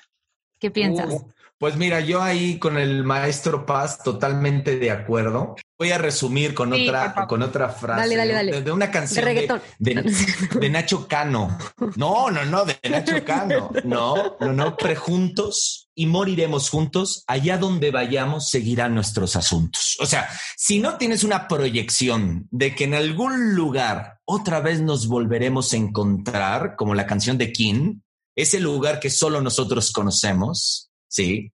¿Qué 0.58 0.70
piensas? 0.70 1.12
Uh, 1.12 1.30
pues 1.58 1.76
mira, 1.76 2.00
yo 2.00 2.22
ahí 2.22 2.58
con 2.58 2.78
el 2.78 3.02
maestro 3.02 3.66
Paz 3.66 3.98
totalmente 4.02 4.78
de 4.78 4.92
acuerdo. 4.92 5.56
Voy 5.76 5.90
a 5.90 5.98
resumir 5.98 6.54
con 6.54 6.72
otra 6.72 7.26
con 7.28 7.42
otra 7.42 7.68
frase 7.68 8.16
De, 8.62 8.72
una 8.72 8.90
canción 8.90 9.24
de, 9.78 10.70
Nacho 10.70 11.08
Cano. 11.08 11.58
No, 11.96 12.30
no, 12.30 12.44
no, 12.44 12.64
de 12.64 12.78
Nacho 12.88 13.24
Cano. 13.26 13.70
No, 13.84 14.36
no, 14.40 14.52
no, 14.52 14.76
prejuntos 14.76 15.88
y 15.96 16.06
moriremos 16.06 16.70
juntos. 16.70 17.24
Allá 17.26 17.58
donde 17.58 17.90
vayamos 17.90 18.48
seguirán 18.50 18.94
nuestros 18.94 19.34
asuntos. 19.34 19.96
O 20.00 20.06
sea, 20.06 20.28
si 20.56 20.78
no 20.78 20.96
tienes 20.96 21.24
una 21.24 21.48
proyección 21.48 22.46
de 22.52 22.76
que 22.76 22.84
en 22.84 22.94
algún 22.94 23.56
lugar 23.56 24.18
otra 24.24 24.60
vez 24.60 24.80
nos 24.80 25.08
volveremos 25.08 25.72
a 25.72 25.76
encontrar, 25.76 26.76
como 26.76 26.94
la 26.94 27.06
canción 27.06 27.36
de 27.36 27.52
King, 27.52 28.00
ese 28.36 28.60
lugar 28.60 29.00
que 29.00 29.10
solo 29.10 29.40
nosotros 29.40 29.90
conocemos, 29.90 30.87
¿sí? 31.08 31.52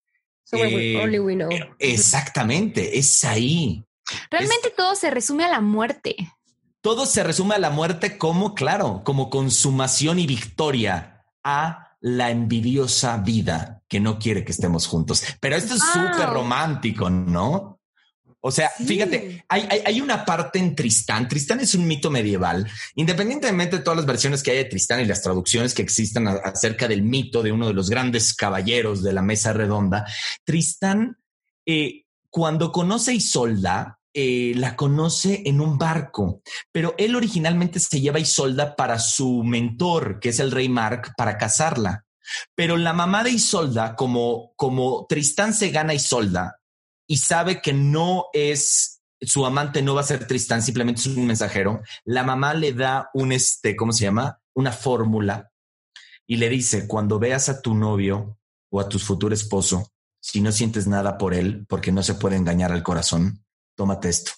Eh, 1.52 1.70
exactamente, 1.80 2.98
es 2.98 3.24
ahí. 3.24 3.84
Realmente 4.32 4.72
todo 4.76 4.96
se 4.96 5.12
resume 5.12 5.46
a 5.46 5.50
la 5.50 5.62
muerte. 5.62 6.16
Todo 6.82 7.06
se 7.06 7.24
resume 7.24 7.56
a 7.56 7.60
la 7.60 7.70
muerte 7.70 8.18
como, 8.18 8.56
claro, 8.56 9.02
como 9.04 9.30
consumación 9.30 10.18
y 10.18 10.26
victoria 10.26 11.26
a 11.44 11.98
la 12.00 12.32
envidiosa 12.32 13.18
vida 13.18 13.84
que 13.88 14.00
no 14.00 14.18
quiere 14.18 14.46
que 14.46 14.52
estemos 14.52 14.88
juntos. 14.88 15.24
Pero 15.40 15.56
esto 15.56 15.76
es 15.76 15.84
súper 15.84 16.30
romántico, 16.30 17.10
¿no? 17.10 17.79
O 18.42 18.52
sea, 18.52 18.70
fíjate, 18.70 19.44
hay, 19.50 19.68
hay, 19.86 20.00
una 20.00 20.24
parte 20.24 20.60
en 20.60 20.74
Tristán. 20.74 21.28
Tristán 21.28 21.60
es 21.60 21.76
un 21.76 21.86
mito 21.86 22.10
medieval. 22.10 22.70
Independientemente 22.96 23.78
de 23.78 23.84
todas 23.84 23.98
las 23.98 24.06
versiones 24.06 24.42
que 24.42 24.52
hay 24.52 24.58
de 24.58 24.66
Tristán 24.66 25.02
y 25.02 25.06
las 25.06 25.22
traducciones 25.22 25.74
que 25.74 25.82
existan 25.82 26.28
acerca 26.28 26.88
del 26.88 27.02
mito 27.02 27.44
de 27.44 27.52
uno 27.52 27.68
de 27.68 27.74
los 27.74 27.90
grandes 27.90 28.34
caballeros 28.34 29.04
de 29.04 29.12
la 29.12 29.22
mesa 29.22 29.52
redonda, 29.52 30.06
Tristán, 30.46 31.18
eh, 31.66 32.06
cuando 32.30 32.72
conoce 32.72 33.12
a 33.12 33.16
Isolda, 33.16 34.00
eh, 34.14 34.54
la 34.56 34.76
conoce 34.76 35.44
en 35.46 35.62
un 35.62 35.78
barco, 35.78 36.42
pero 36.72 36.96
él 36.98 37.16
originalmente 37.16 37.80
se 37.80 38.02
lleva 38.02 38.18
a 38.18 38.22
Isolda 38.22 38.76
para 38.76 39.00
su 39.00 39.44
mentor, 39.44 40.20
que 40.20 40.30
es 40.30 40.40
el 40.40 40.52
rey 40.52 40.68
Mark, 40.68 41.14
para 41.16 41.38
casarla. 41.38 42.06
Pero 42.56 42.78
la 42.78 42.94
mamá 42.94 43.24
de 43.24 43.32
Isolda, 43.32 43.96
como, 43.96 44.54
como 44.56 45.06
Tristán 45.08 45.54
se 45.54 45.70
gana 45.70 45.92
a 45.92 45.96
Isolda, 45.96 46.59
y 47.10 47.18
sabe 47.18 47.60
que 47.60 47.74
no 47.74 48.28
es 48.34 49.02
su 49.22 49.46
amante 49.46 49.82
no 49.82 49.96
va 49.96 50.02
a 50.02 50.06
ser 50.06 50.28
Tristán, 50.28 50.62
simplemente 50.62 51.02
es 51.02 51.08
un 51.08 51.28
mensajero. 51.28 51.82
La 52.06 52.24
mamá 52.24 52.54
le 52.54 52.72
da 52.72 53.10
un 53.14 53.32
este, 53.32 53.76
¿cómo 53.76 53.92
se 53.92 54.06
llama? 54.06 54.40
Una 54.54 54.72
fórmula 54.72 55.52
y 56.26 56.38
le 56.38 56.48
dice, 56.48 56.88
cuando 56.88 57.20
veas 57.20 57.50
a 57.50 57.62
tu 57.62 57.74
novio 57.74 58.40
o 58.70 58.80
a 58.80 58.88
tu 58.88 59.00
futuro 59.00 59.34
esposo, 59.34 59.92
si 60.22 60.42
no 60.42 60.52
sientes 60.52 60.88
nada 60.88 61.18
por 61.18 61.34
él, 61.34 61.66
porque 61.68 61.92
no 61.92 62.04
se 62.04 62.14
puede 62.14 62.36
engañar 62.36 62.72
al 62.72 62.84
corazón, 62.84 63.44
tómate 63.76 64.10
esto 64.10 64.32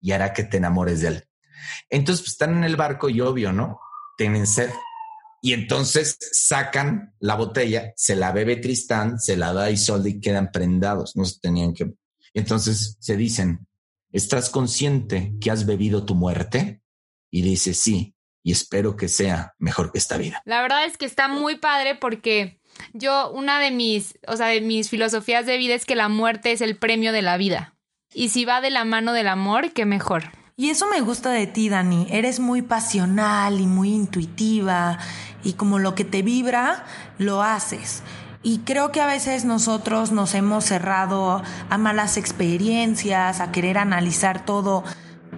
y 0.00 0.12
hará 0.12 0.32
que 0.32 0.44
te 0.44 0.58
enamores 0.58 1.00
de 1.00 1.08
él. 1.08 1.28
Entonces 1.88 2.22
pues, 2.22 2.32
están 2.32 2.56
en 2.56 2.64
el 2.64 2.76
barco 2.76 3.08
y 3.08 3.20
obvio, 3.20 3.52
¿no? 3.52 3.80
Tienen 4.16 4.46
sed. 4.46 4.70
Y 5.42 5.54
entonces 5.54 6.18
sacan 6.32 7.14
la 7.18 7.34
botella, 7.34 7.94
se 7.96 8.14
la 8.14 8.30
bebe 8.32 8.56
Tristán, 8.56 9.18
se 9.18 9.36
la 9.36 9.54
da 9.54 9.70
Isolde 9.70 10.10
y 10.10 10.20
quedan 10.20 10.52
prendados. 10.52 11.16
No 11.16 11.24
se 11.24 11.40
tenían 11.40 11.72
que 11.72 11.94
entonces 12.34 12.96
se 13.00 13.16
dicen, 13.16 13.66
¿estás 14.12 14.50
consciente 14.50 15.34
que 15.40 15.50
has 15.50 15.66
bebido 15.66 16.04
tu 16.04 16.14
muerte? 16.14 16.82
Y 17.30 17.42
dice, 17.42 17.74
sí, 17.74 18.14
y 18.42 18.52
espero 18.52 18.96
que 18.96 19.08
sea 19.08 19.54
mejor 19.58 19.92
que 19.92 19.98
esta 19.98 20.16
vida. 20.16 20.42
La 20.44 20.62
verdad 20.62 20.84
es 20.84 20.96
que 20.96 21.06
está 21.06 21.28
muy 21.28 21.56
padre 21.56 21.94
porque 21.94 22.60
yo, 22.92 23.30
una 23.32 23.60
de 23.60 23.70
mis, 23.70 24.18
o 24.26 24.36
sea, 24.36 24.46
de 24.46 24.60
mis 24.60 24.88
filosofías 24.88 25.46
de 25.46 25.58
vida 25.58 25.74
es 25.74 25.84
que 25.84 25.96
la 25.96 26.08
muerte 26.08 26.52
es 26.52 26.60
el 26.60 26.76
premio 26.76 27.12
de 27.12 27.22
la 27.22 27.36
vida. 27.36 27.76
Y 28.12 28.30
si 28.30 28.44
va 28.44 28.60
de 28.60 28.70
la 28.70 28.84
mano 28.84 29.12
del 29.12 29.28
amor, 29.28 29.72
qué 29.72 29.84
mejor. 29.84 30.32
Y 30.56 30.70
eso 30.70 30.86
me 30.88 31.00
gusta 31.00 31.30
de 31.30 31.46
ti, 31.46 31.68
Dani. 31.68 32.06
Eres 32.10 32.40
muy 32.40 32.62
pasional 32.62 33.60
y 33.60 33.66
muy 33.66 33.94
intuitiva 33.94 34.98
y 35.42 35.54
como 35.54 35.78
lo 35.78 35.94
que 35.94 36.04
te 36.04 36.22
vibra, 36.22 36.84
lo 37.18 37.42
haces. 37.42 38.02
Y 38.42 38.60
creo 38.60 38.90
que 38.90 39.02
a 39.02 39.06
veces 39.06 39.44
nosotros 39.44 40.12
nos 40.12 40.34
hemos 40.34 40.64
cerrado 40.64 41.42
a 41.68 41.78
malas 41.78 42.16
experiencias, 42.16 43.40
a 43.40 43.52
querer 43.52 43.76
analizar 43.76 44.46
todo 44.46 44.82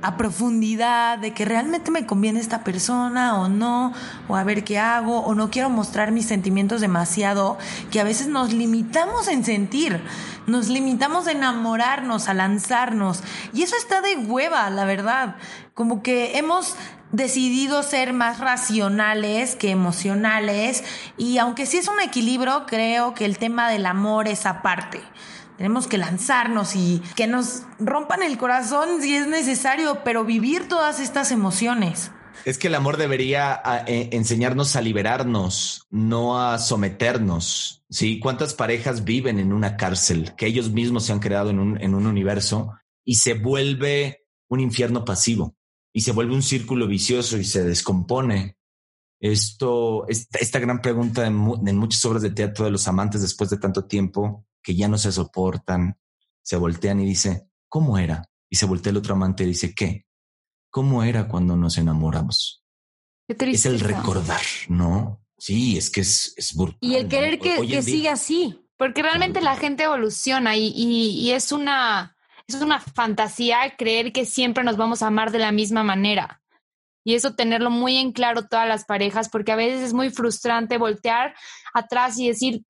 a 0.02 0.16
profundidad 0.16 1.18
de 1.18 1.32
que 1.32 1.44
realmente 1.44 1.90
me 1.90 2.06
conviene 2.06 2.40
esta 2.40 2.64
persona 2.64 3.40
o 3.40 3.48
no, 3.48 3.92
o 4.28 4.36
a 4.36 4.44
ver 4.44 4.64
qué 4.64 4.78
hago, 4.78 5.20
o 5.20 5.34
no 5.34 5.50
quiero 5.50 5.70
mostrar 5.70 6.12
mis 6.12 6.26
sentimientos 6.26 6.80
demasiado, 6.80 7.56
que 7.90 8.00
a 8.00 8.04
veces 8.04 8.26
nos 8.26 8.52
limitamos 8.52 9.28
en 9.28 9.44
sentir, 9.44 10.00
nos 10.46 10.68
limitamos 10.68 11.26
a 11.26 11.32
enamorarnos, 11.32 12.28
a 12.28 12.34
lanzarnos, 12.34 13.22
y 13.52 13.62
eso 13.62 13.76
está 13.76 14.00
de 14.00 14.16
hueva, 14.16 14.68
la 14.70 14.84
verdad, 14.84 15.36
como 15.74 16.02
que 16.02 16.36
hemos 16.36 16.76
decidido 17.12 17.82
ser 17.82 18.12
más 18.12 18.38
racionales 18.38 19.54
que 19.54 19.70
emocionales 19.70 20.82
y 21.18 21.38
aunque 21.38 21.66
sí 21.66 21.76
es 21.76 21.88
un 21.88 22.00
equilibrio, 22.00 22.64
creo 22.66 23.14
que 23.14 23.26
el 23.26 23.38
tema 23.38 23.70
del 23.70 23.86
amor 23.86 24.28
es 24.28 24.46
aparte. 24.46 25.00
Tenemos 25.56 25.86
que 25.86 25.98
lanzarnos 25.98 26.74
y 26.76 27.02
que 27.14 27.26
nos 27.26 27.62
rompan 27.78 28.22
el 28.22 28.38
corazón 28.38 29.02
si 29.02 29.14
es 29.14 29.26
necesario, 29.26 30.02
pero 30.04 30.24
vivir 30.24 30.68
todas 30.68 31.00
estas 31.00 31.30
emociones. 31.30 32.10
Es 32.44 32.58
que 32.58 32.68
el 32.68 32.74
amor 32.74 32.96
debería 32.96 33.62
eh, 33.86 34.08
enseñarnos 34.12 34.74
a 34.74 34.80
liberarnos, 34.80 35.86
no 35.90 36.40
a 36.40 36.58
someternos. 36.58 37.84
Sí, 37.88 38.18
cuántas 38.18 38.54
parejas 38.54 39.04
viven 39.04 39.38
en 39.38 39.52
una 39.52 39.76
cárcel 39.76 40.34
que 40.36 40.46
ellos 40.46 40.70
mismos 40.70 41.04
se 41.04 41.12
han 41.12 41.20
creado 41.20 41.50
en 41.50 41.60
un, 41.60 41.80
en 41.80 41.94
un 41.94 42.06
universo 42.06 42.72
y 43.04 43.16
se 43.16 43.34
vuelve 43.34 44.24
un 44.48 44.60
infierno 44.60 45.04
pasivo 45.04 45.54
y 45.92 46.00
se 46.00 46.12
vuelve 46.12 46.34
un 46.34 46.42
círculo 46.42 46.86
vicioso 46.86 47.36
y 47.36 47.44
se 47.44 47.64
descompone. 47.64 48.56
Esto, 49.20 50.08
esta, 50.08 50.38
esta 50.38 50.58
gran 50.58 50.82
pregunta 50.82 51.26
en, 51.26 51.34
muchas 51.36 52.04
obras 52.06 52.22
de 52.22 52.30
teatro 52.30 52.64
de 52.64 52.72
los 52.72 52.88
amantes 52.88 53.22
después 53.22 53.50
de 53.50 53.58
tanto 53.58 53.84
tiempo 53.84 54.46
que 54.62 54.74
ya 54.74 54.88
no 54.88 54.98
se 54.98 55.12
soportan, 55.12 55.98
se 56.42 56.56
voltean 56.56 57.00
y 57.00 57.06
dice, 57.06 57.48
¿cómo 57.68 57.98
era? 57.98 58.24
Y 58.48 58.56
se 58.56 58.66
voltea 58.66 58.90
el 58.90 58.98
otro 58.98 59.14
amante 59.14 59.44
y 59.44 59.48
dice, 59.48 59.74
¿qué? 59.74 60.06
¿Cómo 60.70 61.02
era 61.02 61.28
cuando 61.28 61.56
nos 61.56 61.78
enamoramos? 61.78 62.64
es 63.28 63.66
el 63.66 63.80
recordar, 63.80 64.42
¿no? 64.68 65.24
Sí, 65.38 65.78
es 65.78 65.90
que 65.90 66.02
es, 66.02 66.34
es 66.36 66.54
brutal. 66.54 66.78
Y 66.80 66.96
el 66.96 67.08
querer 67.08 67.38
que, 67.38 67.66
que 67.66 67.82
siga 67.82 68.12
así. 68.12 68.58
Porque 68.76 69.02
realmente 69.02 69.40
la 69.40 69.56
gente 69.56 69.84
evoluciona 69.84 70.56
y, 70.56 70.72
y 70.74 71.30
es 71.30 71.52
una 71.52 72.16
es 72.46 72.62
una 72.62 72.80
fantasía 72.80 73.76
creer 73.76 74.12
que 74.12 74.24
siempre 74.26 74.64
nos 74.64 74.76
vamos 74.76 75.02
a 75.02 75.06
amar 75.08 75.30
de 75.30 75.38
la 75.38 75.52
misma 75.52 75.82
manera. 75.82 76.42
Y 77.04 77.14
eso 77.14 77.34
tenerlo 77.34 77.70
muy 77.70 77.96
en 77.96 78.12
claro 78.12 78.46
todas 78.46 78.68
las 78.68 78.84
parejas, 78.84 79.28
porque 79.28 79.52
a 79.52 79.56
veces 79.56 79.82
es 79.82 79.92
muy 79.92 80.10
frustrante 80.10 80.78
voltear 80.78 81.34
atrás 81.74 82.18
y 82.18 82.28
decir, 82.28 82.62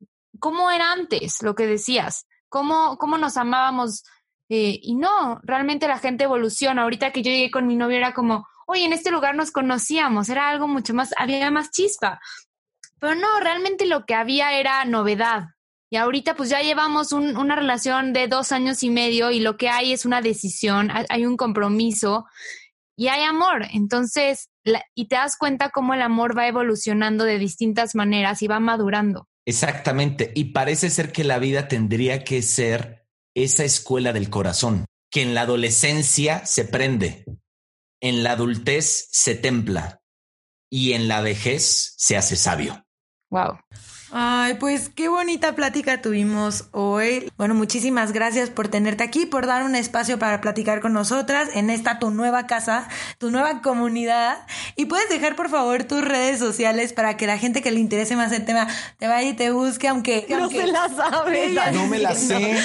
¿cómo 0.43 0.72
era 0.72 0.90
antes 0.90 1.40
lo 1.40 1.55
que 1.55 1.68
decías? 1.68 2.26
¿Cómo, 2.49 2.99
cómo 2.99 3.16
nos 3.16 3.36
amábamos? 3.36 4.03
Eh, 4.49 4.80
y 4.82 4.97
no, 4.97 5.40
realmente 5.45 5.86
la 5.86 6.01
gente 6.01 6.24
evoluciona. 6.24 6.82
Ahorita 6.82 7.12
que 7.12 7.22
yo 7.22 7.30
llegué 7.30 7.53
con 7.53 7.68
mi 7.68 7.76
novio 7.76 7.97
era 7.97 8.12
como, 8.12 8.49
oye, 8.66 8.84
en 8.84 8.93
este 8.93 9.12
lugar 9.12 9.36
nos 9.36 9.53
conocíamos, 9.53 10.28
era 10.28 10.51
algo 10.51 10.66
mucho 10.66 10.95
más, 10.95 11.14
había 11.16 11.49
más 11.53 11.70
chispa. 11.70 12.20
Pero 12.99 13.14
no, 13.14 13.28
realmente 13.38 13.86
lo 13.86 14.05
que 14.05 14.14
había 14.14 14.59
era 14.59 14.84
novedad. 14.84 15.45
Y 15.90 15.97
ahorita 15.97 16.34
pues 16.34 16.51
ya 16.51 16.61
llevamos 16.61 17.12
una 17.12 17.55
relación 17.55 18.12
de 18.12 18.26
dos 18.26 18.51
años 18.51 18.82
y 18.82 18.90
medio 18.90 19.30
y 19.30 19.38
lo 19.38 19.57
que 19.57 19.68
hay 19.68 19.93
es 19.93 20.05
una 20.05 20.22
decisión, 20.22 20.90
hay 21.09 21.24
un 21.24 21.36
compromiso 21.36 22.26
y 22.97 23.09
hay 23.09 23.22
amor. 23.22 23.66
Entonces, 23.72 24.51
y 24.97 25.07
te 25.07 25.16
das 25.16 25.36
cuenta 25.36 25.70
cómo 25.70 25.95
el 25.95 26.03
amor 26.03 26.36
va 26.36 26.49
evolucionando 26.49 27.24
de 27.24 27.38
distintas 27.38 27.95
maneras 27.95 28.43
y 28.43 28.49
va 28.49 28.59
madurando. 28.59 29.28
Exactamente. 29.47 30.32
Y 30.34 30.53
parece 30.53 30.90
ser 30.90 31.12
que 31.12 31.24
la 31.24 31.38
vida 31.38 31.68
tendría 31.68 32.24
que 32.24 32.43
ser 32.43 33.07
esa 33.34 33.64
escuela 33.64 34.12
del 34.12 34.30
corazón, 34.30 34.86
que 35.11 35.22
en 35.22 35.34
la 35.34 35.43
adolescencia 35.43 36.45
se 36.47 36.64
prende, 36.64 37.24
en 38.01 38.22
la 38.22 38.32
adultez 38.32 39.09
se 39.11 39.34
templa 39.34 40.03
y 40.70 40.93
en 40.93 41.09
la 41.09 41.20
vejez 41.20 41.95
se 41.97 42.16
hace 42.16 42.36
sabio. 42.36 42.84
Wow. 43.30 43.59
Ay, 44.15 44.57
pues 44.61 44.91
qué 44.91 45.09
bonita 45.09 45.55
plática 45.55 46.03
tuvimos 46.03 46.67
hoy. 46.73 47.33
Bueno, 47.39 47.55
muchísimas 47.55 48.13
gracias 48.13 48.51
por 48.51 48.69
tenerte 48.69 49.03
aquí, 49.03 49.25
por 49.25 49.47
dar 49.47 49.63
un 49.63 49.75
espacio 49.75 50.19
para 50.19 50.43
platicar 50.43 50.83
con 50.83 50.93
nosotras 50.93 51.49
en 51.55 51.71
esta 51.71 51.99
tu 51.99 52.11
nueva 52.11 52.47
casa, 52.47 52.91
tu 53.17 53.31
nueva 53.31 53.63
comunidad. 53.63 54.47
Y 54.77 54.85
puedes 54.85 55.09
dejar 55.09 55.35
por 55.35 55.49
favor 55.49 55.85
tus 55.85 56.05
redes 56.05 56.39
sociales 56.39 56.93
para 56.93 57.17
que 57.17 57.27
la 57.27 57.39
gente 57.39 57.63
que 57.63 57.71
le 57.71 57.81
interese 57.81 58.15
más 58.15 58.33
el 58.33 58.45
tema 58.45 58.69
te 58.99 59.09
vaya 59.09 59.31
y 59.31 59.33
te 59.33 59.51
busque, 59.51 59.89
aunque... 59.89 60.27
No 60.29 60.51
se 60.51 60.67
la 60.67 60.91
sabe. 60.91 61.55
No 61.73 61.87
me 61.87 61.99
la 61.99 62.15
sé. 62.15 62.63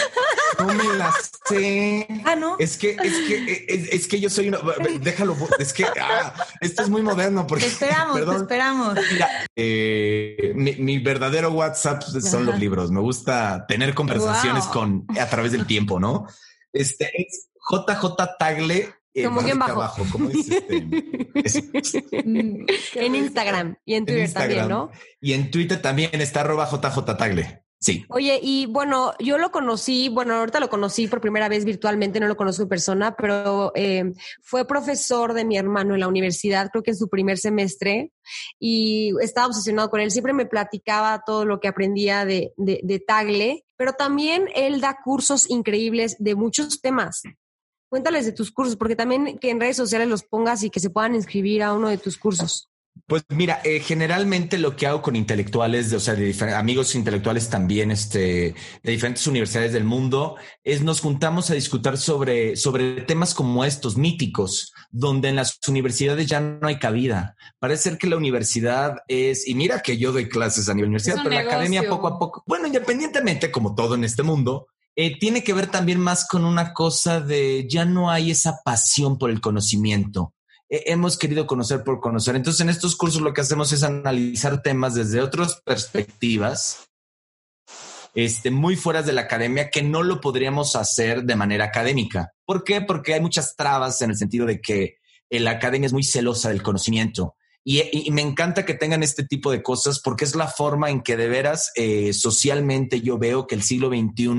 No 0.60 0.68
me 0.68 0.98
la 0.98 1.14
sé. 1.46 2.08
Ah, 2.26 2.36
no. 2.36 2.58
Es 2.60 2.76
que, 2.76 2.98
es 3.02 3.14
que, 3.26 3.88
es, 3.94 4.08
que 4.08 4.20
yo 4.20 4.30
soy 4.30 4.50
una. 4.50 4.60
Déjalo. 5.00 5.38
Es 5.60 5.72
que 5.72 5.86
ah, 5.86 6.34
esto 6.60 6.84
es 6.84 6.90
muy 6.90 7.02
moderno. 7.02 7.48
Porque, 7.48 7.66
te 7.66 7.72
esperamos, 7.72 8.26
te 8.26 8.36
esperamos. 8.36 8.98
Mira, 9.14 9.30
eh, 9.56 10.52
mi, 10.54 10.76
mi 10.76 11.00
verdadero 11.00 11.37
WhatsApp 11.46 12.02
son 12.04 12.46
los 12.46 12.60
libros. 12.60 12.92
Me 12.92 13.00
gusta 13.00 13.66
tener 13.68 13.94
conversaciones 13.94 14.66
con 14.66 15.06
a 15.20 15.28
través 15.28 15.52
del 15.52 15.66
tiempo, 15.66 16.00
¿no? 16.00 16.28
Este 16.74 17.12
es 17.22 17.50
JJ 17.70 18.38
Tagle. 18.40 18.94
Eh, 19.14 19.24
como 19.24 19.42
bien 19.42 19.58
bajo. 19.58 20.04
Este? 20.30 20.78
en 22.12 23.16
Instagram 23.16 23.78
y 23.86 23.96
en 23.96 24.06
Twitter 24.06 24.34
también, 24.34 24.68
¿no? 24.68 24.92
Y 25.20 25.34
en 25.34 25.52
Twitter 25.52 25.82
también 25.82 26.22
está 26.22 26.42
arroba 26.42 26.70
JJ 26.70 27.18
Tagle. 27.18 27.67
Sí. 27.80 28.06
Oye, 28.10 28.40
y 28.42 28.66
bueno, 28.66 29.14
yo 29.20 29.38
lo 29.38 29.52
conocí, 29.52 30.10
bueno, 30.10 30.34
ahorita 30.34 30.60
lo 30.60 30.70
conocí 30.70 31.08
por 31.08 31.22
primera 31.22 31.48
vez 31.48 31.64
virtualmente, 31.64 32.20
no 32.20 32.28
lo 32.28 32.36
conozco 32.36 32.64
en 32.64 32.70
persona, 32.70 33.16
pero 33.16 33.72
eh, 33.76 34.14
fue 34.42 34.66
profesor 34.66 35.34
de 35.34 35.46
mi 35.46 35.58
hermano 35.58 35.94
en 35.94 36.00
la 36.00 36.08
universidad, 36.08 36.70
creo 36.72 36.82
que 36.82 36.92
en 36.92 36.98
su 36.98 37.08
primer 37.08 37.38
semestre, 37.38 38.12
y 38.60 39.14
estaba 39.22 39.48
obsesionado 39.48 39.92
con 39.92 40.00
él. 40.00 40.10
Siempre 40.10 40.34
me 40.34 40.48
platicaba 40.48 41.22
todo 41.24 41.46
lo 41.46 41.60
que 41.60 41.68
aprendía 41.68 42.26
de, 42.26 42.52
de, 42.58 42.80
de 42.84 43.00
Tagle, 43.00 43.64
pero 43.76 43.94
también 43.94 44.50
él 44.56 44.82
da 44.82 44.98
cursos 45.04 45.48
increíbles 45.48 46.16
de 46.18 46.34
muchos 46.34 46.82
temas. 46.82 47.22
Cuéntales 47.90 48.26
de 48.26 48.32
tus 48.32 48.52
cursos, 48.52 48.76
porque 48.76 48.96
también 48.96 49.38
que 49.38 49.52
en 49.52 49.60
redes 49.60 49.78
sociales 49.78 50.08
los 50.08 50.24
pongas 50.24 50.64
y 50.64 50.72
que 50.72 50.80
se 50.80 50.90
puedan 50.90 51.14
inscribir 51.14 51.62
a 51.62 51.74
uno 51.74 51.90
de 51.90 52.00
tus 52.00 52.18
cursos. 52.18 52.70
Pues 53.06 53.24
mira, 53.30 53.62
eh, 53.64 53.80
generalmente 53.80 54.58
lo 54.58 54.76
que 54.76 54.88
hago 54.88 55.02
con 55.02 55.16
intelectuales, 55.16 55.92
o 55.94 56.00
sea, 56.00 56.16
de 56.16 56.34
amigos 56.56 56.96
intelectuales 56.96 57.50
también, 57.50 57.92
este, 57.92 58.56
de 58.84 58.92
diferentes 58.92 59.28
universidades 59.28 59.74
del 59.74 59.84
mundo, 59.84 60.36
es 60.64 60.82
nos 60.82 61.02
juntamos 61.02 61.50
a 61.50 61.54
discutir 61.54 61.98
sobre, 61.98 62.56
sobre 62.56 63.02
temas 63.02 63.34
como 63.34 63.66
estos, 63.66 63.98
míticos, 63.98 64.74
donde 64.90 65.30
en 65.30 65.36
las 65.36 65.60
universidades 65.68 66.28
ya 66.28 66.40
no 66.40 66.68
hay 66.68 66.80
cabida. 66.80 67.36
Parece 67.60 67.84
ser 67.84 67.98
que 67.98 68.08
la 68.08 68.18
universidad 68.18 68.98
es, 69.08 69.48
y 69.48 69.56
mira 69.56 69.82
que 69.82 69.98
yo 69.98 70.12
doy 70.12 70.30
clases 70.30 70.70
a 70.70 70.74
nivel 70.74 70.90
universidad, 70.90 71.18
pero 71.18 71.36
la 71.36 71.42
academia 71.42 71.88
poco 71.88 72.08
a 72.08 72.18
poco, 72.18 72.44
bueno, 72.48 72.68
independientemente 72.68 73.52
como 73.52 73.76
todo 73.76 73.96
en 73.96 74.04
este 74.04 74.24
mundo, 74.24 74.68
eh, 74.96 75.20
tiene 75.20 75.44
que 75.44 75.54
ver 75.54 75.68
también 75.68 76.00
más 76.00 76.28
con 76.28 76.44
una 76.44 76.74
cosa 76.74 77.22
de 77.22 77.68
ya 77.70 77.86
no 77.86 78.10
hay 78.10 78.32
esa 78.32 78.62
pasión 78.64 79.18
por 79.18 79.30
el 79.30 79.42
conocimiento 79.42 80.34
hemos 80.70 81.18
querido 81.18 81.48
conocer 81.48 81.84
por 81.84 82.00
conocer. 82.00 82.36
Entonces, 82.36 82.62
en 82.62 82.70
estos 82.70 82.96
cursos 82.96 83.22
lo 83.22 83.34
que 83.34 83.42
hacemos 83.42 83.72
es 83.72 83.84
analizar 83.84 84.62
temas 84.62 84.96
desde 84.96 85.22
otras 85.22 85.62
perspectivas, 85.66 86.90
este, 88.14 88.52
muy 88.52 88.76
fuera 88.76 89.04
de 89.04 89.14
la 89.14 89.22
academia, 89.22 89.70
que 89.70 89.84
no 89.84 90.04
lo 90.04 90.20
podríamos 90.20 90.76
hacer 90.76 91.24
de 91.24 91.36
manera 91.36 91.66
académica. 91.66 92.34
¿Por 92.46 92.64
qué? 92.64 92.82
Porque 92.82 93.14
hay 93.14 93.22
muchas 93.22 93.56
trabas 93.56 94.02
en 94.02 94.10
el 94.10 94.18
sentido 94.18 94.46
de 94.46 94.60
que 94.60 94.98
la 95.30 95.52
academia 95.52 95.88
es 95.88 95.94
muy 95.94 96.04
celosa 96.04 96.50
del 96.50 96.64
conocimiento. 96.64 97.36
Y, 97.70 98.10
me 98.12 98.22
encanta 98.22 98.66
que 98.66 98.76
tengan 98.76 99.04
este 99.04 99.26
tipo 99.26 99.52
de 99.52 99.62
cosas 99.62 100.00
porque 100.00 100.24
es 100.24 100.36
la 100.36 100.48
forma 100.48 100.90
en 100.90 101.02
que 101.02 101.18
de 101.18 101.28
veras 101.28 101.74
eh, 101.76 102.14
socialmente 102.14 103.02
yo 103.02 103.18
veo 103.18 103.46
que 103.46 103.56
el 103.56 103.62
siglo 103.62 103.90
XXI 103.90 104.30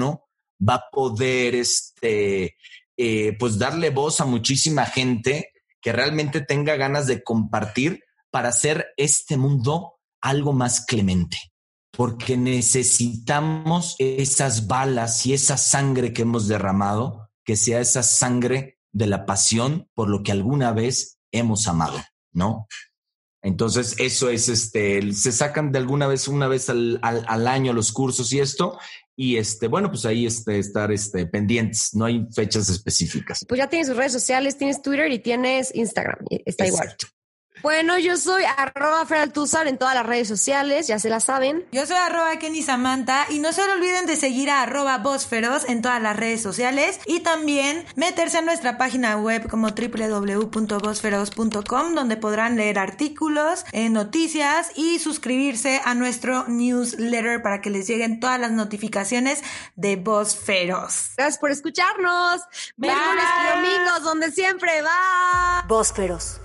va 0.66 0.74
a 0.74 0.84
poder 0.90 1.54
este, 1.54 2.56
eh, 2.96 3.36
pues 3.38 3.58
darle 3.58 3.90
voz 3.90 4.22
a 4.22 4.24
muchísima 4.24 4.86
gente 4.86 5.52
que 5.88 5.92
realmente 5.92 6.42
tenga 6.42 6.76
ganas 6.76 7.06
de 7.06 7.22
compartir 7.22 8.04
para 8.30 8.50
hacer 8.50 8.88
este 8.98 9.38
mundo 9.38 9.94
algo 10.20 10.52
más 10.52 10.84
clemente. 10.84 11.38
Porque 11.92 12.36
necesitamos 12.36 13.96
esas 13.98 14.66
balas 14.66 15.24
y 15.24 15.32
esa 15.32 15.56
sangre 15.56 16.12
que 16.12 16.20
hemos 16.22 16.46
derramado, 16.46 17.30
que 17.42 17.56
sea 17.56 17.80
esa 17.80 18.02
sangre 18.02 18.78
de 18.92 19.06
la 19.06 19.24
pasión 19.24 19.88
por 19.94 20.10
lo 20.10 20.22
que 20.22 20.30
alguna 20.30 20.72
vez 20.72 21.16
hemos 21.32 21.66
amado, 21.66 21.98
¿no? 22.34 22.66
Entonces, 23.40 23.96
eso 23.98 24.28
es 24.28 24.50
este, 24.50 25.14
se 25.14 25.32
sacan 25.32 25.72
de 25.72 25.78
alguna 25.78 26.06
vez, 26.06 26.28
una 26.28 26.48
vez 26.48 26.68
al, 26.68 27.00
al, 27.02 27.46
año 27.46 27.72
los 27.72 27.92
cursos 27.92 28.30
y 28.34 28.40
esto, 28.40 28.78
y 29.20 29.36
este, 29.36 29.66
bueno, 29.66 29.90
pues 29.90 30.06
ahí 30.06 30.26
este, 30.26 30.60
estar 30.60 30.92
este, 30.92 31.26
pendientes, 31.26 31.92
no 31.92 32.04
hay 32.04 32.24
fechas 32.32 32.68
específicas. 32.68 33.44
Pues 33.48 33.58
ya 33.58 33.68
tienes 33.68 33.88
sus 33.88 33.96
redes 33.96 34.12
sociales, 34.12 34.56
tienes 34.56 34.80
Twitter 34.80 35.10
y 35.10 35.18
tienes 35.18 35.74
Instagram, 35.74 36.18
está 36.46 36.68
igual. 36.68 36.94
Bueno, 37.62 37.98
yo 37.98 38.16
soy 38.16 38.44
arroba 38.56 39.04
Feraltuzar 39.06 39.66
en 39.66 39.78
todas 39.78 39.94
las 39.94 40.06
redes 40.06 40.28
sociales, 40.28 40.86
ya 40.86 40.98
se 40.98 41.08
la 41.08 41.20
saben. 41.20 41.64
Yo 41.72 41.86
soy 41.86 41.96
arroba 41.96 42.38
Kenny 42.38 42.62
Samantha 42.62 43.24
y 43.30 43.38
no 43.40 43.52
se 43.52 43.62
olviden 43.62 44.06
de 44.06 44.16
seguir 44.16 44.50
a 44.50 44.62
arroba 44.62 44.98
Bosferos 44.98 45.68
en 45.68 45.82
todas 45.82 46.00
las 46.00 46.16
redes 46.16 46.40
sociales 46.42 47.00
y 47.06 47.20
también 47.20 47.84
meterse 47.96 48.38
a 48.38 48.42
nuestra 48.42 48.78
página 48.78 49.16
web 49.16 49.48
como 49.48 49.70
www.bosferos.com 49.70 51.94
donde 51.94 52.16
podrán 52.16 52.56
leer 52.56 52.78
artículos, 52.78 53.64
eh, 53.72 53.88
noticias 53.88 54.70
y 54.76 54.98
suscribirse 54.98 55.80
a 55.84 55.94
nuestro 55.94 56.46
newsletter 56.48 57.42
para 57.42 57.60
que 57.60 57.70
les 57.70 57.86
lleguen 57.86 58.18
todas 58.20 58.40
las 58.40 58.52
notificaciones 58.52 59.42
de 59.76 59.96
Bosferos. 59.96 61.12
Gracias 61.16 61.38
por 61.38 61.50
escucharnos. 61.50 62.42
Miércoles 62.76 63.24
y 63.42 63.56
domingos, 63.56 64.02
donde 64.02 64.30
siempre 64.30 64.82
va. 64.82 65.64
Bosferos. 65.66 66.40